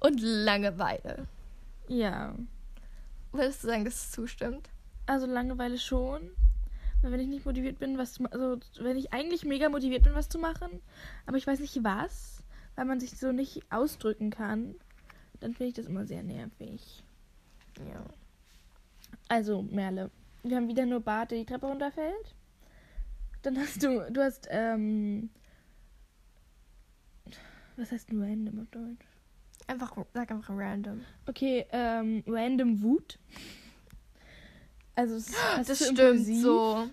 Und 0.00 0.20
Langeweile. 0.20 1.26
Ja. 1.88 2.34
Würdest 3.32 3.62
du 3.62 3.68
sagen, 3.68 3.84
dass 3.84 3.94
es 3.94 4.10
zustimmt? 4.12 4.70
Also 5.06 5.26
Langeweile 5.26 5.78
schon. 5.78 6.30
Wenn 7.02 7.18
ich 7.18 7.28
nicht 7.28 7.44
motiviert 7.44 7.80
bin, 7.80 7.98
was 7.98 8.12
zu 8.12 8.24
also 8.26 8.60
wenn 8.78 8.96
ich 8.96 9.12
eigentlich 9.12 9.44
mega 9.44 9.68
motiviert 9.68 10.04
bin, 10.04 10.14
was 10.14 10.28
zu 10.28 10.38
machen, 10.38 10.80
aber 11.26 11.36
ich 11.36 11.46
weiß 11.46 11.58
nicht 11.58 11.82
was, 11.82 12.44
weil 12.76 12.84
man 12.84 13.00
sich 13.00 13.18
so 13.18 13.32
nicht 13.32 13.62
ausdrücken 13.70 14.30
kann, 14.30 14.76
dann 15.40 15.54
finde 15.54 15.70
ich 15.70 15.74
das 15.74 15.86
immer 15.86 16.06
sehr 16.06 16.22
nervig. 16.22 17.02
Ja. 17.78 18.04
Also, 19.28 19.62
Merle, 19.62 20.10
wir 20.44 20.56
haben 20.56 20.68
wieder 20.68 20.86
nur 20.86 21.00
Bart, 21.00 21.32
der 21.32 21.38
die 21.38 21.46
Treppe 21.46 21.66
runterfällt. 21.66 22.34
Dann 23.42 23.58
hast 23.58 23.82
du, 23.82 24.08
du 24.10 24.22
hast, 24.22 24.46
ähm, 24.50 25.30
was 27.76 27.90
heißt 27.90 28.10
denn 28.10 28.22
random 28.22 28.60
auf 28.60 28.70
Deutsch? 28.70 29.11
Einfach, 29.72 29.96
sag 30.12 30.30
einfach 30.30 30.50
random. 30.50 31.00
Okay, 31.26 31.64
ähm, 31.72 32.22
random 32.26 32.82
Wut. 32.82 33.18
Also, 34.94 35.14
es 35.14 35.32
hast 35.34 35.70
Das 35.70 35.78
du 35.78 35.84
stimmt 35.86 35.98
impulsiv. 35.98 36.42
so. 36.42 36.90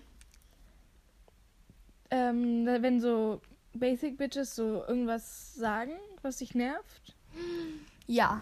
Ähm, 2.10 2.64
wenn 2.64 2.98
so 3.00 3.42
Basic 3.74 4.16
Bitches 4.16 4.56
so 4.56 4.82
irgendwas 4.88 5.54
sagen, 5.54 5.92
was 6.22 6.38
dich 6.38 6.54
nervt. 6.54 7.14
Ja. 8.06 8.40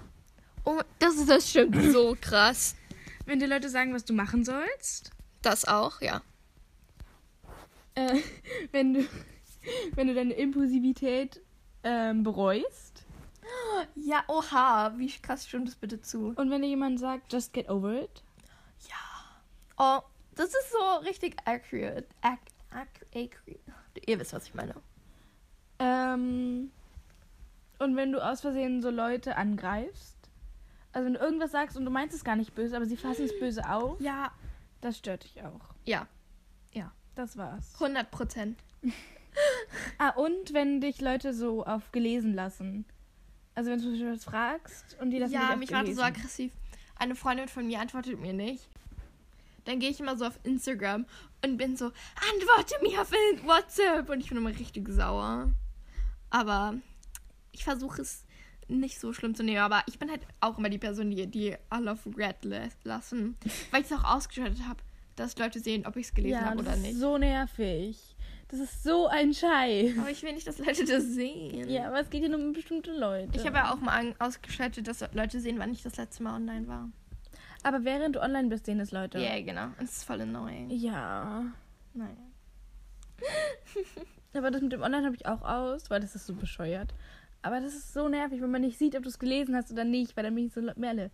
Oh, 0.65 0.81
das 1.01 1.17
ist 1.17 1.29
das 1.29 1.51
stimmt 1.51 1.77
so 1.93 2.17
krass. 2.21 2.77
Wenn 3.27 3.41
dir 3.41 3.49
Leute 3.49 3.69
sagen, 3.69 3.93
was 3.93 4.05
du 4.05 4.13
machen 4.15 4.45
sollst. 4.45 5.11
Das 5.43 5.65
auch, 5.67 6.01
ja. 6.01 6.23
Äh, 7.97 8.21
wenn 8.71 8.95
du, 8.95 9.05
wenn 9.97 10.07
du 10.07 10.15
deine 10.15 10.35
Impulsivität 10.35 11.41
ähm, 11.83 12.23
bereust. 12.23 13.05
Ja, 13.97 14.25
oha, 14.29 14.93
wie 14.97 15.11
krass 15.11 15.47
stimmt 15.47 15.69
das 15.69 15.77
bitte 15.77 16.01
zu? 16.01 16.33
Und 16.37 16.51
wenn 16.51 16.63
dir 16.63 16.69
jemand 16.69 16.99
sagt, 17.01 17.33
just 17.33 17.53
get 17.53 17.69
over 17.69 18.03
it. 18.03 18.23
Oh, 19.81 20.01
das 20.35 20.49
ist 20.49 20.73
so 20.73 20.97
richtig 21.07 21.37
accurate. 21.45 22.07
Ac 22.23 22.41
ac 22.71 22.89
accurate. 23.15 23.61
Ihr 24.07 24.19
wisst, 24.19 24.33
was 24.33 24.47
ich 24.49 24.55
meine. 24.55 24.75
Ähm, 25.79 26.73
und 27.79 27.95
wenn 27.97 28.11
du 28.11 28.21
aus 28.25 28.41
Versehen 28.41 28.83
so 28.83 28.91
Leute 28.91 29.37
angreifst. 29.37 30.17
Also 30.93 31.07
wenn 31.07 31.15
du 31.15 31.21
irgendwas 31.21 31.53
sagst 31.53 31.77
und 31.77 31.85
du 31.85 31.93
meinst 31.93 32.15
es 32.17 32.25
gar 32.25 32.35
nicht 32.35 32.55
böse, 32.57 32.75
aber 32.77 32.87
sie 32.87 32.97
fassen 32.97 33.27
es 33.27 33.39
böse 33.39 33.69
auf, 33.71 34.01
Ja. 34.01 34.33
das 34.81 34.99
stört 34.99 35.23
dich 35.25 35.43
auch. 35.45 35.75
Ja, 35.85 36.09
Das 37.15 37.37
war's. 37.37 37.75
100 37.81 38.11
Prozent. 38.11 38.59
Ah, 39.99 40.11
und 40.11 40.53
wenn 40.53 40.81
dich 40.81 41.01
Leute 41.01 41.33
so 41.33 41.65
auf 41.65 41.93
gelesen 41.93 42.35
lassen. 42.35 42.85
Also 43.59 43.71
wenn 43.73 43.83
du 43.83 43.91
Beispiel 43.91 44.13
was 44.13 44.25
fragst 44.25 44.97
und 45.01 45.11
die 45.11 45.19
dich 45.19 45.33
Ja, 45.33 45.51
auf 45.51 45.57
mich 45.57 45.73
macht 45.73 45.89
das 45.89 45.97
so 45.97 46.03
aggressiv. 46.03 46.53
Eine 46.95 47.17
Freundin 47.17 47.49
von 47.49 47.67
mir 47.67 47.81
antwortet 47.81 48.21
mir 48.21 48.33
nicht. 48.33 48.69
Dann 49.65 49.81
gehe 49.81 49.91
ich 49.91 49.99
immer 49.99 50.17
so 50.17 50.27
auf 50.27 50.39
Instagram 50.45 51.07
und 51.45 51.57
bin 51.57 51.77
so, 51.77 51.87
antworte 52.33 52.75
mir 52.83 53.01
auf 53.03 53.11
WhatsApp. 53.45 54.09
Und 54.11 54.21
ich 54.21 54.29
bin 54.29 54.39
immer 54.39 54.51
richtig 54.57 54.89
sauer. 54.89 55.51
Aber 56.31 56.75
ich 57.51 57.65
versuche 57.65 58.01
es 58.03 58.25
nicht 58.69 59.01
so 59.01 59.13
schlimm 59.13 59.35
zu 59.35 59.43
nehmen. 59.43 59.59
Aber 59.59 59.83
ich 59.87 59.99
bin 59.99 60.09
halt 60.09 60.21
auch 60.41 60.57
immer 60.59 60.69
die 60.69 60.79
Person, 60.79 61.11
die, 61.11 61.27
die 61.27 61.57
all 61.69 61.89
of 61.89 62.07
regret 62.07 62.37
lä- 62.45 62.71
lassen. 62.85 63.37
Weil 63.73 63.81
ich 63.83 63.91
es 63.91 63.99
auch 63.99 64.05
ausgeschaltet 64.05 64.69
habe, 64.69 64.79
dass 65.17 65.37
Leute 65.37 65.59
sehen, 65.59 65.85
ob 65.85 65.97
ich 65.97 66.07
es 66.07 66.15
gelesen 66.15 66.35
Ja, 66.43 66.45
habe 66.51 66.59
das 66.59 66.67
oder 66.67 66.77
ist 66.77 66.83
nicht. 66.83 66.97
so 67.01 67.19
nervig. 67.19 68.15
Das 68.51 68.61
ist 68.61 68.83
so 68.83 69.07
ein 69.09 69.35
Scheiß. 69.35 69.99
Aber 69.99 70.11
ich 70.11 70.23
will 70.23 70.33
nicht, 70.33 70.47
dass 70.47 70.59
Leute 70.59 70.85
das 70.85 71.05
sehen. 71.05 71.69
Ja, 71.69 71.89
aber 71.89 72.01
es 72.01 72.09
geht 72.09 72.23
ja 72.23 72.29
nur 72.29 72.41
um 72.41 72.53
bestimmte 72.55 72.93
Leute. 72.93 73.37
Ich 73.37 73.45
habe 73.47 73.57
ja 73.57 73.73
auch 73.73 73.81
mal 73.81 74.15
ausgeschaltet, 74.19 74.89
dass 74.89 75.05
Leute 75.13 75.41
sehen, 75.41 75.59
wann 75.59 75.71
ich 75.71 75.83
das 75.83 75.97
letzte 75.97 76.23
Mal 76.23 76.37
online 76.37 76.67
war. 76.67 76.89
aber 77.63 77.85
während 77.85 78.17
du 78.17 78.23
online 78.23 78.49
bist, 78.49 78.65
sehen 78.67 78.81
es 78.81 78.91
Leute. 78.91 79.19
Ja, 79.19 79.41
genau. 79.43 79.65
Und 79.65 79.83
es 79.83 79.99
ist 79.99 80.05
voll 80.05 80.23
annoying. 80.23 80.71
Ja. 80.71 81.45
Naja. 81.95 82.17
Aber 84.35 84.51
das 84.51 84.63
mit 84.63 84.73
dem 84.73 84.83
Online 84.83 85.07
habe 85.07 85.17
ich 85.17 85.27
auch 85.27 85.43
aus, 85.43 85.91
weil 85.91 86.01
das 86.01 86.15
ist 86.15 86.27
so 86.27 86.35
bescheuert. 86.35 86.95
Aber 87.43 87.61
das 87.61 87.75
ist 87.75 87.93
so 87.93 88.09
nervig, 88.09 88.41
wenn 88.41 88.51
man 88.51 88.61
nicht 88.61 88.79
sieht, 88.79 88.95
ob 88.97 89.03
du 89.03 89.09
es 89.09 89.19
gelesen 89.19 89.57
hast 89.57 89.73
oder 89.73 89.85
nicht, 89.85 90.17
weil 90.17 90.25
dann 90.25 90.35
bin 90.35 90.47
ich 90.47 90.53
so 90.53 90.61
Merle. 90.77 91.11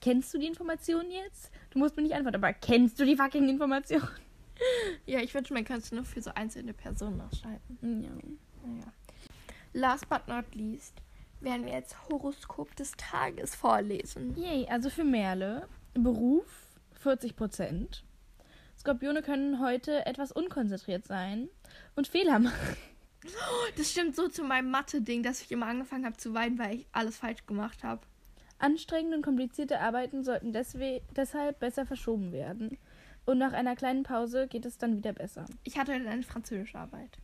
Kennst 0.00 0.32
du 0.32 0.38
die 0.38 0.46
Informationen 0.46 1.10
jetzt? 1.10 1.50
Du 1.70 1.78
musst 1.78 1.96
mir 1.96 2.02
nicht 2.02 2.14
antworten, 2.14 2.36
aber 2.36 2.52
kennst 2.52 2.98
du 3.00 3.04
die 3.04 3.16
fucking 3.16 3.48
Information? 3.48 4.02
Ja, 5.06 5.20
ich 5.20 5.34
wünsche, 5.34 5.54
man 5.54 5.64
könnte 5.64 5.82
es 5.82 5.92
nur 5.92 6.04
für 6.04 6.22
so 6.22 6.30
einzelne 6.34 6.72
Personen 6.72 7.20
ausschalten. 7.20 7.78
Ja. 8.02 8.10
Naja. 8.68 8.92
Last 9.72 10.08
but 10.08 10.26
not 10.28 10.54
least 10.54 10.94
werden 11.40 11.64
wir 11.64 11.72
jetzt 11.72 11.96
Horoskop 12.08 12.74
des 12.76 12.92
Tages 12.92 13.54
vorlesen. 13.54 14.36
Yay, 14.36 14.66
also 14.68 14.90
für 14.90 15.04
Merle, 15.04 15.68
Beruf 15.94 16.44
40%. 17.02 18.02
Skorpione 18.78 19.22
können 19.22 19.60
heute 19.60 20.06
etwas 20.06 20.32
unkonzentriert 20.32 21.06
sein 21.06 21.48
und 21.96 22.08
Fehler 22.08 22.38
machen. 22.38 22.76
Das 23.76 23.90
stimmt 23.90 24.16
so 24.16 24.28
zu 24.28 24.42
meinem 24.42 24.70
Mathe-Ding, 24.70 25.22
dass 25.22 25.42
ich 25.42 25.52
immer 25.52 25.66
angefangen 25.66 26.06
habe 26.06 26.16
zu 26.16 26.32
weinen, 26.32 26.58
weil 26.58 26.76
ich 26.76 26.86
alles 26.92 27.18
falsch 27.18 27.44
gemacht 27.46 27.84
habe. 27.84 28.00
Anstrengende 28.58 29.16
und 29.16 29.22
komplizierte 29.22 29.80
Arbeiten 29.80 30.24
sollten 30.24 30.52
deswe 30.52 31.02
deshalb 31.16 31.60
besser 31.60 31.86
verschoben 31.86 32.32
werden. 32.32 32.78
Und 33.26 33.38
nach 33.38 33.52
einer 33.52 33.76
kleinen 33.76 34.02
Pause 34.02 34.48
geht 34.48 34.64
es 34.64 34.78
dann 34.78 34.96
wieder 34.96 35.12
besser. 35.12 35.46
Ich 35.64 35.78
hatte 35.78 35.94
heute 35.94 36.08
eine 36.08 36.22
französische 36.22 36.78
Arbeit. 36.78 37.18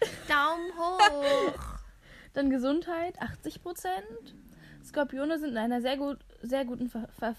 Daumen 0.28 0.72
hoch! 0.76 1.78
Dann 2.32 2.50
Gesundheit 2.50 3.20
80%. 3.20 3.88
Skorpione 4.84 5.38
sind 5.38 5.50
in 5.50 5.58
einer 5.58 5.80
sehr 5.82 5.96
gut 5.96 6.18
sehr 6.42 6.64
guten 6.64 6.88
Ver 6.88 7.08
Ver 7.18 7.34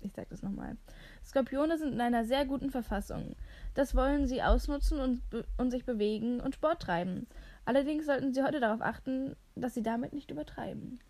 ich 0.00 0.12
sag 0.12 0.28
das 0.28 0.42
nochmal. 0.42 0.76
Skorpione 1.24 1.78
sind 1.78 1.94
in 1.94 2.00
einer 2.00 2.24
sehr 2.24 2.46
guten 2.46 2.70
Verfassung. 2.70 3.36
Das 3.74 3.94
wollen 3.94 4.26
sie 4.26 4.42
ausnutzen 4.42 5.00
und, 5.00 5.22
und 5.58 5.70
sich 5.70 5.84
bewegen 5.84 6.40
und 6.40 6.54
Sport 6.54 6.82
treiben. 6.82 7.26
Allerdings 7.64 8.06
sollten 8.06 8.32
sie 8.32 8.42
heute 8.42 8.60
darauf 8.60 8.80
achten, 8.80 9.34
dass 9.56 9.74
sie 9.74 9.82
damit 9.82 10.12
nicht 10.12 10.30
übertreiben. 10.30 11.00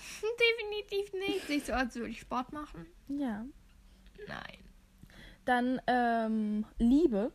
Definitiv 0.22 1.12
nicht. 1.12 1.46
Siehst 1.46 1.68
du, 1.68 1.76
als 1.76 1.94
würde 1.94 2.10
ich 2.10 2.20
Sport 2.20 2.52
machen? 2.52 2.86
Ja. 3.08 3.44
Nein. 4.26 4.69
Dann 5.50 5.80
ähm, 5.88 6.64
Liebe 6.78 7.32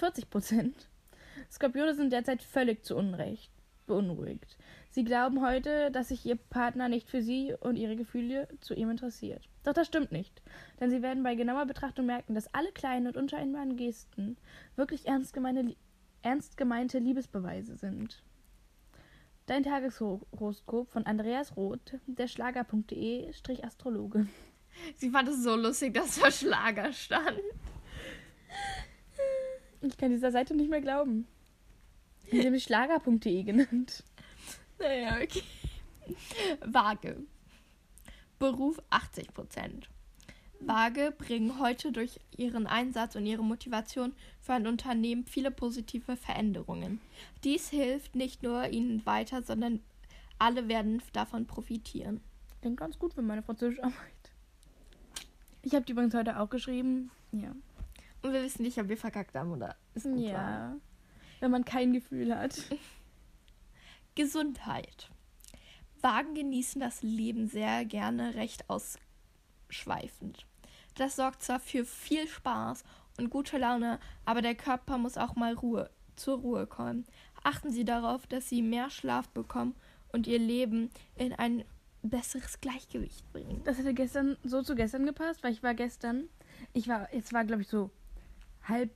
40%. 0.00 0.72
Skorpione 1.52 1.94
sind 1.94 2.14
derzeit 2.14 2.42
völlig 2.42 2.82
zu 2.82 2.96
Unrecht 2.96 3.52
beunruhigt. 3.86 4.56
Sie 4.88 5.04
glauben 5.04 5.42
heute, 5.42 5.90
dass 5.90 6.08
sich 6.08 6.24
ihr 6.24 6.36
Partner 6.36 6.88
nicht 6.88 7.10
für 7.10 7.20
sie 7.20 7.54
und 7.60 7.76
ihre 7.76 7.94
Gefühle 7.94 8.48
zu 8.62 8.72
ihm 8.72 8.88
interessiert. 8.88 9.50
Doch 9.64 9.74
das 9.74 9.86
stimmt 9.86 10.12
nicht, 10.12 10.40
denn 10.80 10.90
sie 10.90 11.02
werden 11.02 11.22
bei 11.22 11.34
genauer 11.34 11.66
Betrachtung 11.66 12.06
merken, 12.06 12.34
dass 12.34 12.54
alle 12.54 12.72
kleinen 12.72 13.06
und 13.06 13.18
unscheinbaren 13.18 13.76
Gesten 13.76 14.38
wirklich 14.76 15.06
ernst, 15.06 15.34
gemeine, 15.34 15.76
ernst 16.22 16.56
gemeinte 16.56 16.98
Liebesbeweise 16.98 17.76
sind. 17.76 18.24
Dein 19.44 19.62
Tageshoroskop 19.62 20.88
von 20.88 21.04
Andreas 21.04 21.54
Roth, 21.54 21.98
der 22.06 22.28
Schlager.de-Astrologe. 22.28 24.26
Sie 24.96 25.10
fand 25.10 25.28
es 25.28 25.42
so 25.42 25.54
lustig, 25.56 25.94
dass 25.94 26.18
da 26.18 26.30
Schlager 26.30 26.92
stand. 26.92 27.40
Ich 29.80 29.96
kann 29.96 30.10
dieser 30.10 30.32
Seite 30.32 30.54
nicht 30.54 30.70
mehr 30.70 30.80
glauben. 30.80 31.26
Haben 32.30 32.50
mich 32.50 32.64
Schlager.de 32.64 33.42
genannt. 33.42 34.04
Naja, 34.78 35.18
okay. 35.22 35.42
Waage. 36.64 37.22
Beruf 38.38 38.80
80 38.90 39.32
Prozent. 39.32 39.88
Waage 40.60 41.14
bringen 41.16 41.60
heute 41.60 41.92
durch 41.92 42.20
ihren 42.36 42.66
Einsatz 42.66 43.14
und 43.14 43.26
ihre 43.26 43.44
Motivation 43.44 44.12
für 44.40 44.54
ein 44.54 44.66
Unternehmen 44.66 45.24
viele 45.24 45.50
positive 45.50 46.16
Veränderungen. 46.16 47.00
Dies 47.44 47.70
hilft 47.70 48.16
nicht 48.16 48.42
nur 48.42 48.68
ihnen 48.68 49.04
weiter, 49.06 49.42
sondern 49.42 49.80
alle 50.38 50.68
werden 50.68 51.02
davon 51.12 51.46
profitieren. 51.46 52.20
Klingt 52.60 52.78
ganz 52.78 52.98
gut 52.98 53.14
für 53.14 53.22
meine 53.22 53.42
französische 53.42 53.84
Arbeit. 53.84 53.94
Ich 55.62 55.74
habe 55.74 55.84
die 55.84 55.92
übrigens 55.92 56.14
heute 56.14 56.38
auch 56.40 56.50
geschrieben. 56.50 57.10
Ja. 57.32 57.54
Und 58.22 58.32
wir 58.32 58.42
wissen 58.42 58.62
nicht, 58.62 58.78
ob 58.78 58.88
wir 58.88 58.96
verkackt 58.96 59.34
haben 59.34 59.52
oder 59.52 59.76
es 59.94 60.04
gut 60.04 60.14
war. 60.14 60.20
Ja. 60.22 60.76
Wenn 61.40 61.50
man 61.50 61.64
kein 61.64 61.92
Gefühl 61.92 62.36
hat. 62.36 62.58
Gesundheit. 64.14 65.10
Wagen 66.00 66.34
genießen 66.34 66.80
das 66.80 67.02
Leben 67.02 67.46
sehr 67.46 67.84
gerne 67.84 68.34
recht 68.34 68.64
ausschweifend. 68.68 70.46
Das 70.96 71.16
sorgt 71.16 71.42
zwar 71.42 71.60
für 71.60 71.84
viel 71.84 72.26
Spaß 72.26 72.84
und 73.18 73.30
gute 73.30 73.58
Laune, 73.58 74.00
aber 74.24 74.42
der 74.42 74.54
Körper 74.54 74.98
muss 74.98 75.16
auch 75.16 75.36
mal 75.36 75.54
Ruhe, 75.54 75.90
zur 76.16 76.38
Ruhe 76.38 76.66
kommen. 76.66 77.04
Achten 77.44 77.70
Sie 77.70 77.84
darauf, 77.84 78.26
dass 78.26 78.48
Sie 78.48 78.62
mehr 78.62 78.90
Schlaf 78.90 79.28
bekommen 79.28 79.74
und 80.12 80.26
Ihr 80.26 80.40
Leben 80.40 80.90
in 81.14 81.32
ein 81.32 81.64
besseres 82.02 82.60
Gleichgewicht 82.60 83.30
bringen. 83.32 83.62
Das 83.64 83.78
hätte 83.78 83.94
gestern 83.94 84.36
so 84.44 84.62
zu 84.62 84.74
gestern 84.74 85.06
gepasst, 85.06 85.42
weil 85.42 85.52
ich 85.52 85.62
war 85.62 85.74
gestern, 85.74 86.28
ich 86.72 86.88
war, 86.88 87.12
jetzt 87.14 87.32
war 87.32 87.44
glaube 87.44 87.62
ich 87.62 87.68
so 87.68 87.90
halb 88.68 88.90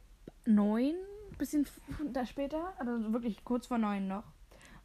neun, 0.44 0.94
bisschen 1.38 1.66
da 2.12 2.26
später, 2.26 2.74
aber 2.78 3.12
wirklich 3.12 3.44
kurz 3.44 3.66
vor 3.66 3.78
neun 3.78 4.08
noch. 4.08 4.24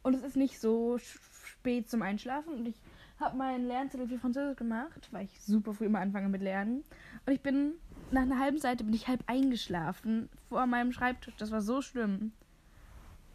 Und 0.02 0.14
es 0.14 0.22
ist 0.22 0.36
nicht 0.36 0.60
so 0.60 0.98
spät 0.98 1.90
zum 1.90 2.02
Einschlafen 2.02 2.54
und 2.54 2.66
ich 2.66 2.76
habe 3.20 3.36
meinen 3.36 3.66
Lernzettel 3.66 4.08
für 4.08 4.18
Französisch 4.18 4.56
gemacht, 4.56 5.08
weil 5.10 5.24
ich 5.24 5.42
super 5.42 5.74
früh 5.74 5.86
immer 5.86 6.00
anfange 6.00 6.28
mit 6.28 6.40
Lernen. 6.40 6.84
Und 7.26 7.32
ich 7.32 7.40
bin, 7.40 7.74
nach 8.10 8.22
einer 8.22 8.38
halben 8.38 8.58
Seite 8.58 8.84
bin 8.84 8.94
ich 8.94 9.08
halb 9.08 9.24
eingeschlafen 9.26 10.28
vor 10.48 10.66
meinem 10.66 10.92
Schreibtisch. 10.92 11.34
Das 11.36 11.50
war 11.50 11.60
so 11.60 11.82
schlimm. 11.82 12.32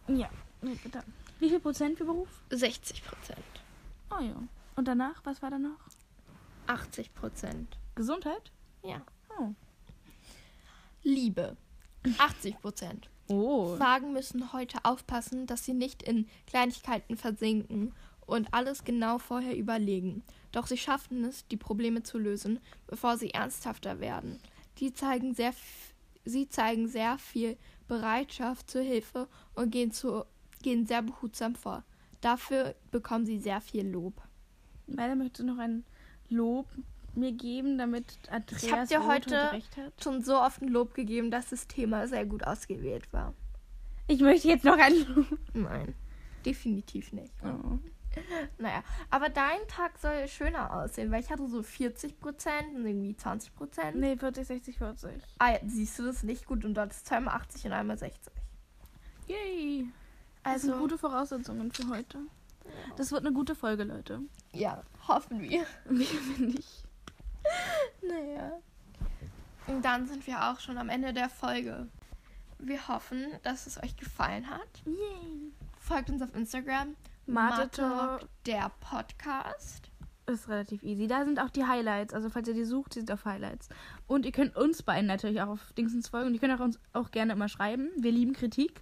Ja, 0.07 0.29
bitte. 0.61 1.03
Wie 1.39 1.49
viel 1.49 1.59
Prozent 1.59 1.97
für 1.97 2.05
Beruf? 2.05 2.29
60 2.49 3.03
Prozent. 3.03 3.39
Oh 4.09 4.21
ja. 4.21 4.35
Und 4.75 4.87
danach, 4.87 5.21
was 5.25 5.41
war 5.41 5.49
danach? 5.49 5.89
80 6.67 7.13
Prozent. 7.13 7.77
Gesundheit? 7.95 8.51
Ja. 8.83 9.01
Oh. 9.37 9.49
Liebe. 11.03 11.57
80 12.17 12.59
Prozent. 12.61 13.09
Oh. 13.27 13.77
Wagen 13.79 14.13
müssen 14.13 14.53
heute 14.53 14.83
aufpassen, 14.83 15.47
dass 15.47 15.65
sie 15.65 15.73
nicht 15.73 16.03
in 16.03 16.27
Kleinigkeiten 16.47 17.17
versinken 17.17 17.93
und 18.25 18.53
alles 18.53 18.83
genau 18.83 19.17
vorher 19.17 19.57
überlegen. 19.57 20.23
Doch 20.51 20.67
sie 20.67 20.77
schaffen 20.77 21.23
es, 21.25 21.47
die 21.47 21.57
Probleme 21.57 22.03
zu 22.03 22.17
lösen, 22.17 22.59
bevor 22.87 23.17
sie 23.17 23.31
ernsthafter 23.31 23.99
werden. 23.99 24.39
Die 24.79 24.93
zeigen 24.93 25.33
sehr, 25.33 25.53
sie 26.25 26.47
zeigen 26.47 26.87
sehr 26.87 27.17
viel 27.17 27.57
Bereitschaft 27.87 28.69
zur 28.69 28.81
Hilfe 28.81 29.27
und 29.55 29.71
gehen, 29.71 29.91
zu, 29.91 30.25
gehen 30.61 30.85
sehr 30.85 31.01
behutsam 31.01 31.55
vor. 31.55 31.83
Dafür 32.21 32.75
bekommen 32.91 33.25
sie 33.25 33.39
sehr 33.39 33.61
viel 33.61 33.87
Lob. 33.87 34.21
Leider 34.87 35.15
möchte 35.15 35.43
noch 35.43 35.57
ein 35.57 35.85
Lob 36.29 36.67
mir 37.17 37.31
geben, 37.31 37.77
damit 37.77 38.05
Andreas 38.29 38.63
Ich 38.63 38.71
hab 38.71 38.87
dir 38.87 39.05
heute-. 39.05 39.61
Schon 40.01 40.23
so 40.23 40.39
oft 40.39 40.61
ein 40.61 40.67
Lob 40.69 40.93
gegeben, 40.93 41.31
dass 41.31 41.49
das 41.49 41.67
Thema 41.67 42.07
sehr 42.07 42.25
gut 42.25 42.45
ausgewählt 42.45 43.11
war. 43.13 43.33
Ich 44.07 44.19
möchte 44.21 44.47
jetzt 44.49 44.65
noch 44.65 44.77
ein 44.77 44.93
Lob. 45.15 45.25
Nein, 45.53 45.95
definitiv 46.45 47.13
nicht. 47.13 47.33
Oh. 47.43 47.79
Naja, 48.59 48.83
aber 49.09 49.29
dein 49.29 49.67
Tag 49.67 49.97
soll 49.97 50.27
schöner 50.27 50.71
aussehen, 50.71 51.09
weil 51.11 51.21
ich 51.21 51.31
hatte 51.31 51.47
so 51.47 51.63
40 51.63 52.19
Prozent 52.19 52.75
und 52.75 52.85
irgendwie 52.85 53.15
20 53.15 53.55
Prozent. 53.55 53.95
Nee, 53.95 54.15
40, 54.17 54.45
60, 54.45 54.77
40. 54.77 55.11
Ah, 55.39 55.53
ja, 55.53 55.59
siehst 55.65 55.97
du 55.97 56.03
das 56.03 56.21
nicht 56.21 56.45
gut 56.45 56.63
und 56.63 56.75
dort 56.75 56.91
ist 56.91 57.07
zweimal 57.07 57.33
80 57.35 57.65
und 57.65 57.71
einmal 57.73 57.97
60. 57.97 58.31
Yay. 59.27 59.87
Das 60.43 60.61
sind 60.61 60.71
Also, 60.73 60.81
gute 60.83 60.97
Voraussetzungen 60.99 61.71
für 61.71 61.87
heute. 61.89 62.19
Das 62.97 63.11
wird 63.11 63.25
eine 63.25 63.33
gute 63.33 63.55
Folge, 63.55 63.83
Leute. 63.83 64.19
ja, 64.53 64.83
hoffen 65.07 65.41
wir. 65.41 65.65
Wie 65.89 66.05
finde 66.05 66.59
ich? 66.59 66.83
Naja. 68.07 68.59
Und 69.67 69.83
dann 69.83 70.05
sind 70.07 70.25
wir 70.27 70.49
auch 70.51 70.59
schon 70.59 70.77
am 70.77 70.89
Ende 70.89 71.13
der 71.13 71.29
Folge. 71.29 71.87
Wir 72.59 72.87
hoffen, 72.87 73.27
dass 73.43 73.67
es 73.67 73.81
euch 73.81 73.95
gefallen 73.97 74.49
hat. 74.49 74.81
Yay. 74.85 75.51
Folgt 75.79 76.09
uns 76.09 76.21
auf 76.21 76.33
Instagram. 76.35 76.95
Mate 77.25 77.57
Mate 77.57 77.69
Talk. 77.71 78.27
der 78.45 78.71
Podcast. 78.79 79.89
Ist 80.25 80.47
relativ 80.47 80.83
easy. 80.83 81.07
Da 81.07 81.25
sind 81.25 81.39
auch 81.39 81.49
die 81.49 81.65
Highlights. 81.65 82.13
Also 82.13 82.29
falls 82.29 82.47
ihr 82.47 82.53
die 82.53 82.63
sucht, 82.63 82.95
die 82.95 82.99
sind 82.99 83.11
auf 83.11 83.25
Highlights. 83.25 83.67
Und 84.07 84.25
ihr 84.25 84.31
könnt 84.31 84.55
uns 84.55 84.83
beiden 84.83 85.05
natürlich 85.07 85.41
auch 85.41 85.49
auf 85.49 85.73
Dingsens 85.73 86.07
folgen. 86.09 86.27
Und 86.27 86.33
ihr 86.33 86.39
könnt 86.39 86.53
auch 86.53 86.63
uns 86.63 86.79
auch 86.93 87.11
gerne 87.11 87.33
immer 87.33 87.49
schreiben. 87.49 87.89
Wir 87.97 88.11
lieben 88.11 88.33
Kritik. 88.33 88.81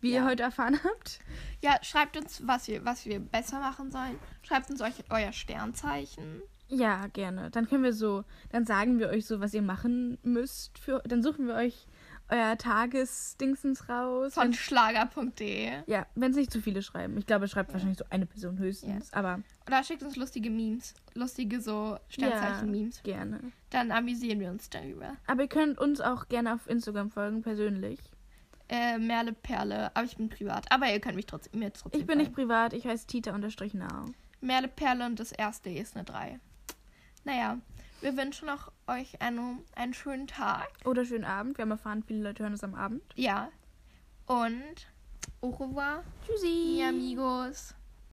Wie 0.00 0.12
Ja. 0.12 0.20
ihr 0.22 0.26
heute 0.26 0.42
erfahren 0.44 0.78
habt. 0.84 1.18
Ja, 1.60 1.76
schreibt 1.82 2.16
uns, 2.16 2.46
was 2.46 2.68
wir, 2.68 2.84
was 2.84 3.04
wir 3.04 3.18
besser 3.20 3.58
machen 3.60 3.90
sollen. 3.90 4.18
Schreibt 4.42 4.70
uns 4.70 4.80
euch 4.80 4.94
euer 5.10 5.32
Sternzeichen. 5.32 6.40
Ja, 6.70 7.08
gerne. 7.08 7.50
Dann 7.50 7.68
können 7.68 7.82
wir 7.82 7.92
so, 7.92 8.24
dann 8.50 8.64
sagen 8.64 8.98
wir 8.98 9.08
euch 9.08 9.26
so, 9.26 9.40
was 9.40 9.52
ihr 9.54 9.62
machen 9.62 10.18
müsst. 10.22 10.78
Für, 10.78 11.02
dann 11.04 11.22
suchen 11.22 11.46
wir 11.46 11.54
euch 11.54 11.86
euer 12.28 12.56
Tagesdingsens 12.56 13.88
raus. 13.88 14.34
Von 14.34 14.52
schlager.de. 14.54 15.82
ja, 15.86 16.06
wenn 16.14 16.30
es 16.30 16.36
nicht 16.36 16.52
zu 16.52 16.60
viele 16.60 16.80
schreiben. 16.82 17.18
Ich 17.18 17.26
glaube, 17.26 17.46
es 17.46 17.50
schreibt 17.50 17.72
wahrscheinlich 17.72 17.98
so 17.98 18.04
eine 18.10 18.26
Person 18.26 18.58
höchstens. 18.58 19.12
Aber 19.12 19.40
Oder 19.66 19.82
schickt 19.82 20.02
uns 20.04 20.14
lustige 20.16 20.48
Memes. 20.48 20.94
Lustige 21.14 21.60
so 21.60 21.98
Sternzeichen-Memes. 22.08 23.02
gerne. 23.02 23.40
Dann 23.70 23.90
amüsieren 23.90 24.38
wir 24.38 24.50
uns 24.50 24.70
darüber. 24.70 25.16
Aber 25.26 25.42
ihr 25.42 25.48
könnt 25.48 25.78
uns 25.78 26.00
auch 26.00 26.28
gerne 26.28 26.54
auf 26.54 26.68
Instagram 26.68 27.10
folgen, 27.10 27.42
persönlich. 27.42 27.98
Äh, 28.68 28.98
Merle 28.98 29.32
Perle, 29.32 29.90
aber 29.96 30.04
ich 30.04 30.16
bin 30.16 30.28
privat. 30.28 30.70
Aber 30.70 30.86
ihr 30.92 31.00
könnt 31.00 31.16
mich 31.16 31.26
trotzdem 31.26 31.58
mir 31.58 31.72
trotzdem 31.72 32.00
Ich 32.00 32.06
bin 32.06 32.18
nicht 32.18 32.32
folgen. 32.32 32.48
privat, 32.48 32.72
ich 32.72 32.86
heiße 32.86 33.08
Tita-Now. 33.08 34.04
Merle 34.40 34.68
Perle 34.68 35.06
und 35.06 35.18
das 35.18 35.32
erste 35.32 35.70
ist 35.70 35.96
eine 35.96 36.04
3. 36.04 36.38
Naja, 37.24 37.58
wir 38.00 38.16
wünschen 38.16 38.48
auch 38.48 38.72
euch 38.86 39.20
eine, 39.20 39.58
einen 39.74 39.94
schönen 39.94 40.26
Tag. 40.26 40.68
Oder 40.84 41.04
schönen 41.04 41.24
Abend. 41.24 41.58
Wir 41.58 41.62
haben 41.62 41.70
erfahren, 41.70 42.02
viele 42.02 42.22
Leute 42.22 42.42
hören 42.42 42.54
es 42.54 42.64
am 42.64 42.74
Abend. 42.74 43.02
Ja. 43.14 43.50
Und 44.26 44.86
au 45.40 45.50
revoir, 45.50 46.02
Tschüssi. 46.26 46.76
mi 46.76 46.84
amigos. 46.84 47.74